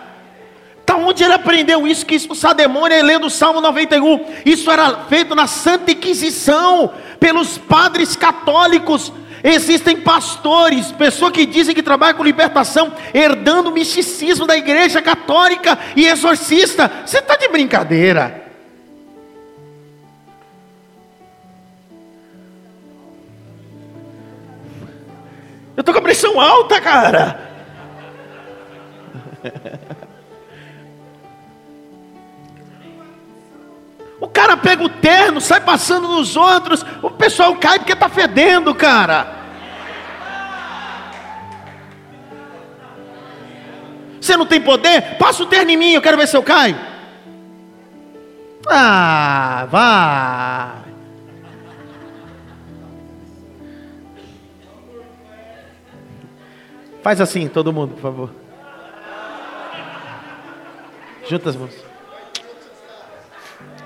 [0.86, 2.06] Da onde ele aprendeu isso?
[2.06, 4.24] Que expulsar demônio é lendo o Salmo 91.
[4.46, 9.12] Isso era feito na Santa Inquisição, pelos padres católicos.
[9.44, 15.78] Existem pastores, pessoas que dizem que trabalham com libertação, herdando o misticismo da igreja católica
[15.94, 16.90] e exorcista.
[17.04, 18.47] Você está de brincadeira.
[25.78, 27.38] Eu tô com a pressão alta, cara.
[34.20, 38.74] O cara pega o terno, sai passando nos outros, o pessoal cai porque tá fedendo,
[38.74, 39.36] cara.
[44.20, 45.16] Você não tem poder?
[45.16, 46.76] Passa o terno em mim, eu quero ver se eu caio.
[48.68, 50.77] Ah, vai.
[57.08, 58.30] Faz assim, todo mundo, por favor.
[61.26, 61.72] Junta as mãos.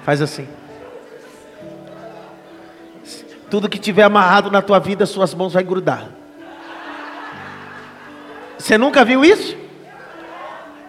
[0.03, 0.49] Faz assim.
[3.49, 6.09] Tudo que tiver amarrado na tua vida, suas mãos vai grudar.
[8.59, 9.57] Você nunca viu isso?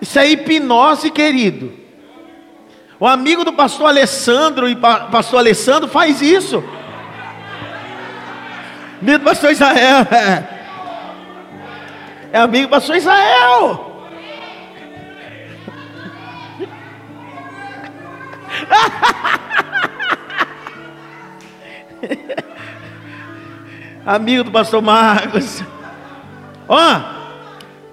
[0.01, 1.71] Isso é hipnose, querido.
[2.99, 6.63] O amigo do pastor Alessandro e pastor Alessandro faz isso.
[8.99, 10.07] Do pastor Israel.
[10.11, 10.52] É,
[12.33, 13.91] é amigo do pastor Israel.
[24.03, 25.61] amigo do pastor Marcos.
[26.67, 27.01] Ó,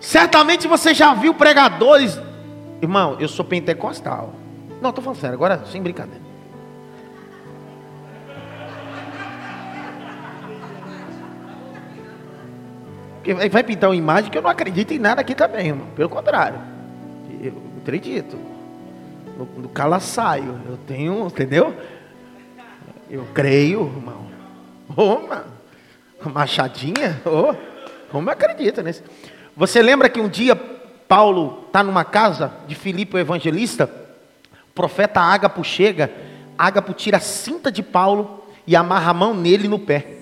[0.00, 2.18] certamente você já viu pregadores.
[2.80, 4.32] Irmão, eu sou pentecostal.
[4.80, 6.29] Não, estou falando sério, agora sem brincadeira.
[13.22, 15.86] Porque vai pintar uma imagem que eu não acredito em nada aqui também, irmão.
[15.94, 16.58] Pelo contrário.
[17.42, 17.52] Eu
[17.82, 18.38] acredito.
[19.36, 20.58] No, cala saio.
[20.66, 21.74] Eu tenho, entendeu?
[23.10, 24.26] Eu creio, irmão.
[24.96, 26.28] Ô.
[26.28, 27.20] Machadinha?
[27.24, 27.54] Oh,
[28.10, 29.02] como acredita nisso?
[29.56, 33.90] Você lembra que um dia Paulo está numa casa de Filipe o evangelista?
[34.70, 36.10] O profeta Ágapo chega,
[36.58, 40.19] Ágapo tira a cinta de Paulo e amarra a mão nele no pé.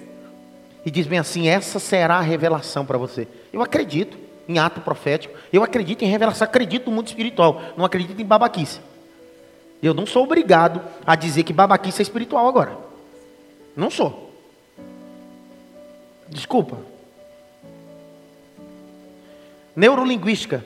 [0.85, 3.27] E diz bem assim: essa será a revelação para você.
[3.53, 4.17] Eu acredito
[4.49, 8.81] em ato profético, eu acredito em revelação, acredito no mundo espiritual, não acredito em babaquice.
[9.83, 12.77] Eu não sou obrigado a dizer que babaquice é espiritual agora.
[13.77, 14.33] Não sou.
[16.29, 16.79] Desculpa.
[19.77, 20.65] Neurolinguística.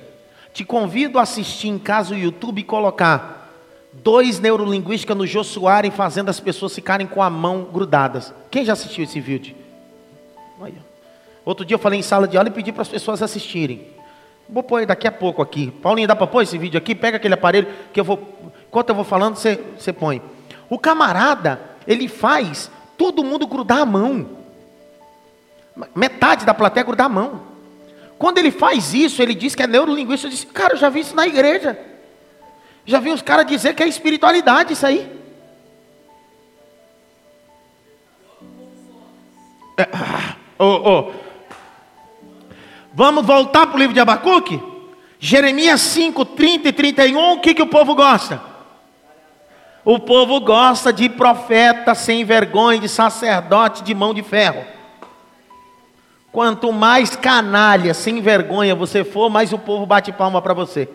[0.55, 3.51] Te convido a assistir em casa o YouTube e colocar
[3.93, 8.33] dois neurolinguística no Jô Soares fazendo as pessoas ficarem com a mão grudadas.
[8.51, 9.62] Quem já assistiu esse vídeo?
[11.45, 13.89] Outro dia eu falei em sala de aula e pedi para as pessoas assistirem.
[14.49, 15.71] Vou pôr daqui a pouco aqui.
[15.71, 16.95] Paulinho, dá para pôr esse vídeo aqui?
[16.95, 18.53] Pega aquele aparelho que eu vou.
[18.69, 20.23] Enquanto eu vou falando, você, você põe.
[20.69, 24.29] O camarada, ele faz todo mundo grudar a mão.
[25.95, 27.43] Metade da plateia grudar a mão.
[28.19, 30.27] Quando ele faz isso, ele diz que é neurolinguista.
[30.27, 31.79] Eu disse, cara, eu já vi isso na igreja.
[32.85, 35.11] Já vi os caras dizer que é espiritualidade isso aí.
[39.79, 41.13] É, ah, oh, oh.
[42.93, 44.61] Vamos voltar para o livro de Abacuque?
[45.19, 48.43] Jeremias 5, 30 e 31, o que, que o povo gosta?
[49.85, 54.65] O povo gosta de profeta sem vergonha, de sacerdote de mão de ferro.
[56.31, 60.89] Quanto mais canalha, sem vergonha você for, mais o povo bate palma para você.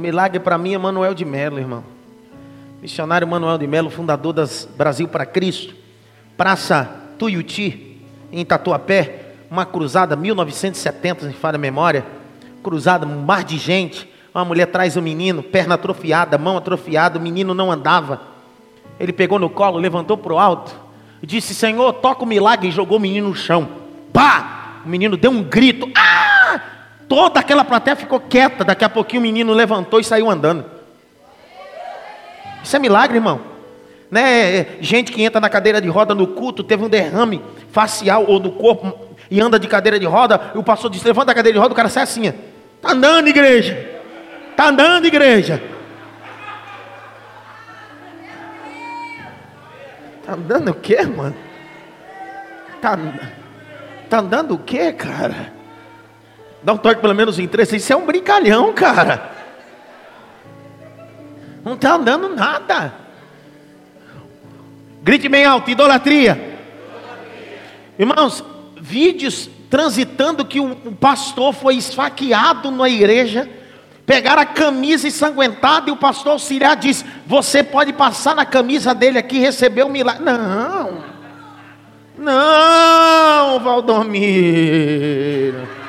[0.00, 1.84] Milagre para mim é Manuel de Melo, irmão.
[2.80, 5.74] Missionário Manuel de Melo, fundador das Brasil para Cristo.
[6.36, 8.00] Praça Tuiuti,
[8.32, 12.04] em Tatuapé, uma cruzada, 1970, se falha a memória,
[12.62, 17.18] cruzada, um mar de gente, uma mulher traz o um menino, perna atrofiada, mão atrofiada,
[17.18, 18.22] o menino não andava,
[18.98, 20.74] ele pegou no colo, levantou para o alto,
[21.22, 23.68] disse, Senhor, toca o milagre, e jogou o menino no chão,
[24.12, 26.29] pá, o menino deu um grito, ah,
[27.10, 30.64] toda aquela plateia ficou quieta, daqui a pouquinho o menino levantou e saiu andando,
[32.62, 33.40] isso é milagre, irmão,
[34.08, 34.78] né?
[34.80, 37.42] Gente que entra na cadeira de roda no culto, teve um derrame
[37.72, 38.96] facial ou no corpo
[39.28, 41.72] e anda de cadeira de roda, e o pastor diz: levanta a cadeira de roda,
[41.72, 42.28] o cara sai assim.
[42.28, 44.00] Está andando, igreja.
[44.52, 45.60] Está andando, igreja.
[50.20, 51.36] Está andando o quê, mano?
[52.76, 52.96] Está
[54.08, 55.59] tá andando o quê, cara?
[56.62, 57.72] Dá um toque pelo menos em três.
[57.72, 59.30] Isso é um brincalhão, cara.
[61.64, 62.92] Não está andando nada.
[65.02, 66.58] Grite bem alto: idolatria.
[67.98, 68.44] Irmãos,
[68.80, 73.48] vídeos transitando que o pastor foi esfaqueado na igreja.
[74.04, 79.18] Pegaram a camisa ensanguentada e o pastor auxiliar disse: Você pode passar na camisa dele
[79.18, 80.24] aqui e receber o um milagre.
[80.24, 81.04] Não,
[82.18, 85.79] não, Valdomiro.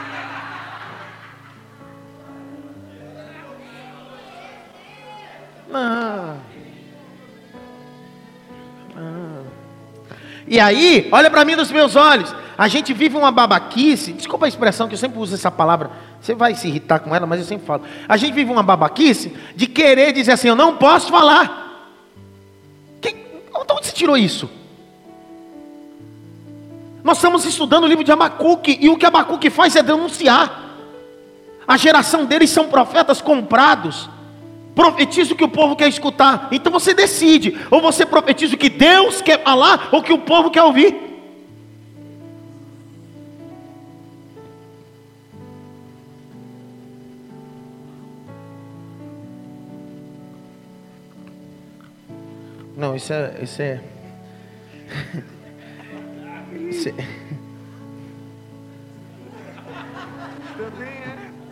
[10.47, 12.35] E aí, olha para mim nos meus olhos.
[12.57, 14.11] A gente vive uma babaquice.
[14.11, 15.91] Desculpa a expressão que eu sempre uso essa palavra.
[16.21, 17.83] Você vai se irritar com ela, mas eu sempre falo.
[18.07, 21.89] A gente vive uma babaquice de querer dizer assim: eu não posso falar.
[22.99, 23.15] Quem,
[23.55, 24.49] onde você tirou isso?
[27.03, 30.61] Nós estamos estudando o livro de Abacuque, e o que Abacuque faz é denunciar.
[31.67, 34.09] A geração deles são profetas comprados.
[34.73, 36.47] Profetiza o que o povo quer escutar.
[36.51, 40.19] Então você decide: ou você profetiza o que Deus quer falar, ou o que o
[40.19, 41.11] povo quer ouvir.
[52.81, 53.35] Não, isso é.
[53.43, 53.79] Isso é...
[56.69, 56.93] isso é...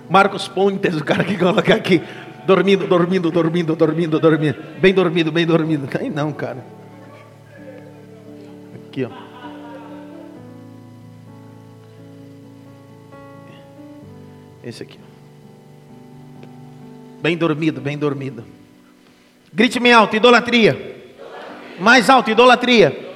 [0.09, 2.01] Marcos Pontes, o cara que coloca aqui.
[2.45, 4.57] Dormindo, dormindo, dormindo, dormindo, dormindo.
[4.79, 5.87] Bem dormido, bem dormido.
[5.99, 6.63] Aí não, cara.
[8.75, 9.09] Aqui, ó.
[14.63, 14.99] Esse aqui.
[17.21, 18.43] Bem dormido, bem dormido.
[19.53, 20.97] Grite me alto, idolatria.
[21.79, 22.87] Mais alto, idolatria.
[22.89, 23.09] idolatria.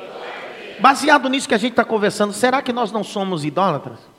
[0.79, 4.12] Baseado nisso que a gente está conversando, será que nós não somos idólatras?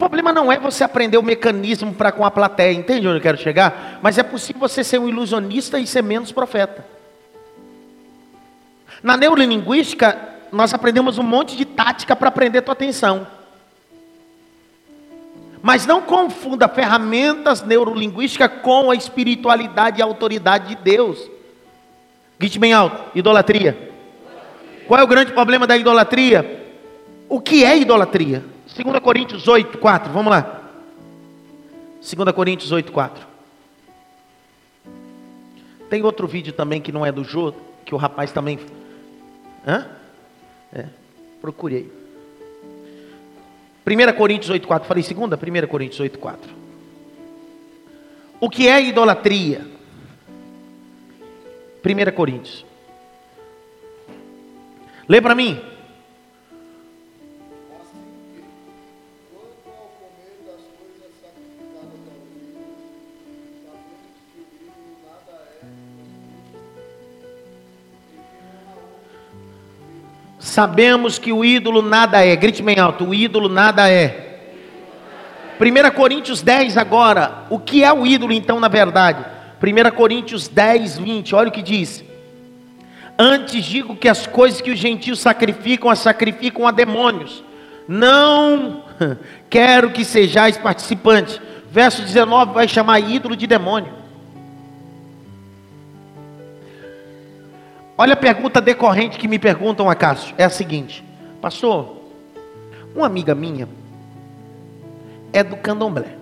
[0.00, 3.36] Problema não é você aprender o mecanismo para com a plateia, entende onde eu quero
[3.36, 4.00] chegar?
[4.02, 6.84] Mas é possível você ser um ilusionista e ser menos profeta.
[9.02, 10.18] Na neurolinguística,
[10.50, 13.26] nós aprendemos um monte de tática para prender tua atenção.
[15.62, 21.30] Mas não confunda ferramentas neurolinguísticas com a espiritualidade e a autoridade de Deus.
[22.38, 23.90] Grite bem alto: idolatria.
[24.88, 26.64] Qual é o grande problema da idolatria?
[27.28, 28.42] O que é idolatria?
[28.76, 30.60] 2 Coríntios 8, 4, vamos lá.
[32.00, 33.26] 2 Coríntios 8, 4.
[35.88, 37.52] Tem outro vídeo também que não é do Jô,
[37.84, 38.58] que o rapaz também.
[39.66, 39.86] Hã?
[40.72, 40.86] É,
[41.40, 41.90] procurei.
[43.86, 44.86] 1 Coríntios 8, 4.
[44.86, 45.36] Falei segunda?
[45.36, 46.50] 1 Coríntios 8, 4.
[48.38, 49.66] O que é idolatria?
[51.84, 52.64] 1 Coríntios.
[55.08, 55.69] Lê para mim.
[70.50, 72.34] Sabemos que o ídolo nada é.
[72.34, 74.40] Grite bem alto: o ídolo nada é.
[75.60, 77.44] 1 Coríntios 10 agora.
[77.48, 79.24] O que é o ídolo então, na verdade?
[79.62, 81.36] 1 Coríntios 10, 20.
[81.36, 82.02] Olha o que diz.
[83.16, 87.44] Antes digo que as coisas que os gentios sacrificam, as sacrificam a demônios.
[87.86, 88.82] Não
[89.48, 91.40] quero que sejais participantes.
[91.70, 93.99] Verso 19 vai chamar ídolo de demônio.
[98.00, 100.34] Olha a pergunta decorrente que me perguntam a Cássio.
[100.38, 101.04] É a seguinte:
[101.38, 101.96] Pastor,
[102.96, 103.68] uma amiga minha
[105.34, 106.16] é do candomblé.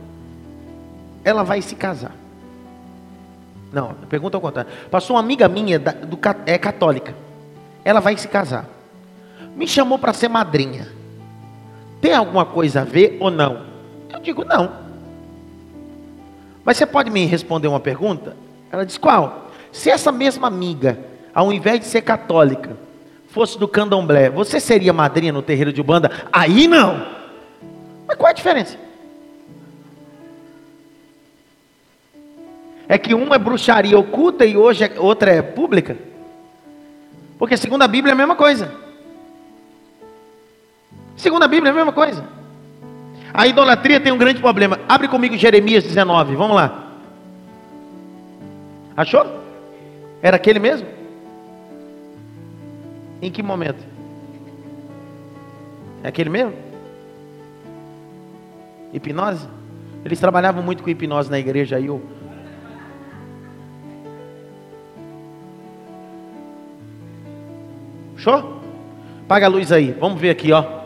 [1.23, 2.11] Ela vai se casar.
[3.73, 4.69] Não, pergunta ao contrário.
[4.91, 7.15] Pastor, uma amiga minha é, do, é católica.
[7.85, 8.69] Ela vai se casar.
[9.55, 10.89] Me chamou para ser madrinha.
[12.01, 13.67] Tem alguma coisa a ver ou não?
[14.13, 14.73] Eu digo não.
[16.65, 18.37] Mas você pode me responder uma pergunta?
[18.69, 19.53] Ela diz qual?
[19.71, 22.77] Se essa mesma amiga ao invés de ser católica,
[23.29, 26.11] fosse do candomblé, você seria madrinha no terreiro de Ubanda?
[26.33, 27.07] Aí não.
[28.09, 28.77] Mas qual é a diferença?
[32.89, 35.97] É que uma é bruxaria oculta e hoje é, outra é pública?
[37.39, 38.73] Porque segundo a Bíblia é a mesma coisa.
[41.17, 42.25] Segundo a Bíblia é a mesma coisa.
[43.33, 44.81] A idolatria tem um grande problema.
[44.89, 46.95] Abre comigo Jeremias 19, vamos lá.
[48.97, 49.25] Achou?
[50.21, 50.98] Era aquele mesmo?
[53.21, 53.85] Em que momento?
[56.03, 56.53] É aquele mesmo?
[58.93, 59.47] Hipnose?
[60.05, 61.87] Eles trabalhavam muito com hipnose na igreja aí.
[61.87, 62.03] Eu...
[68.17, 68.61] Show?
[69.27, 69.93] Paga a luz aí.
[69.93, 70.79] Vamos ver aqui, ó.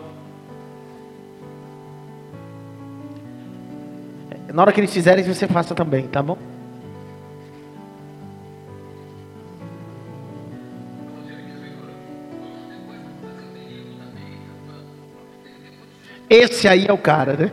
[4.52, 6.36] Na hora que eles fizerem, você faça também, tá bom?
[16.32, 17.52] Esse aí é o cara, né?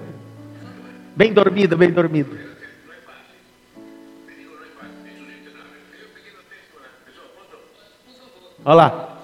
[1.14, 2.39] Bem dormido, bem dormido.
[8.64, 9.18] Olha lá.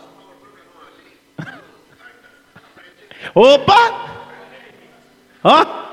[3.34, 4.34] Opa!
[5.42, 5.85] Ó!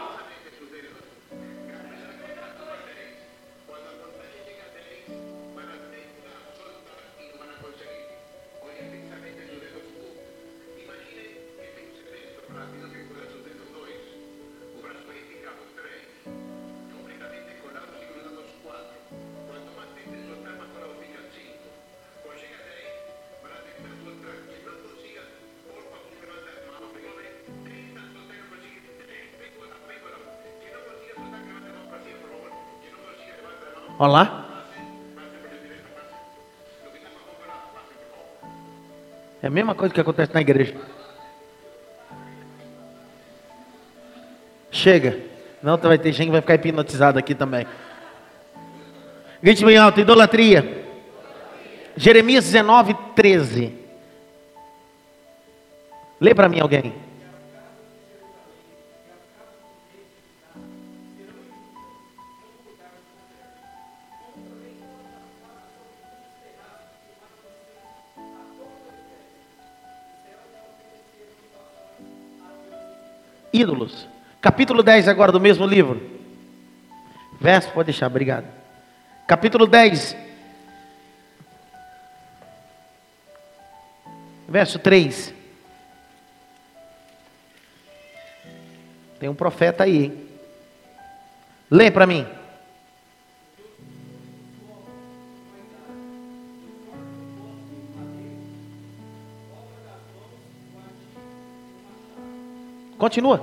[34.03, 34.65] Olha lá.
[39.41, 40.75] É a mesma coisa que acontece na igreja.
[44.73, 45.21] Chega.
[45.63, 47.65] Não, vai ter gente que vai ficar hipnotizado aqui também.
[49.41, 50.85] Grite bem alto, idolatria.
[51.97, 53.73] Jeremias 19, 13.
[56.21, 56.93] Lê para mim alguém.
[73.53, 74.09] Ídolos.
[74.41, 76.01] Capítulo 10 agora do mesmo livro.
[77.41, 78.47] Verso, pode deixar, obrigado.
[79.27, 80.17] Capítulo 10.
[84.49, 85.35] Verso 3.
[89.19, 90.29] Tem um profeta aí, hein?
[91.71, 92.27] Lê para mim.
[103.03, 103.41] Continua.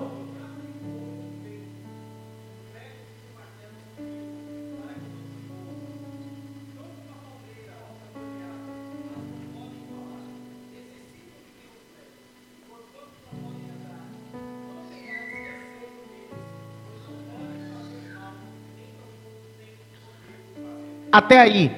[21.11, 21.69] Até aí,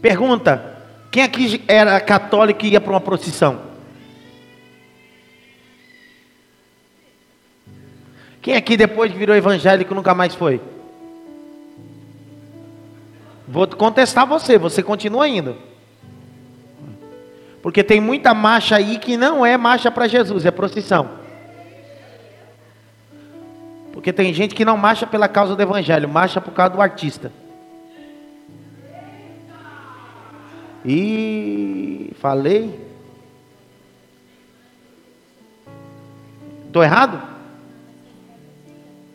[0.00, 0.78] pergunta:
[1.10, 3.73] quem aqui era católico e ia para uma procissão?
[8.44, 10.60] Quem aqui depois virou evangélico nunca mais foi?
[13.48, 15.56] Vou contestar você, você continua indo.
[17.62, 21.08] Porque tem muita marcha aí que não é marcha para Jesus, é procissão.
[23.94, 27.32] Porque tem gente que não marcha pela causa do evangelho, marcha por causa do artista.
[30.84, 32.78] E falei.
[36.66, 37.33] Estou errado?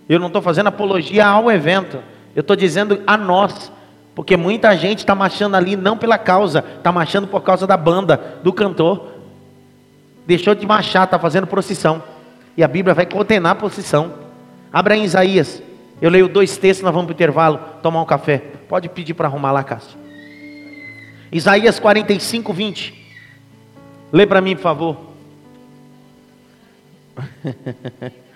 [0.10, 2.02] Eu não estou fazendo apologia ao evento.
[2.36, 3.72] Eu estou dizendo a nós.
[4.16, 8.40] Porque muita gente está marchando ali não pela causa, está marchando por causa da banda,
[8.44, 9.08] do cantor.
[10.26, 12.04] Deixou de marchar, está fazendo procissão.
[12.58, 14.16] E a Bíblia vai condenar a procissão.
[14.74, 15.62] Abra em Isaías.
[16.02, 18.40] Eu leio dois textos, nós vamos para o intervalo, tomar um café.
[18.68, 19.98] Pode pedir para arrumar lá, Cássio.
[21.32, 22.94] Isaías 45, 20.
[24.12, 24.98] Lê para mim, por favor.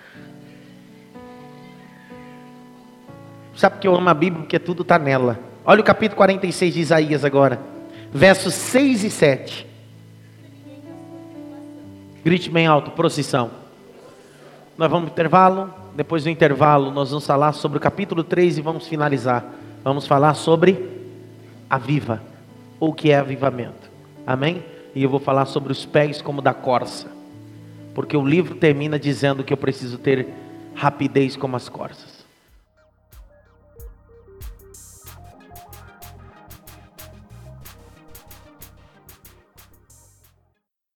[3.56, 4.42] Sabe que eu amo a Bíblia?
[4.42, 5.38] Porque tudo está nela.
[5.64, 7.60] Olha o capítulo 46 de Isaías agora.
[8.12, 9.66] Versos 6 e 7.
[12.24, 13.50] Grite bem alto, procissão.
[14.76, 15.72] Nós vamos intervalo.
[15.94, 19.44] Depois do intervalo, nós vamos falar sobre o capítulo 3 e vamos finalizar.
[19.84, 20.88] Vamos falar sobre
[21.70, 22.22] a viva,
[22.80, 23.90] ou o que é avivamento.
[24.26, 24.64] Amém?
[24.94, 27.08] E eu vou falar sobre os pés como da corça.
[27.94, 30.28] Porque o livro termina dizendo que eu preciso ter
[30.74, 32.13] rapidez como as corças.